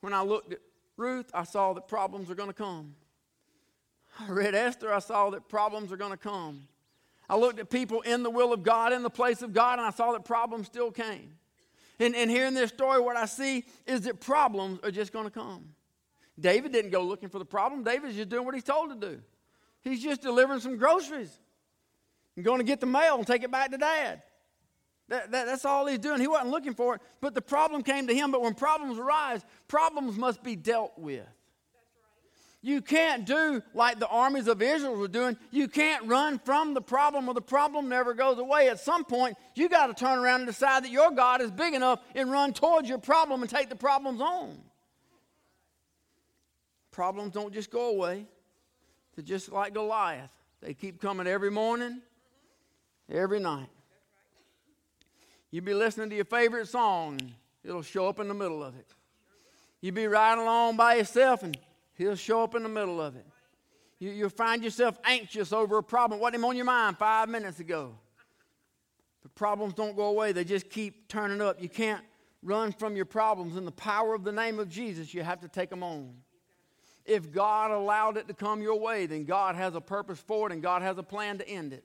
When 0.00 0.12
I 0.12 0.22
looked 0.22 0.52
at 0.52 0.58
Ruth, 0.96 1.30
I 1.32 1.44
saw 1.44 1.72
that 1.74 1.86
problems 1.86 2.30
are 2.30 2.34
going 2.34 2.48
to 2.48 2.54
come. 2.54 2.94
I 4.18 4.30
read 4.30 4.54
Esther, 4.54 4.92
I 4.92 4.98
saw 4.98 5.30
that 5.30 5.48
problems 5.48 5.92
are 5.92 5.96
going 5.96 6.12
to 6.12 6.16
come. 6.16 6.68
I 7.28 7.36
looked 7.36 7.58
at 7.58 7.70
people 7.70 8.00
in 8.02 8.22
the 8.22 8.30
will 8.30 8.52
of 8.52 8.62
God, 8.62 8.92
in 8.92 9.02
the 9.02 9.10
place 9.10 9.42
of 9.42 9.52
God, 9.52 9.78
and 9.78 9.86
I 9.86 9.90
saw 9.90 10.12
that 10.12 10.24
problems 10.24 10.66
still 10.66 10.90
came. 10.90 11.34
And, 11.98 12.14
and 12.14 12.30
here 12.30 12.46
in 12.46 12.54
this 12.54 12.70
story, 12.70 13.00
what 13.00 13.16
I 13.16 13.24
see 13.24 13.64
is 13.86 14.02
that 14.02 14.20
problems 14.20 14.80
are 14.82 14.90
just 14.90 15.12
going 15.12 15.24
to 15.24 15.30
come. 15.30 15.70
David 16.38 16.72
didn't 16.72 16.90
go 16.90 17.02
looking 17.02 17.28
for 17.28 17.38
the 17.38 17.44
problem. 17.44 17.84
David's 17.84 18.16
just 18.16 18.28
doing 18.28 18.44
what 18.44 18.54
he's 18.54 18.64
told 18.64 18.90
to 18.90 19.08
do. 19.08 19.20
He's 19.82 20.02
just 20.02 20.22
delivering 20.22 20.60
some 20.60 20.76
groceries 20.76 21.30
and 22.36 22.44
going 22.44 22.58
to 22.58 22.64
get 22.64 22.80
the 22.80 22.86
mail 22.86 23.16
and 23.16 23.26
take 23.26 23.42
it 23.42 23.50
back 23.50 23.70
to 23.70 23.78
dad. 23.78 24.22
That, 25.08 25.30
that, 25.32 25.46
that's 25.46 25.64
all 25.64 25.86
he's 25.86 25.98
doing. 25.98 26.20
He 26.20 26.26
wasn't 26.26 26.50
looking 26.50 26.74
for 26.74 26.94
it, 26.94 27.02
but 27.20 27.34
the 27.34 27.42
problem 27.42 27.82
came 27.82 28.06
to 28.06 28.14
him. 28.14 28.32
But 28.32 28.40
when 28.40 28.54
problems 28.54 28.98
arise, 28.98 29.44
problems 29.68 30.16
must 30.16 30.42
be 30.42 30.56
dealt 30.56 30.98
with. 30.98 31.26
You 32.62 32.80
can't 32.80 33.26
do 33.26 33.62
like 33.74 33.98
the 33.98 34.08
armies 34.08 34.48
of 34.48 34.62
Israel 34.62 34.96
were 34.96 35.06
doing. 35.06 35.36
You 35.50 35.68
can't 35.68 36.06
run 36.06 36.38
from 36.38 36.72
the 36.72 36.80
problem, 36.80 37.28
or 37.28 37.34
the 37.34 37.42
problem 37.42 37.90
never 37.90 38.14
goes 38.14 38.38
away. 38.38 38.70
At 38.70 38.80
some 38.80 39.04
point, 39.04 39.36
you 39.54 39.68
got 39.68 39.88
to 39.88 39.94
turn 39.94 40.18
around 40.18 40.40
and 40.40 40.46
decide 40.46 40.84
that 40.84 40.90
your 40.90 41.10
God 41.10 41.42
is 41.42 41.50
big 41.50 41.74
enough 41.74 42.00
and 42.14 42.32
run 42.32 42.54
towards 42.54 42.88
your 42.88 42.96
problem 42.96 43.42
and 43.42 43.50
take 43.50 43.68
the 43.68 43.76
problems 43.76 44.22
on. 44.22 44.58
Problems 46.94 47.32
don't 47.32 47.52
just 47.52 47.72
go 47.72 47.88
away. 47.88 48.24
They're 49.16 49.24
just 49.24 49.50
like 49.50 49.74
Goliath. 49.74 50.30
They 50.62 50.74
keep 50.74 51.00
coming 51.00 51.26
every 51.26 51.50
morning, 51.50 52.00
every 53.10 53.40
night. 53.40 53.66
You'd 55.50 55.64
be 55.64 55.74
listening 55.74 56.08
to 56.10 56.14
your 56.14 56.24
favorite 56.24 56.68
song, 56.68 57.18
and 57.20 57.32
it'll 57.64 57.82
show 57.82 58.06
up 58.06 58.20
in 58.20 58.28
the 58.28 58.34
middle 58.34 58.62
of 58.62 58.76
it. 58.76 58.86
You'd 59.80 59.96
be 59.96 60.06
riding 60.06 60.44
along 60.44 60.76
by 60.76 60.94
yourself, 60.94 61.42
and 61.42 61.58
he'll 61.94 62.14
show 62.14 62.44
up 62.44 62.54
in 62.54 62.62
the 62.62 62.68
middle 62.68 63.00
of 63.00 63.16
it. 63.16 63.26
You, 63.98 64.12
you'll 64.12 64.28
find 64.28 64.62
yourself 64.62 64.96
anxious 65.04 65.52
over 65.52 65.78
a 65.78 65.82
problem. 65.82 66.20
What 66.20 66.32
him 66.32 66.44
on 66.44 66.54
your 66.54 66.64
mind 66.64 66.96
five 66.96 67.28
minutes 67.28 67.58
ago? 67.58 67.96
The 69.24 69.30
problems 69.30 69.74
don't 69.74 69.96
go 69.96 70.04
away, 70.04 70.30
they 70.30 70.44
just 70.44 70.70
keep 70.70 71.08
turning 71.08 71.40
up. 71.40 71.60
You 71.60 71.68
can't 71.68 72.04
run 72.40 72.70
from 72.70 72.94
your 72.94 73.04
problems. 73.04 73.56
In 73.56 73.64
the 73.64 73.72
power 73.72 74.14
of 74.14 74.22
the 74.22 74.30
name 74.30 74.60
of 74.60 74.68
Jesus, 74.68 75.12
you 75.12 75.24
have 75.24 75.40
to 75.40 75.48
take 75.48 75.70
them 75.70 75.82
on. 75.82 76.14
If 77.04 77.30
God 77.32 77.70
allowed 77.70 78.16
it 78.16 78.28
to 78.28 78.34
come 78.34 78.62
your 78.62 78.78
way, 78.78 79.06
then 79.06 79.24
God 79.24 79.56
has 79.56 79.74
a 79.74 79.80
purpose 79.80 80.18
for 80.18 80.48
it 80.48 80.52
and 80.52 80.62
God 80.62 80.82
has 80.82 80.96
a 80.96 81.02
plan 81.02 81.38
to 81.38 81.48
end 81.48 81.72
it. 81.72 81.84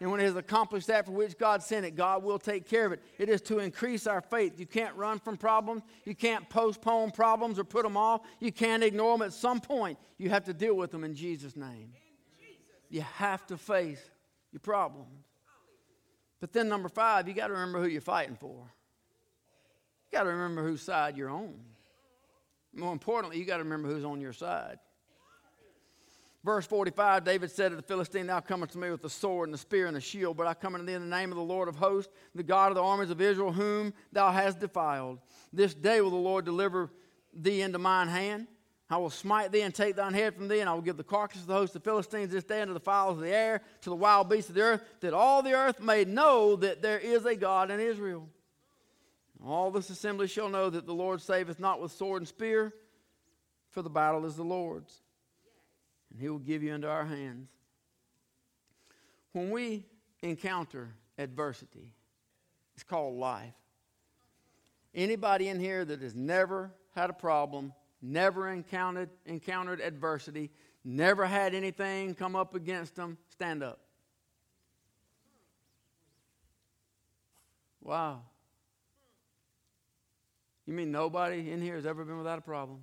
And 0.00 0.12
when 0.12 0.20
it 0.20 0.24
has 0.24 0.36
accomplished 0.36 0.86
that 0.86 1.06
for 1.06 1.12
which 1.12 1.36
God 1.36 1.60
sent 1.60 1.84
it, 1.84 1.96
God 1.96 2.22
will 2.22 2.38
take 2.38 2.68
care 2.68 2.86
of 2.86 2.92
it. 2.92 3.02
It 3.18 3.28
is 3.28 3.40
to 3.42 3.58
increase 3.58 4.06
our 4.06 4.20
faith. 4.20 4.60
You 4.60 4.66
can't 4.66 4.94
run 4.94 5.18
from 5.18 5.36
problems. 5.36 5.82
You 6.04 6.14
can't 6.14 6.48
postpone 6.48 7.10
problems 7.10 7.58
or 7.58 7.64
put 7.64 7.82
them 7.82 7.96
off. 7.96 8.20
You 8.38 8.52
can't 8.52 8.84
ignore 8.84 9.18
them. 9.18 9.26
At 9.26 9.32
some 9.32 9.60
point, 9.60 9.98
you 10.16 10.30
have 10.30 10.44
to 10.44 10.54
deal 10.54 10.76
with 10.76 10.92
them 10.92 11.02
in 11.02 11.16
Jesus' 11.16 11.56
name. 11.56 11.92
You 12.90 13.00
have 13.00 13.44
to 13.48 13.56
face 13.56 14.00
your 14.52 14.60
problems. 14.60 15.24
But 16.40 16.52
then, 16.52 16.68
number 16.68 16.88
five, 16.88 17.26
you 17.26 17.34
got 17.34 17.48
to 17.48 17.54
remember 17.54 17.82
who 17.82 17.88
you're 17.88 18.00
fighting 18.00 18.36
for. 18.36 18.70
You 20.10 20.18
got 20.18 20.22
to 20.22 20.30
remember 20.30 20.62
whose 20.62 20.82
side 20.82 21.16
you're 21.16 21.28
on. 21.28 21.54
More 22.78 22.92
importantly, 22.92 23.38
you 23.38 23.44
got 23.44 23.56
to 23.56 23.64
remember 23.64 23.88
who's 23.88 24.04
on 24.04 24.20
your 24.20 24.32
side. 24.32 24.78
Verse 26.44 26.64
45, 26.64 27.24
David 27.24 27.50
said 27.50 27.70
to 27.70 27.76
the 27.76 27.82
Philistine, 27.82 28.28
Thou 28.28 28.38
comest 28.38 28.72
to 28.72 28.78
me 28.78 28.90
with 28.90 29.02
the 29.02 29.10
sword 29.10 29.48
and 29.48 29.54
the 29.54 29.58
spear 29.58 29.86
and 29.86 29.96
the 29.96 30.00
shield, 30.00 30.36
but 30.36 30.46
I 30.46 30.54
come 30.54 30.74
unto 30.74 30.86
thee 30.86 30.94
in 30.94 31.02
the 31.02 31.16
name 31.16 31.32
of 31.32 31.36
the 31.36 31.42
Lord 31.42 31.68
of 31.68 31.76
hosts, 31.76 32.12
the 32.34 32.44
God 32.44 32.68
of 32.68 32.76
the 32.76 32.82
armies 32.82 33.10
of 33.10 33.20
Israel, 33.20 33.52
whom 33.52 33.92
thou 34.12 34.30
hast 34.30 34.60
defiled. 34.60 35.18
This 35.52 35.74
day 35.74 36.00
will 36.00 36.10
the 36.10 36.16
Lord 36.16 36.44
deliver 36.44 36.90
thee 37.34 37.60
into 37.60 37.78
mine 37.78 38.06
hand. 38.06 38.46
I 38.88 38.96
will 38.96 39.10
smite 39.10 39.50
thee 39.52 39.62
and 39.62 39.74
take 39.74 39.96
thine 39.96 40.14
head 40.14 40.36
from 40.36 40.48
thee, 40.48 40.60
and 40.60 40.70
I 40.70 40.74
will 40.74 40.80
give 40.80 40.96
the 40.96 41.04
carcass 41.04 41.40
of 41.40 41.48
the 41.48 41.54
host 41.54 41.74
of 41.74 41.82
the 41.82 41.90
Philistines 41.90 42.30
this 42.30 42.44
day 42.44 42.62
unto 42.62 42.72
the 42.72 42.80
fowls 42.80 43.18
of 43.18 43.24
the 43.24 43.34
air, 43.34 43.60
to 43.82 43.90
the 43.90 43.96
wild 43.96 44.30
beasts 44.30 44.48
of 44.48 44.54
the 44.54 44.62
earth, 44.62 44.82
that 45.00 45.12
all 45.12 45.42
the 45.42 45.52
earth 45.52 45.80
may 45.80 46.04
know 46.04 46.56
that 46.56 46.80
there 46.80 46.98
is 46.98 47.26
a 47.26 47.34
God 47.34 47.70
in 47.70 47.80
Israel. 47.80 48.28
All 49.44 49.70
this 49.70 49.90
assembly 49.90 50.26
shall 50.26 50.48
know 50.48 50.68
that 50.68 50.86
the 50.86 50.94
Lord 50.94 51.22
saveth 51.22 51.60
not 51.60 51.80
with 51.80 51.92
sword 51.92 52.22
and 52.22 52.28
spear, 52.28 52.74
for 53.70 53.82
the 53.82 53.90
battle 53.90 54.26
is 54.26 54.36
the 54.36 54.42
Lord's, 54.42 55.02
and 56.10 56.20
he 56.20 56.28
will 56.28 56.38
give 56.38 56.62
you 56.62 56.74
into 56.74 56.88
our 56.88 57.04
hands. 57.04 57.48
When 59.32 59.50
we 59.50 59.84
encounter 60.22 60.94
adversity, 61.18 61.94
it's 62.74 62.82
called 62.82 63.16
life. 63.16 63.54
Anybody 64.94 65.48
in 65.48 65.60
here 65.60 65.84
that 65.84 66.02
has 66.02 66.14
never 66.14 66.72
had 66.94 67.10
a 67.10 67.12
problem, 67.12 67.72
never 68.02 68.48
encountered, 68.50 69.10
encountered 69.26 69.80
adversity, 69.80 70.50
never 70.84 71.26
had 71.26 71.54
anything 71.54 72.14
come 72.14 72.34
up 72.34 72.54
against 72.54 72.96
them, 72.96 73.18
stand 73.28 73.62
up. 73.62 73.78
Wow. 77.80 78.22
You 80.68 80.74
mean 80.74 80.92
nobody 80.92 81.50
in 81.50 81.62
here 81.62 81.76
has 81.76 81.86
ever 81.86 82.04
been 82.04 82.18
without 82.18 82.38
a 82.38 82.42
problem? 82.42 82.80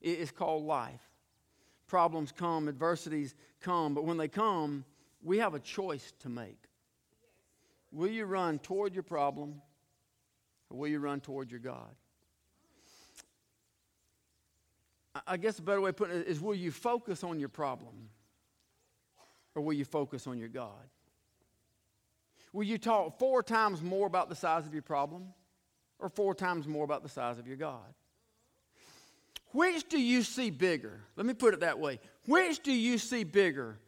It's 0.00 0.30
called 0.30 0.64
life. 0.64 1.02
Problems 1.88 2.30
come, 2.30 2.68
adversities 2.68 3.34
come, 3.60 3.92
but 3.92 4.04
when 4.04 4.16
they 4.16 4.28
come, 4.28 4.84
we 5.20 5.38
have 5.38 5.54
a 5.54 5.58
choice 5.58 6.12
to 6.20 6.28
make. 6.28 6.66
Will 7.90 8.06
you 8.06 8.24
run 8.24 8.60
toward 8.60 8.94
your 8.94 9.02
problem 9.02 9.60
or 10.70 10.78
will 10.78 10.86
you 10.86 11.00
run 11.00 11.20
toward 11.20 11.50
your 11.50 11.58
God? 11.58 11.92
I 15.26 15.38
guess 15.38 15.58
a 15.58 15.62
better 15.62 15.80
way 15.80 15.88
of 15.88 15.96
putting 15.96 16.18
it 16.18 16.28
is 16.28 16.40
will 16.40 16.54
you 16.54 16.70
focus 16.70 17.24
on 17.24 17.40
your 17.40 17.48
problem 17.48 18.10
or 19.56 19.62
will 19.62 19.72
you 19.72 19.84
focus 19.84 20.28
on 20.28 20.38
your 20.38 20.50
God? 20.50 20.86
Will 22.52 22.62
you 22.62 22.78
talk 22.78 23.18
four 23.18 23.42
times 23.42 23.82
more 23.82 24.06
about 24.06 24.28
the 24.28 24.36
size 24.36 24.66
of 24.66 24.72
your 24.72 24.82
problem 24.82 25.30
or 25.98 26.08
four 26.08 26.34
times 26.34 26.66
more 26.66 26.84
about 26.84 27.02
the 27.02 27.08
size 27.08 27.38
of 27.38 27.46
your 27.46 27.56
God. 27.56 27.94
Which 29.52 29.88
do 29.88 30.00
you 30.00 30.22
see 30.22 30.50
bigger? 30.50 31.00
Let 31.16 31.26
me 31.26 31.34
put 31.34 31.54
it 31.54 31.60
that 31.60 31.78
way. 31.78 32.00
Which 32.26 32.62
do 32.62 32.72
you 32.72 32.98
see 32.98 33.24
bigger? 33.24 33.78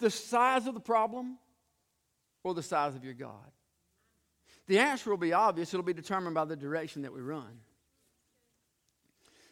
The 0.00 0.10
size 0.10 0.66
of 0.66 0.74
the 0.74 0.80
problem 0.80 1.38
or 2.44 2.54
the 2.54 2.62
size 2.62 2.94
of 2.94 3.04
your 3.04 3.14
God? 3.14 3.50
The 4.66 4.78
answer 4.78 5.10
will 5.10 5.16
be 5.16 5.32
obvious. 5.32 5.72
It'll 5.72 5.84
be 5.84 5.94
determined 5.94 6.34
by 6.34 6.44
the 6.44 6.56
direction 6.56 7.02
that 7.02 7.12
we 7.12 7.20
run. 7.20 7.60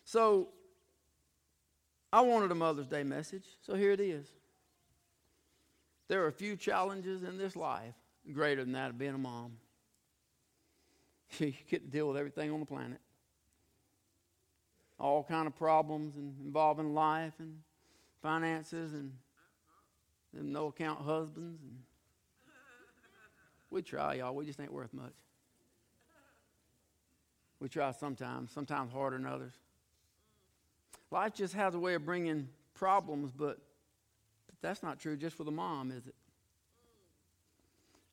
So, 0.04 0.50
I 2.12 2.20
wanted 2.20 2.52
a 2.52 2.54
Mother's 2.54 2.86
Day 2.86 3.02
message, 3.02 3.44
so 3.62 3.74
here 3.74 3.90
it 3.90 4.00
is. 4.00 4.26
There 6.08 6.22
are 6.22 6.28
a 6.28 6.32
few 6.32 6.54
challenges 6.54 7.24
in 7.24 7.36
this 7.36 7.56
life 7.56 7.94
greater 8.32 8.62
than 8.62 8.72
that 8.72 8.90
of 8.90 8.98
being 8.98 9.14
a 9.14 9.18
mom. 9.18 9.56
You 11.40 11.52
get 11.68 11.84
to 11.84 11.90
deal 11.90 12.08
with 12.08 12.16
everything 12.16 12.50
on 12.50 12.60
the 12.60 12.66
planet. 12.66 12.98
All 14.98 15.22
kind 15.22 15.46
of 15.46 15.54
problems 15.54 16.14
involving 16.16 16.94
life 16.94 17.34
and 17.38 17.58
finances 18.22 18.94
and, 18.94 19.12
and 20.36 20.52
no 20.52 20.68
account 20.68 21.02
husbands 21.02 21.60
and 21.62 21.76
we 23.70 23.82
try, 23.82 24.14
y'all. 24.14 24.34
We 24.34 24.46
just 24.46 24.60
ain't 24.60 24.72
worth 24.72 24.94
much. 24.94 25.12
We 27.60 27.68
try 27.68 27.90
sometimes, 27.92 28.52
sometimes 28.52 28.92
harder 28.92 29.16
than 29.16 29.26
others. 29.26 29.52
Life 31.10 31.34
just 31.34 31.54
has 31.54 31.74
a 31.74 31.78
way 31.78 31.94
of 31.94 32.04
bringing 32.04 32.48
problems, 32.74 33.32
but, 33.32 33.58
but 34.46 34.56
that's 34.60 34.82
not 34.82 34.98
true 34.98 35.16
just 35.16 35.36
for 35.36 35.44
the 35.44 35.50
mom, 35.50 35.90
is 35.90 36.06
it? 36.06 36.14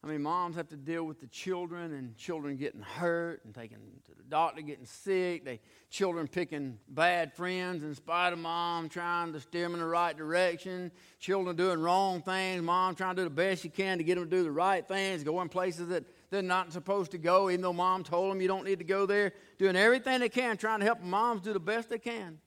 I 0.04 0.08
mean, 0.08 0.22
moms 0.22 0.58
have 0.58 0.68
to 0.68 0.76
deal 0.76 1.06
with 1.06 1.22
the 1.22 1.28
children 1.28 1.94
and 1.94 2.18
children 2.18 2.58
getting 2.58 2.82
hurt 2.82 3.46
and 3.46 3.56
taken 3.56 3.78
to 3.78 4.12
the 4.18 4.24
doctor, 4.24 4.62
getting 4.62 4.86
sick. 4.86 5.46
They 5.46 5.62
children 5.90 6.28
picking 6.28 6.78
bad 6.90 7.32
friends 7.34 7.84
in 7.84 7.96
spite 7.96 8.34
of 8.34 8.40
mom 8.40 8.90
trying 8.90 9.32
to 9.32 9.40
steer 9.40 9.64
them 9.64 9.76
in 9.76 9.80
the 9.80 9.86
right 9.86 10.16
direction. 10.16 10.92
Children 11.20 11.56
doing 11.56 11.80
wrong 11.80 12.22
things. 12.22 12.62
Mom 12.62 12.96
trying 12.96 13.16
to 13.16 13.22
do 13.22 13.24
the 13.24 13.34
best 13.34 13.62
she 13.62 13.70
can 13.70 13.98
to 13.98 14.04
get 14.04 14.16
them 14.16 14.26
to 14.26 14.30
do 14.30 14.44
the 14.44 14.52
right 14.52 14.86
things, 14.86 15.24
going 15.24 15.48
places 15.48 15.88
that 15.88 16.04
they're 16.30 16.42
not 16.42 16.74
supposed 16.74 17.12
to 17.12 17.18
go, 17.18 17.50
even 17.50 17.62
though 17.62 17.72
mom 17.72 18.04
told 18.04 18.30
them 18.30 18.42
you 18.42 18.50
don't 18.50 18.66
need 18.66 18.80
to 18.80 18.86
go 18.86 19.06
there. 19.06 19.32
Doing 19.58 19.78
everything 19.78 20.20
they 20.20 20.28
can, 20.28 20.58
trying 20.58 20.80
to 20.80 20.86
help 20.86 21.02
moms 21.02 21.44
do 21.44 21.54
the 21.54 21.62
best 21.62 21.90
they 21.90 22.00
can. 22.00 22.40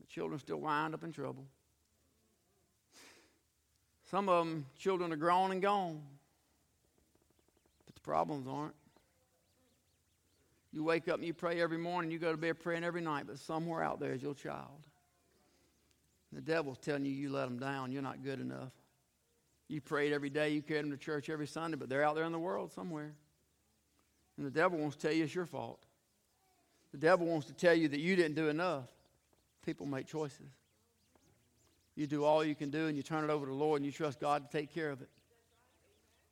The 0.00 0.06
children 0.06 0.38
still 0.38 0.60
wind 0.60 0.94
up 0.94 1.02
in 1.02 1.10
trouble. 1.10 1.44
Some 4.12 4.28
of 4.28 4.44
them, 4.44 4.66
children 4.78 5.10
are 5.10 5.16
grown 5.16 5.52
and 5.52 5.62
gone. 5.62 6.02
But 7.86 7.94
the 7.94 8.00
problems 8.02 8.46
aren't. 8.46 8.74
You 10.70 10.84
wake 10.84 11.08
up 11.08 11.16
and 11.16 11.24
you 11.24 11.32
pray 11.32 11.62
every 11.62 11.78
morning, 11.78 12.10
you 12.10 12.18
go 12.18 12.30
to 12.30 12.36
bed 12.36 12.60
praying 12.60 12.84
every 12.84 13.00
night, 13.00 13.24
but 13.26 13.38
somewhere 13.38 13.82
out 13.82 14.00
there 14.00 14.12
is 14.12 14.22
your 14.22 14.34
child. 14.34 14.86
The 16.30 16.42
devil's 16.42 16.78
telling 16.78 17.06
you 17.06 17.12
you 17.12 17.30
let 17.30 17.46
them 17.46 17.58
down, 17.58 17.90
you're 17.90 18.02
not 18.02 18.22
good 18.22 18.38
enough. 18.38 18.72
You 19.68 19.80
prayed 19.80 20.12
every 20.12 20.30
day, 20.30 20.50
you 20.50 20.60
carried 20.60 20.84
them 20.84 20.90
to 20.90 20.98
church 20.98 21.30
every 21.30 21.46
Sunday, 21.46 21.78
but 21.78 21.88
they're 21.88 22.04
out 22.04 22.14
there 22.14 22.24
in 22.24 22.32
the 22.32 22.38
world 22.38 22.70
somewhere. 22.70 23.14
And 24.36 24.46
the 24.46 24.50
devil 24.50 24.78
wants 24.78 24.96
to 24.96 25.08
tell 25.08 25.16
you 25.16 25.24
it's 25.24 25.34
your 25.34 25.46
fault. 25.46 25.86
The 26.92 26.98
devil 26.98 27.26
wants 27.26 27.46
to 27.46 27.54
tell 27.54 27.74
you 27.74 27.88
that 27.88 28.00
you 28.00 28.14
didn't 28.14 28.34
do 28.34 28.48
enough. 28.48 28.90
People 29.64 29.86
make 29.86 30.06
choices. 30.06 30.50
You 31.94 32.06
do 32.06 32.24
all 32.24 32.42
you 32.44 32.54
can 32.54 32.70
do 32.70 32.86
and 32.86 32.96
you 32.96 33.02
turn 33.02 33.24
it 33.24 33.30
over 33.30 33.44
to 33.44 33.50
the 33.50 33.56
Lord 33.56 33.80
and 33.80 33.86
you 33.86 33.92
trust 33.92 34.20
God 34.20 34.50
to 34.50 34.58
take 34.58 34.72
care 34.72 34.90
of 34.90 35.02
it. 35.02 35.08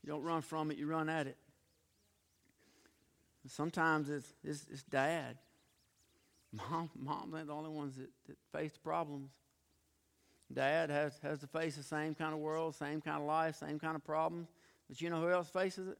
You 0.02 0.10
don't 0.10 0.22
run 0.22 0.40
from 0.40 0.70
it, 0.70 0.78
you 0.78 0.86
run 0.86 1.08
at 1.08 1.26
it. 1.26 1.36
Sometimes 3.46 4.08
it's, 4.10 4.32
it's, 4.44 4.66
it's 4.70 4.82
dad. 4.82 5.36
Mom, 6.52 6.90
moms 6.96 7.34
ain't 7.34 7.46
the 7.46 7.54
only 7.54 7.70
ones 7.70 7.96
that, 7.96 8.10
that 8.26 8.36
face 8.52 8.76
problems. 8.82 9.30
Dad 10.52 10.90
has, 10.90 11.18
has 11.22 11.38
to 11.40 11.46
face 11.46 11.76
the 11.76 11.82
same 11.82 12.14
kind 12.14 12.34
of 12.34 12.40
world, 12.40 12.74
same 12.74 13.00
kind 13.00 13.20
of 13.20 13.26
life, 13.26 13.56
same 13.56 13.78
kind 13.78 13.94
of 13.94 14.04
problems. 14.04 14.48
But 14.88 15.00
you 15.00 15.08
know 15.08 15.20
who 15.20 15.30
else 15.30 15.48
faces 15.48 15.88
it? 15.88 15.98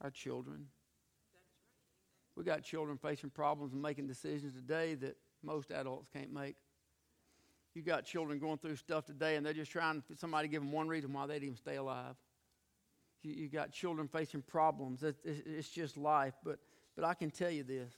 Our 0.00 0.10
children. 0.10 0.66
We 2.34 2.44
got 2.44 2.64
children 2.64 2.98
facing 2.98 3.30
problems 3.30 3.72
and 3.72 3.80
making 3.80 4.08
decisions 4.08 4.54
today 4.54 4.94
that 4.96 5.16
most 5.44 5.70
adults 5.70 6.08
can't 6.12 6.32
make. 6.32 6.56
You 7.74 7.82
got 7.82 8.04
children 8.04 8.38
going 8.38 8.58
through 8.58 8.76
stuff 8.76 9.06
today, 9.06 9.36
and 9.36 9.46
they're 9.46 9.54
just 9.54 9.70
trying 9.70 10.02
to 10.02 10.16
somebody 10.16 10.48
give 10.48 10.62
them 10.62 10.72
one 10.72 10.88
reason 10.88 11.12
why 11.12 11.26
they'd 11.26 11.42
even 11.42 11.56
stay 11.56 11.76
alive. 11.76 12.14
You, 13.22 13.32
you 13.32 13.48
got 13.48 13.72
children 13.72 14.08
facing 14.08 14.42
problems. 14.42 15.02
It, 15.02 15.16
it, 15.24 15.44
it's 15.46 15.70
just 15.70 15.96
life. 15.96 16.34
But, 16.44 16.58
but 16.94 17.04
I 17.04 17.14
can 17.14 17.30
tell 17.30 17.50
you 17.50 17.62
this 17.62 17.92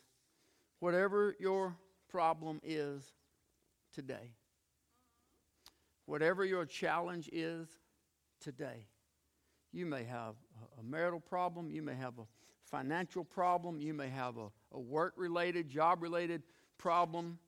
whatever 0.79 1.35
your 1.41 1.75
problem 2.09 2.61
is 2.63 3.03
today, 3.93 4.33
whatever 6.07 6.45
your 6.45 6.67
challenge 6.67 7.29
is 7.33 7.69
today, 8.41 8.87
you 9.73 9.87
may 9.87 10.05
have 10.05 10.35
a 10.79 10.83
marital 10.85 11.19
problem, 11.21 11.71
you 11.71 11.83
may 11.83 11.95
have 11.95 12.19
a 12.21 12.27
financial 12.63 13.25
problem, 13.25 13.81
you 13.81 13.93
may 13.93 14.09
have 14.09 14.37
a, 14.37 14.47
a 14.73 14.79
work 14.79 15.15
related, 15.17 15.69
job 15.69 16.01
related 16.01 16.43
problem 16.79 17.39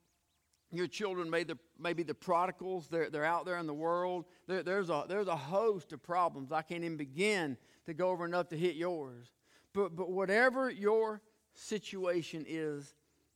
your 0.73 0.87
children 0.87 1.31
may, 1.31 1.45
the, 1.45 1.59
may 1.79 1.93
be 1.93 2.03
the 2.03 2.15
prodigals. 2.15 2.89
They're, 2.89 3.09
they're 3.09 3.25
out 3.25 3.47
there 3.47 3.59
in 3.59 3.67
the 3.67 3.75
world. 3.75 4.25
There, 4.47 4.63
there's, 4.63 4.91
a, 4.91 5.05
there's 5.09 5.29
a 5.29 5.37
host 5.37 5.93
of 5.93 6.03
problems. 6.03 6.53
I 6.53 6.63
can't 6.63 6.85
even 6.85 6.97
begin 6.97 7.57
to 7.87 7.95
go 7.95 8.11
over 8.11 8.25
enough 8.25 8.49
to 8.49 8.57
hit 8.57 8.75
yours. 8.75 9.29
But, 9.73 9.95
but 9.95 10.11
whatever 10.11 10.71
your 10.71 11.23
situation 11.55 12.45
is 12.49 12.95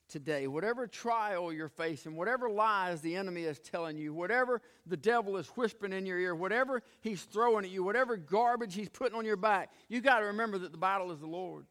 today, 0.09 0.49
whatever 0.49 0.87
trial 0.87 1.53
you're 1.53 1.68
facing, 1.68 2.16
whatever 2.16 2.51
lies 2.51 3.01
the 3.01 3.14
enemy 3.14 3.45
is 3.45 3.61
telling 3.61 3.97
you, 3.97 4.12
whatever 4.12 4.61
the 4.87 4.97
devil 4.97 5.37
is 5.37 5.47
whispering 5.49 5.93
in 5.93 6.07
your 6.07 6.18
ear, 6.18 6.35
whatever 6.35 6.83
he's 7.01 7.22
throwing 7.22 7.64
at 7.64 7.70
you, 7.70 7.85
whatever 7.85 8.16
garbage 8.16 8.74
he's 8.74 8.89
putting 8.89 9.16
on 9.16 9.24
your 9.24 9.37
back, 9.37 9.70
you 9.89 10.01
got 10.01 10.18
to 10.18 10.26
remember 10.26 10.59
that 10.59 10.72
the 10.72 10.78
battle 10.78 11.12
is 11.12 11.20
the 11.20 11.26
Lord's. 11.26 11.70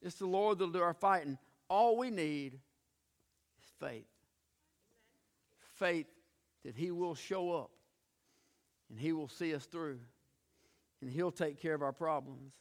It's 0.00 0.16
the 0.16 0.26
Lord 0.26 0.58
that'll 0.58 0.72
do 0.72 0.80
our 0.80 0.94
fighting. 0.94 1.38
All 1.68 1.96
we 1.96 2.10
need 2.10 2.60
faith. 3.84 4.06
Faith 5.74 6.06
that 6.64 6.76
He 6.76 6.90
will 6.90 7.14
show 7.14 7.52
up 7.52 7.70
and 8.88 8.98
He 8.98 9.12
will 9.12 9.28
see 9.28 9.54
us 9.54 9.66
through 9.66 9.98
and 11.00 11.10
He'll 11.10 11.32
take 11.32 11.60
care 11.60 11.74
of 11.74 11.82
our 11.82 11.92
problems. 11.92 12.54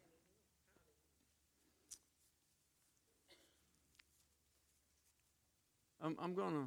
I'm, 6.01 6.17
I'm 6.21 6.33
going 6.33 6.53
to 6.53 6.65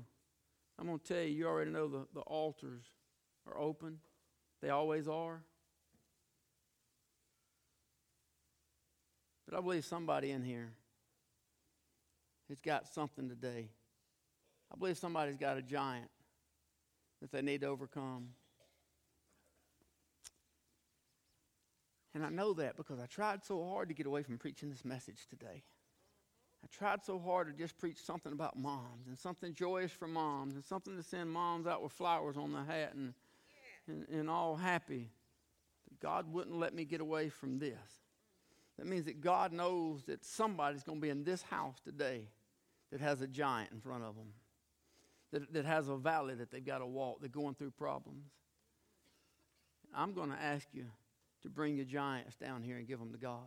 I'm 0.78 0.86
going 0.86 0.98
to 0.98 1.04
tell 1.04 1.22
you, 1.22 1.30
you 1.30 1.46
already 1.46 1.70
know 1.70 1.88
the, 1.88 2.06
the 2.12 2.20
altars 2.20 2.82
are 3.46 3.58
open. 3.58 3.98
They 4.60 4.68
always 4.68 5.08
are. 5.08 5.42
But 9.48 9.56
I 9.56 9.62
believe 9.62 9.86
somebody 9.86 10.32
in 10.32 10.42
here 10.42 10.72
has 12.50 12.60
got 12.60 12.88
something 12.88 13.26
today 13.26 13.70
I 14.72 14.76
believe 14.76 14.98
somebody's 14.98 15.36
got 15.36 15.56
a 15.56 15.62
giant 15.62 16.10
that 17.20 17.32
they 17.32 17.42
need 17.42 17.62
to 17.62 17.68
overcome. 17.68 18.28
And 22.14 22.24
I 22.24 22.30
know 22.30 22.54
that 22.54 22.76
because 22.76 22.98
I 22.98 23.06
tried 23.06 23.44
so 23.44 23.64
hard 23.64 23.88
to 23.88 23.94
get 23.94 24.06
away 24.06 24.22
from 24.22 24.38
preaching 24.38 24.70
this 24.70 24.84
message 24.84 25.26
today. 25.28 25.62
I 26.64 26.66
tried 26.72 27.04
so 27.04 27.18
hard 27.18 27.46
to 27.48 27.52
just 27.52 27.78
preach 27.78 27.98
something 27.98 28.32
about 28.32 28.58
moms 28.58 29.06
and 29.06 29.18
something 29.18 29.54
joyous 29.54 29.92
for 29.92 30.08
moms 30.08 30.54
and 30.54 30.64
something 30.64 30.96
to 30.96 31.02
send 31.02 31.30
moms 31.30 31.66
out 31.66 31.82
with 31.82 31.92
flowers 31.92 32.36
on 32.36 32.52
the 32.52 32.64
hat 32.64 32.94
and, 32.94 33.12
and, 33.86 34.08
and 34.08 34.30
all 34.30 34.56
happy. 34.56 35.10
But 35.88 36.00
God 36.00 36.32
wouldn't 36.32 36.58
let 36.58 36.74
me 36.74 36.84
get 36.84 37.00
away 37.00 37.28
from 37.28 37.58
this. 37.58 37.78
That 38.78 38.86
means 38.86 39.04
that 39.04 39.20
God 39.20 39.52
knows 39.52 40.04
that 40.04 40.24
somebody's 40.24 40.82
going 40.82 40.98
to 40.98 41.02
be 41.02 41.10
in 41.10 41.24
this 41.24 41.42
house 41.42 41.80
today 41.84 42.28
that 42.90 43.00
has 43.00 43.20
a 43.20 43.26
giant 43.26 43.72
in 43.72 43.80
front 43.80 44.04
of 44.04 44.16
them 44.16 44.32
that, 45.36 45.52
that 45.52 45.64
has 45.66 45.88
a 45.88 45.96
valley 45.96 46.34
that 46.34 46.50
they've 46.50 46.64
got 46.64 46.78
to 46.78 46.86
walk. 46.86 47.20
They're 47.20 47.28
going 47.28 47.54
through 47.54 47.72
problems. 47.72 48.24
I'm 49.94 50.14
going 50.14 50.30
to 50.30 50.42
ask 50.42 50.66
you 50.72 50.86
to 51.42 51.48
bring 51.50 51.76
your 51.76 51.84
giants 51.84 52.36
down 52.36 52.62
here 52.62 52.76
and 52.76 52.88
give 52.88 52.98
them 52.98 53.12
to 53.12 53.18
God. 53.18 53.44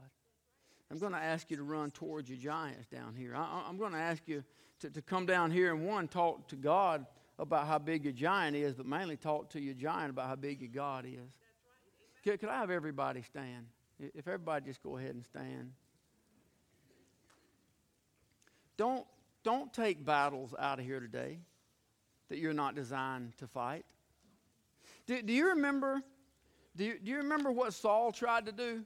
I'm 0.92 1.00
going 1.00 1.14
to 1.14 1.20
ask 1.20 1.50
you 1.52 1.58
to 1.58 1.64
run 1.64 1.92
towards 1.92 2.30
your 2.30 2.38
giants 2.38 2.88
down 2.88 3.16
here. 3.16 3.36
I, 3.36 3.68
am 3.68 3.78
going 3.78 3.92
to 3.94 4.00
ask 4.00 4.22
you 4.28 4.44
to, 4.82 4.90
to 4.90 5.02
come 5.02 5.26
down 5.26 5.52
here 5.52 5.74
and 5.74 5.86
one, 5.86 6.08
talk 6.08 6.48
to 6.50 6.56
God 6.56 7.06
about 7.38 7.68
how 7.68 7.80
big 7.80 8.04
your 8.04 8.14
giant 8.14 8.56
is, 8.56 8.76
but 8.76 8.86
mainly 8.86 9.18
talk 9.18 9.50
to 9.52 9.62
your 9.62 9.74
giant 9.74 10.12
about 10.12 10.28
how 10.28 10.36
big 10.36 10.62
your 10.62 10.72
God 10.74 11.06
is. 11.06 11.32
Could, 12.24 12.40
could 12.40 12.50
I 12.50 12.58
have 12.58 12.70
everybody 12.70 13.22
stand? 13.22 13.66
If 14.00 14.28
everybody 14.28 14.66
just 14.66 14.82
go 14.82 14.98
ahead 14.98 15.12
and 15.12 15.26
stand. 15.26 15.72
Don't, 18.78 19.06
don't 19.44 19.74
take 19.74 20.04
battles 20.04 20.56
out 20.58 20.80
of 20.80 20.86
here 20.86 21.00
today 21.00 21.40
that 22.30 22.38
you're 22.38 22.54
not 22.54 22.76
designed 22.76 23.38
to 23.38 23.48
fight. 23.48 23.86
Do, 25.06 25.22
do 25.22 25.34
you 25.34 25.50
remember? 25.50 26.02
Do 26.76 26.86
you, 26.86 27.00
do 27.04 27.12
you 27.12 27.18
remember 27.18 27.52
what 27.52 27.74
Saul 27.74 28.12
tried 28.12 28.46
to 28.46 28.52
do? 28.52 28.84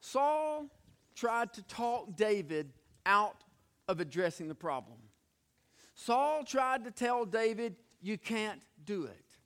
Saul 0.00 0.66
tried 1.14 1.52
to 1.54 1.62
talk 1.62 2.16
David 2.16 2.72
out 3.04 3.44
of 3.88 4.00
addressing 4.00 4.48
the 4.48 4.54
problem. 4.54 4.98
Saul 5.94 6.44
tried 6.44 6.84
to 6.84 6.90
tell 6.90 7.24
David, 7.24 7.76
You 8.00 8.16
can't 8.16 8.62
do 8.84 9.04
it. 9.04 9.36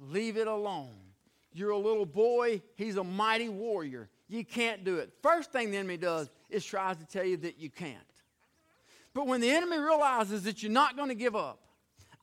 Leave 0.00 0.36
it 0.36 0.48
alone. 0.48 0.96
You're 1.52 1.70
a 1.70 1.78
little 1.78 2.06
boy, 2.06 2.60
he's 2.74 2.96
a 2.96 3.04
mighty 3.04 3.48
warrior. 3.48 4.08
You 4.28 4.44
can't 4.44 4.82
do 4.84 4.96
it. 4.96 5.12
First 5.22 5.52
thing 5.52 5.70
the 5.70 5.76
enemy 5.76 5.98
does 5.98 6.28
is 6.50 6.64
tries 6.64 6.96
to 6.96 7.06
tell 7.06 7.24
you 7.24 7.36
that 7.38 7.60
you 7.60 7.70
can't. 7.70 7.98
But 9.12 9.28
when 9.28 9.40
the 9.40 9.50
enemy 9.50 9.78
realizes 9.78 10.42
that 10.42 10.62
you're 10.62 10.72
not 10.72 10.96
going 10.96 11.10
to 11.10 11.14
give 11.14 11.36
up, 11.36 11.60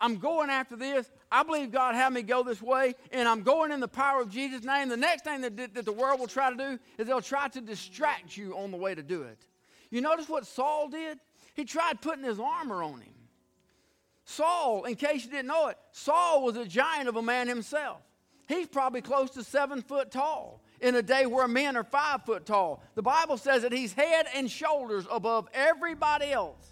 I'm 0.01 0.17
going 0.17 0.49
after 0.49 0.75
this. 0.75 1.09
I 1.31 1.43
believe 1.43 1.71
God 1.71 1.93
had 1.93 2.11
me 2.11 2.23
go 2.23 2.43
this 2.43 2.61
way, 2.61 2.95
and 3.11 3.29
I'm 3.29 3.43
going 3.43 3.71
in 3.71 3.79
the 3.79 3.87
power 3.87 4.21
of 4.21 4.31
Jesus' 4.31 4.63
name. 4.63 4.89
The 4.89 4.97
next 4.97 5.23
thing 5.23 5.41
that, 5.41 5.55
that 5.75 5.85
the 5.85 5.91
world 5.91 6.19
will 6.19 6.27
try 6.27 6.49
to 6.49 6.57
do 6.57 6.79
is 6.97 7.07
they'll 7.07 7.21
try 7.21 7.47
to 7.49 7.61
distract 7.61 8.35
you 8.35 8.57
on 8.57 8.71
the 8.71 8.77
way 8.77 8.95
to 8.95 9.03
do 9.03 9.21
it. 9.21 9.45
You 9.91 10.01
notice 10.01 10.27
what 10.27 10.47
Saul 10.47 10.89
did? 10.89 11.19
He 11.53 11.65
tried 11.65 12.01
putting 12.01 12.23
his 12.23 12.39
armor 12.39 12.81
on 12.81 13.01
him. 13.01 13.13
Saul, 14.25 14.85
in 14.85 14.95
case 14.95 15.25
you 15.25 15.31
didn't 15.31 15.47
know 15.47 15.67
it, 15.67 15.77
Saul 15.91 16.43
was 16.43 16.55
a 16.55 16.65
giant 16.65 17.07
of 17.07 17.15
a 17.15 17.21
man 17.21 17.47
himself. 17.47 18.01
He's 18.47 18.67
probably 18.67 19.01
close 19.01 19.29
to 19.31 19.43
seven 19.43 19.81
foot 19.81 20.11
tall 20.11 20.63
in 20.79 20.95
a 20.95 21.01
day 21.01 21.25
where 21.25 21.47
men 21.47 21.77
are 21.77 21.83
five 21.83 22.25
foot 22.25 22.45
tall. 22.45 22.83
The 22.95 23.01
Bible 23.01 23.37
says 23.37 23.61
that 23.61 23.71
he's 23.71 23.93
head 23.93 24.25
and 24.33 24.49
shoulders 24.49 25.05
above 25.11 25.47
everybody 25.53 26.31
else 26.31 26.70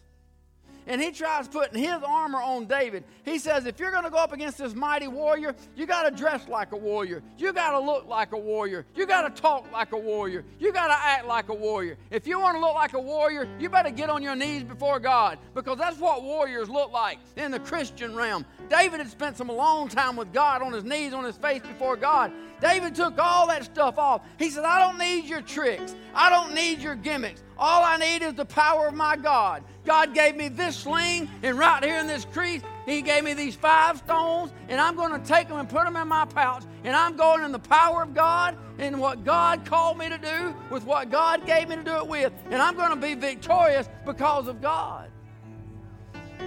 and 0.88 1.02
he 1.02 1.12
tries 1.12 1.48
putting 1.48 1.82
his 1.82 2.02
armor 2.06 2.42
on 2.42 2.66
David. 2.66 3.04
He 3.24 3.40
says, 3.40 3.66
if 3.66 3.80
you're 3.80 3.92
going 3.92 4.04
to 4.04 4.10
go 4.10 4.18
up 4.18 4.34
against 4.34 4.58
this 4.58 4.74
mighty 4.74 5.08
warrior, 5.08 5.56
you 5.76 5.86
got 5.86 6.04
to 6.04 6.12
dress 6.12 6.48
like 6.48 6.72
a 6.72 6.78
warrior. 6.78 7.22
You 7.38 7.54
got 7.54 7.72
to 7.72 7.80
look 7.80 8.08
like 8.08 8.32
a 8.32 8.38
warrior. 8.38 8.86
You 8.96 9.06
got 9.06 9.34
to 9.34 9.42
talk 9.42 9.72
like 9.72 9.92
a 9.92 9.98
warrior. 9.98 10.44
You 10.60 10.72
got 10.72 10.88
to 10.88 10.94
act 10.94 11.26
like 11.26 11.50
a 11.50 11.54
warrior. 11.54 11.98
If 12.12 12.28
you 12.28 12.40
want 12.40 12.56
to 12.56 12.62
look 12.62 12.76
like 12.76 12.94
a 12.94 13.00
warrior, 13.00 13.48
you 13.60 13.70
better 13.70 13.92
get 13.92 14.10
on 14.10 14.24
your 14.24 14.36
knees 14.36 14.64
before 14.64 15.00
God 15.00 15.38
because 15.54 15.78
that's 15.78 15.98
what 15.98 16.24
warriors 16.24 16.70
look 16.70 16.92
like 16.92 17.20
in 17.36 17.52
the 17.52 17.60
Christian 17.60 18.16
realm. 18.16 18.46
David 18.70 19.00
had 19.00 19.10
spent 19.10 19.38
some 19.38 19.48
long 19.48 19.90
time 19.90 20.16
with 20.16 20.32
God 20.34 20.62
on 20.62 20.74
his 20.74 20.84
knees, 20.84 21.14
on 21.14 21.24
his 21.24 21.38
face 21.38 21.62
before 21.62 21.96
God. 21.96 22.32
David 22.62 22.96
took 22.96 23.18
all 23.18 23.48
that 23.48 23.64
stuff 23.64 23.98
off. 23.98 24.22
He 24.38 24.50
said, 24.50 24.66
I 24.66 24.80
don't 24.80 24.98
need 24.98 25.26
your 25.26 25.42
tricks. 25.42 25.96
I 26.14 26.30
don't 26.30 26.54
need 26.54 26.80
your 26.80 26.96
gimmicks. 26.96 27.42
All 27.60 27.84
I 27.84 27.98
need 27.98 28.22
is 28.22 28.36
the 28.36 28.46
power 28.46 28.88
of 28.88 28.94
my 28.94 29.18
God. 29.18 29.64
God 29.86 30.14
gave 30.14 30.38
me 30.38 30.48
this 30.48 30.78
sling, 30.78 31.30
and 31.44 31.58
right 31.58 31.84
here 31.84 32.00
in 32.00 32.08
this 32.08 32.24
crease, 32.24 32.62
He 32.86 33.02
gave 33.02 33.26
me 33.26 33.34
these 33.34 33.54
five 33.54 33.98
stones, 33.98 34.54
and 34.70 34.80
I'm 34.80 34.96
going 34.96 35.12
to 35.12 35.28
take 35.28 35.50
them 35.50 35.60
and 35.60 35.68
put 35.68 35.84
them 35.84 35.98
in 35.98 36.08
my 36.08 36.24
pouch, 36.24 36.64
and 36.86 36.96
I'm 36.96 37.18
going 37.18 37.44
in 37.44 37.52
the 37.52 37.60
power 37.60 38.02
of 38.02 38.14
God 38.14 38.56
and 38.78 38.98
what 38.98 39.26
God 39.26 39.66
called 39.66 39.98
me 39.98 40.08
to 40.08 40.18
do 40.18 40.56
with 40.72 40.86
what 40.86 41.12
God 41.12 41.46
gave 41.46 41.68
me 41.68 41.76
to 41.76 41.84
do 41.84 41.98
it 41.98 42.08
with, 42.08 42.32
and 42.50 42.62
I'm 42.62 42.78
going 42.78 42.92
to 42.92 42.96
be 42.96 43.14
victorious 43.14 43.90
because 44.06 44.48
of 44.48 44.62
God. 44.62 45.10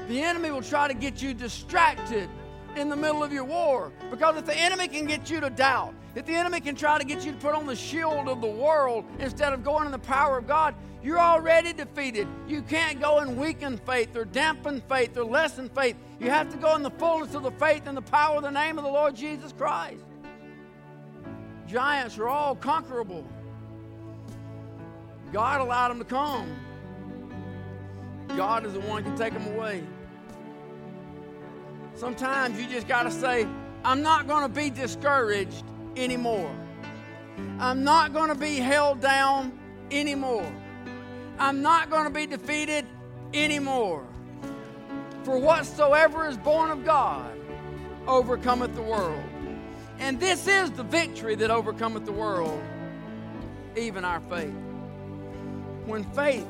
The 0.09 0.23
enemy 0.23 0.51
will 0.51 0.63
try 0.63 0.89
to 0.89 0.95
get 0.95 1.21
you 1.21 1.35
distracted 1.35 2.31
in 2.75 2.89
the 2.89 2.97
middle 2.97 3.23
of 3.23 3.35
your 3.35 3.45
war 3.45 3.93
because 4.11 4.39
if 4.39 4.47
the 4.47 4.57
enemy 4.57 4.89
can 4.89 5.05
get 5.05 5.29
you 5.29 5.41
to 5.41 5.51
doubt, 5.51 5.95
if 6.15 6.27
the 6.27 6.35
enemy 6.35 6.61
can 6.61 6.75
try 6.75 6.99
to 6.99 7.05
get 7.05 7.25
you 7.25 7.33
to 7.33 7.39
put 7.39 7.55
on 7.55 7.67
the 7.67 7.77
shield 7.77 8.29
of 8.29 8.41
the 8.41 8.47
world 8.47 9.05
instead 9.19 9.53
of 9.53 9.65
going 9.65 9.87
in 9.87 9.93
the 9.93 9.99
power 9.99 10.39
of 10.39 10.47
God, 10.47 10.75
you're 11.03 11.19
already 11.19 11.73
defeated. 11.73 12.29
You 12.47 12.63
can't 12.63 13.01
go 13.01 13.19
and 13.19 13.37
weaken 13.37 13.79
faith 13.79 14.15
or 14.15 14.25
dampen 14.25 14.83
faith 14.89 15.17
or 15.17 15.25
lessen 15.25 15.69
faith. 15.71 15.97
You 16.21 16.31
have 16.31 16.51
to 16.51 16.57
go 16.59 16.77
in 16.77 16.83
the 16.83 16.91
fullness 16.91 17.35
of 17.35 17.43
the 17.43 17.51
faith 17.53 17.87
and 17.87 17.97
the 17.97 18.03
power 18.03 18.37
of 18.37 18.43
the 18.43 18.51
name 18.51 18.79
of 18.79 18.85
the 18.85 18.91
Lord 18.91 19.17
Jesus 19.17 19.53
Christ. 19.53 20.05
Giants 21.67 22.19
are 22.19 22.29
all 22.29 22.55
conquerable. 22.55 23.27
God 25.33 25.61
allowed 25.61 25.89
them 25.89 25.99
to 25.99 26.05
come. 26.05 26.55
God 28.37 28.67
is 28.67 28.75
the 28.75 28.81
one 28.81 29.03
who 29.03 29.11
can 29.11 29.19
take 29.19 29.33
them 29.33 29.47
away. 29.55 29.83
Sometimes 31.95 32.61
you 32.61 32.69
just 32.69 32.87
got 32.87 33.05
to 33.05 33.11
say, 33.11 33.47
I'm 33.85 34.03
not 34.03 34.29
going 34.29 34.43
to 34.43 34.49
be 34.49 34.71
discouraged 34.71 35.65
anymore. 35.97 36.55
I'm 37.59 37.85
not 37.85 38.13
going 38.13 38.29
to 38.29 38.35
be 38.35 38.57
held 38.57 39.01
down 39.01 39.59
anymore. 39.91 40.51
I'm 41.39 41.63
not 41.63 41.91
going 41.91 42.05
to 42.05 42.11
be 42.11 42.27
defeated 42.27 42.87
anymore. 43.35 44.07
For 45.25 45.39
whatsoever 45.39 46.27
is 46.27 46.37
born 46.37 46.71
of 46.71 46.85
God 46.85 47.33
overcometh 48.07 48.75
the 48.75 48.83
world. 48.83 49.23
And 49.99 50.19
this 50.19 50.49
is 50.49 50.71
the 50.73 50.83
victory 50.83 51.37
that 51.37 51.51
overcometh 51.51 52.05
the 52.05 52.13
world, 52.13 52.61
even 53.77 54.05
our 54.05 54.21
faith. 54.29 54.55
When 55.87 56.05
faith 56.13 56.49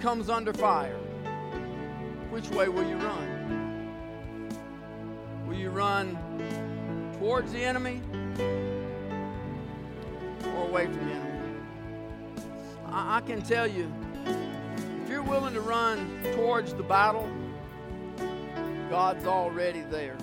comes 0.00 0.28
under 0.28 0.52
fire, 0.52 0.98
which 2.30 2.48
way 2.50 2.68
will 2.68 2.86
you 2.86 2.96
run? 2.96 3.36
Will 5.46 5.56
you 5.56 5.70
run 5.70 6.18
towards 7.20 7.52
the 7.52 7.62
enemy 7.62 8.00
or 10.56 10.68
away 10.68 10.86
from 10.86 11.06
the 11.06 11.12
enemy? 11.12 11.60
I, 12.86 13.18
I 13.18 13.20
can 13.20 13.42
tell 13.42 13.66
you, 13.66 13.92
if 15.02 15.08
you're 15.08 15.22
willing 15.22 15.54
to 15.54 15.60
run 15.60 16.18
towards 16.34 16.72
the 16.72 16.82
battle, 16.82 17.30
God's 18.88 19.26
already 19.26 19.82
there. 19.82 20.16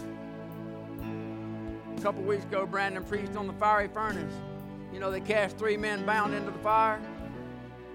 A 1.96 2.02
couple 2.02 2.24
weeks 2.24 2.44
ago, 2.44 2.66
Brandon 2.66 3.04
preached 3.04 3.36
on 3.36 3.46
the 3.48 3.54
fiery 3.54 3.88
furnace. 3.88 4.34
You 4.92 5.00
know, 5.00 5.12
they 5.12 5.22
cast 5.22 5.58
three 5.58 5.78
men 5.78 6.06
bound 6.06 6.34
into 6.34 6.50
the 6.50 6.60
fire. 6.60 7.00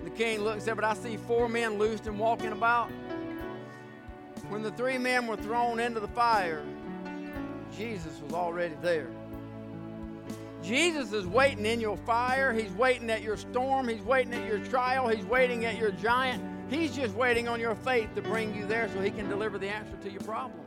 The 0.05 0.11
king 0.11 0.47
and 0.47 0.63
said, 0.63 0.77
But 0.77 0.85
I 0.85 0.95
see 0.95 1.17
four 1.17 1.49
men 1.49 1.79
loosed 1.79 2.07
and 2.07 2.19
walking 2.19 2.53
about. 2.53 2.91
When 4.49 4.63
the 4.63 4.71
three 4.73 4.99
men 4.99 5.27
were 5.27 5.37
thrown 5.37 5.81
into 5.81 6.01
the 6.01 6.09
fire, 6.09 6.63
Jesus 7.77 8.21
was 8.21 8.33
already 8.33 8.75
there. 8.83 9.09
Jesus 10.63 11.13
is 11.13 11.27
waiting 11.27 11.67
in 11.67 11.81
your 11.81 11.97
fire. 11.97 12.53
He's 12.53 12.71
waiting 12.73 13.11
at 13.11 13.23
your 13.23 13.37
storm. 13.37 13.89
He's 13.89 14.03
waiting 14.03 14.33
at 14.35 14.47
your 14.47 14.61
trial. 14.67 15.09
He's 15.09 15.25
waiting 15.25 15.65
at 15.65 15.77
your 15.77 15.91
giant. 15.91 16.43
He's 16.71 16.95
just 16.95 17.15
waiting 17.15 17.49
on 17.49 17.59
your 17.59 17.75
faith 17.75 18.15
to 18.15 18.23
bring 18.23 18.55
you 18.55 18.67
there 18.67 18.89
so 18.95 19.01
he 19.01 19.11
can 19.11 19.29
deliver 19.29 19.59
the 19.59 19.69
answer 19.69 19.97
to 20.03 20.11
your 20.11 20.21
problem. 20.21 20.61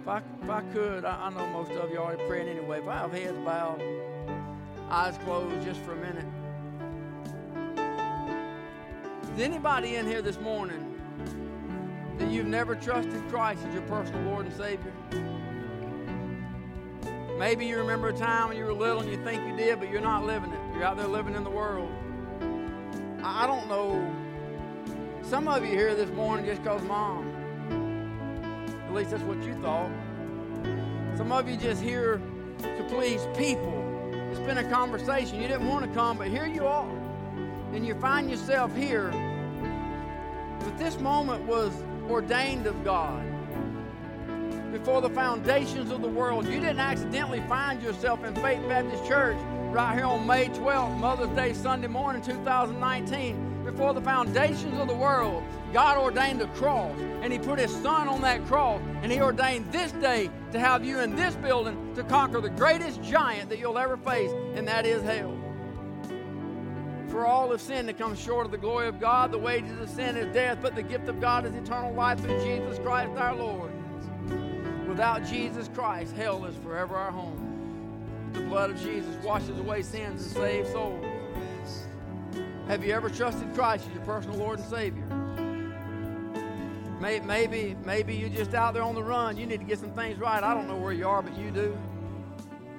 If 0.00 0.08
I, 0.08 0.22
if 0.42 0.50
I 0.50 0.60
could, 0.72 1.04
I, 1.04 1.26
I 1.26 1.30
know 1.30 1.46
most 1.48 1.70
of 1.72 1.90
you 1.90 1.98
are 1.98 2.06
already 2.06 2.26
praying 2.26 2.48
anyway. 2.48 2.78
If 2.78 2.88
I 2.88 2.96
have 2.96 3.12
heads 3.12 3.38
bowed, 3.44 3.82
eyes 4.90 5.18
closed 5.24 5.64
just 5.64 5.80
for 5.80 5.92
a 5.92 5.96
minute. 5.96 6.24
Is 9.34 9.40
anybody 9.40 9.96
in 9.96 10.06
here 10.06 10.22
this 10.22 10.40
morning 10.40 10.87
that 12.18 12.30
you've 12.30 12.46
never 12.46 12.74
trusted 12.74 13.26
Christ 13.28 13.64
as 13.66 13.74
your 13.74 13.82
personal 13.84 14.22
Lord 14.22 14.46
and 14.46 14.54
Savior? 14.54 14.92
Maybe 17.38 17.66
you 17.66 17.78
remember 17.78 18.08
a 18.08 18.12
time 18.12 18.48
when 18.48 18.56
you 18.56 18.64
were 18.64 18.72
little 18.72 19.00
and 19.00 19.10
you 19.10 19.22
think 19.22 19.46
you 19.46 19.56
did, 19.56 19.78
but 19.78 19.90
you're 19.90 20.00
not 20.00 20.24
living 20.24 20.50
it. 20.52 20.58
You're 20.74 20.82
out 20.82 20.96
there 20.96 21.06
living 21.06 21.34
in 21.34 21.44
the 21.44 21.50
world. 21.50 21.90
I 23.22 23.46
don't 23.46 23.68
know. 23.68 24.14
Some 25.22 25.46
of 25.46 25.64
you 25.64 25.70
here 25.70 25.94
this 25.94 26.10
morning 26.10 26.46
just 26.46 26.62
because 26.62 26.82
mom. 26.82 27.34
At 28.86 28.94
least 28.94 29.10
that's 29.10 29.22
what 29.22 29.40
you 29.44 29.54
thought. 29.62 29.90
Some 31.16 31.30
of 31.30 31.48
you 31.48 31.56
just 31.56 31.82
here 31.82 32.20
to 32.58 32.86
please 32.88 33.26
people. 33.36 33.84
It's 34.30 34.40
been 34.40 34.58
a 34.58 34.70
conversation. 34.70 35.40
You 35.40 35.46
didn't 35.46 35.68
want 35.68 35.84
to 35.84 35.92
come, 35.92 36.18
but 36.18 36.28
here 36.28 36.46
you 36.46 36.66
are. 36.66 36.90
And 37.72 37.86
you 37.86 37.94
find 37.94 38.30
yourself 38.30 38.74
here. 38.74 39.10
But 40.60 40.76
this 40.78 40.98
moment 40.98 41.44
was 41.44 41.84
ordained 42.10 42.66
of 42.66 42.84
God 42.84 43.24
before 44.72 45.00
the 45.00 45.10
foundations 45.10 45.90
of 45.90 46.02
the 46.02 46.08
world. 46.08 46.46
You 46.46 46.60
didn't 46.60 46.78
accidentally 46.78 47.40
find 47.48 47.82
yourself 47.82 48.24
in 48.24 48.34
Faith 48.36 48.60
Baptist 48.68 49.06
Church 49.06 49.36
right 49.70 49.94
here 49.94 50.06
on 50.06 50.26
May 50.26 50.46
12th, 50.48 50.98
Mother's 50.98 51.30
Day 51.30 51.52
Sunday 51.52 51.88
morning, 51.88 52.22
2019. 52.22 53.64
Before 53.64 53.92
the 53.92 54.00
foundations 54.00 54.78
of 54.78 54.88
the 54.88 54.94
world, 54.94 55.42
God 55.74 55.98
ordained 55.98 56.40
a 56.40 56.46
cross, 56.48 56.98
and 57.22 57.30
He 57.30 57.38
put 57.38 57.58
His 57.58 57.70
Son 57.70 58.08
on 58.08 58.22
that 58.22 58.46
cross, 58.46 58.80
and 59.02 59.12
He 59.12 59.20
ordained 59.20 59.70
this 59.70 59.92
day 59.92 60.30
to 60.52 60.58
have 60.58 60.84
you 60.84 61.00
in 61.00 61.14
this 61.14 61.34
building 61.36 61.94
to 61.94 62.02
conquer 62.04 62.40
the 62.40 62.48
greatest 62.48 63.02
giant 63.02 63.50
that 63.50 63.58
you'll 63.58 63.76
ever 63.76 63.98
face, 63.98 64.30
and 64.54 64.66
that 64.66 64.86
is 64.86 65.02
hell. 65.02 65.37
For 67.08 67.24
all 67.24 67.50
have 67.50 67.60
sinned 67.60 67.88
and 67.88 67.98
come 67.98 68.14
short 68.14 68.44
of 68.44 68.52
the 68.52 68.58
glory 68.58 68.86
of 68.86 69.00
God. 69.00 69.32
The 69.32 69.38
wages 69.38 69.78
of 69.80 69.88
sin 69.88 70.16
is 70.16 70.32
death, 70.34 70.58
but 70.60 70.74
the 70.74 70.82
gift 70.82 71.08
of 71.08 71.20
God 71.20 71.46
is 71.46 71.54
eternal 71.54 71.92
life 71.94 72.20
through 72.20 72.38
Jesus 72.40 72.78
Christ 72.78 73.12
our 73.16 73.34
Lord. 73.34 73.70
Without 74.86 75.24
Jesus 75.26 75.68
Christ, 75.74 76.14
hell 76.14 76.44
is 76.44 76.56
forever 76.56 76.96
our 76.96 77.10
home. 77.10 78.30
The 78.32 78.40
blood 78.40 78.70
of 78.70 78.80
Jesus 78.80 79.14
washes 79.24 79.58
away 79.58 79.82
sins 79.82 80.22
and 80.22 80.32
saves 80.32 80.70
souls. 80.70 81.04
Have 82.66 82.84
you 82.84 82.92
ever 82.92 83.08
trusted 83.08 83.54
Christ 83.54 83.86
as 83.86 83.94
your 83.94 84.04
personal 84.04 84.36
Lord 84.36 84.58
and 84.58 84.68
Savior? 84.68 85.04
Maybe, 87.00 87.76
maybe 87.84 88.14
you're 88.14 88.28
just 88.28 88.54
out 88.54 88.74
there 88.74 88.82
on 88.82 88.94
the 88.94 89.02
run. 89.02 89.36
You 89.38 89.46
need 89.46 89.60
to 89.60 89.66
get 89.66 89.78
some 89.78 89.92
things 89.92 90.18
right. 90.18 90.42
I 90.42 90.52
don't 90.52 90.68
know 90.68 90.76
where 90.76 90.92
you 90.92 91.08
are, 91.08 91.22
but 91.22 91.38
you 91.38 91.50
do. 91.50 91.78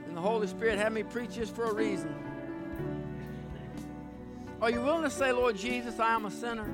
And 0.05 0.15
the 0.15 0.21
Holy 0.21 0.45
Spirit 0.45 0.77
had 0.77 0.93
me 0.93 1.03
preach 1.03 1.35
this 1.35 1.49
for 1.49 1.65
a 1.65 1.73
reason. 1.73 2.13
Are 4.61 4.69
you 4.69 4.81
willing 4.81 5.03
to 5.03 5.09
say, 5.09 5.31
Lord 5.31 5.55
Jesus, 5.55 5.99
I 5.99 6.13
am 6.13 6.25
a 6.25 6.31
sinner? 6.31 6.69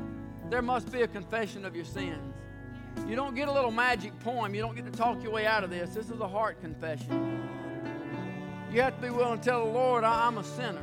There 0.49 0.63
must 0.63 0.91
be 0.91 1.03
a 1.03 1.07
confession 1.07 1.65
of 1.65 1.75
your 1.75 1.85
sins. 1.85 2.33
You 3.07 3.15
don't 3.15 3.35
get 3.35 3.47
a 3.47 3.51
little 3.51 3.71
magic 3.71 4.17
poem. 4.21 4.55
You 4.55 4.61
don't 4.61 4.75
get 4.75 4.85
to 4.85 4.91
talk 4.91 5.21
your 5.21 5.31
way 5.31 5.45
out 5.45 5.63
of 5.63 5.69
this. 5.69 5.93
This 5.93 6.09
is 6.09 6.19
a 6.19 6.27
heart 6.27 6.59
confession. 6.61 7.47
You 8.71 8.81
have 8.81 8.95
to 8.95 9.01
be 9.01 9.09
willing 9.11 9.39
to 9.39 9.45
tell 9.45 9.65
the 9.65 9.71
Lord, 9.71 10.03
I'm 10.03 10.39
a 10.39 10.43
sinner. 10.43 10.81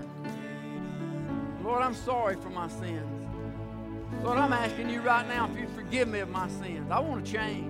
Lord, 1.64 1.82
I'm 1.82 1.94
sorry 1.94 2.36
for 2.36 2.50
my 2.50 2.68
sins. 2.68 3.04
Lord, 4.22 4.38
I'm 4.38 4.52
asking 4.52 4.88
you 4.88 5.00
right 5.00 5.26
now 5.26 5.50
if 5.52 5.58
you 5.58 5.66
forgive 5.74 6.06
me 6.06 6.20
of 6.20 6.28
my 6.28 6.48
sins. 6.48 6.90
I 6.90 7.00
want 7.00 7.26
to 7.26 7.32
change. 7.32 7.68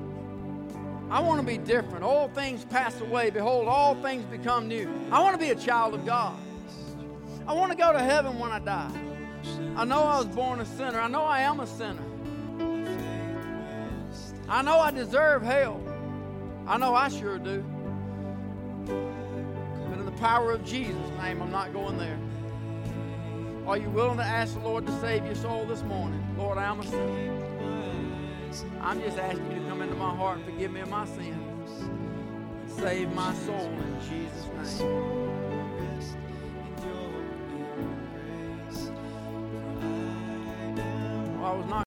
I 1.11 1.21
want 1.21 1.41
to 1.41 1.47
be 1.47 1.57
different. 1.57 2.05
All 2.05 2.29
things 2.29 2.67
pass 2.67 3.01
away. 3.01 3.31
Behold, 3.31 3.67
all 3.67 3.95
things 3.97 4.25
become 4.25 4.69
new. 4.69 4.91
I 5.11 5.21
want 5.23 5.35
to 5.35 5.45
be 5.45 5.51
a 5.51 5.57
child 5.57 5.95
of 5.95 6.05
God. 6.05 6.39
I 7.47 7.55
want 7.55 7.73
to 7.73 7.79
go 7.79 7.93
to 7.93 7.99
heaven 7.99 8.39
when 8.39 8.51
I 8.51 8.59
die. 8.59 9.12
I 9.77 9.85
know 9.85 10.03
I 10.03 10.19
was 10.19 10.27
born 10.27 10.61
a 10.61 10.65
sinner. 10.65 11.01
I 11.01 11.09
know 11.09 11.23
I 11.23 11.41
am 11.41 11.61
a 11.61 11.67
sinner. 11.67 12.03
I 14.49 14.63
know 14.63 14.79
I 14.79 14.91
deserve 14.91 15.43
hell. 15.43 15.81
I 16.67 16.77
know 16.77 16.95
I 16.95 17.09
sure 17.09 17.39
do. 17.39 17.65
But 18.87 19.99
in 19.99 20.05
the 20.05 20.13
power 20.13 20.53
of 20.53 20.65
Jesus' 20.65 20.97
name, 21.23 21.43
I'm 21.43 21.51
not 21.51 21.73
going 21.73 21.97
there. 21.99 22.19
Are 23.67 23.77
you 23.77 23.89
willing 23.91 24.19
to 24.19 24.25
ask 24.25 24.55
the 24.55 24.61
Lord 24.61 24.87
to 24.87 25.01
save 25.01 25.25
your 25.25 25.37
soul 25.37 25.65
this 25.65 25.83
morning? 25.83 26.23
Lord, 26.37 26.59
I 26.59 26.65
am 26.65 26.81
a 26.81 26.87
sinner. 26.87 27.53
I'm 28.81 29.01
just 29.01 29.19
asking 29.19 29.51
you 29.51 29.61
to 29.61 29.69
come 29.69 29.81
into 29.83 29.95
my 29.95 30.15
heart 30.15 30.39
and 30.39 30.47
forgive 30.47 30.73
me 30.73 30.81
of 30.81 30.91
my 30.91 31.07
sins. 31.07 31.91
Save 32.67 33.13
my 33.15 33.33
soul 33.35 33.71
in 33.71 33.99
Jesus' 34.09 34.81
name. 34.81 35.42
I 41.53 41.55
was 41.55 41.69
not 41.69 41.81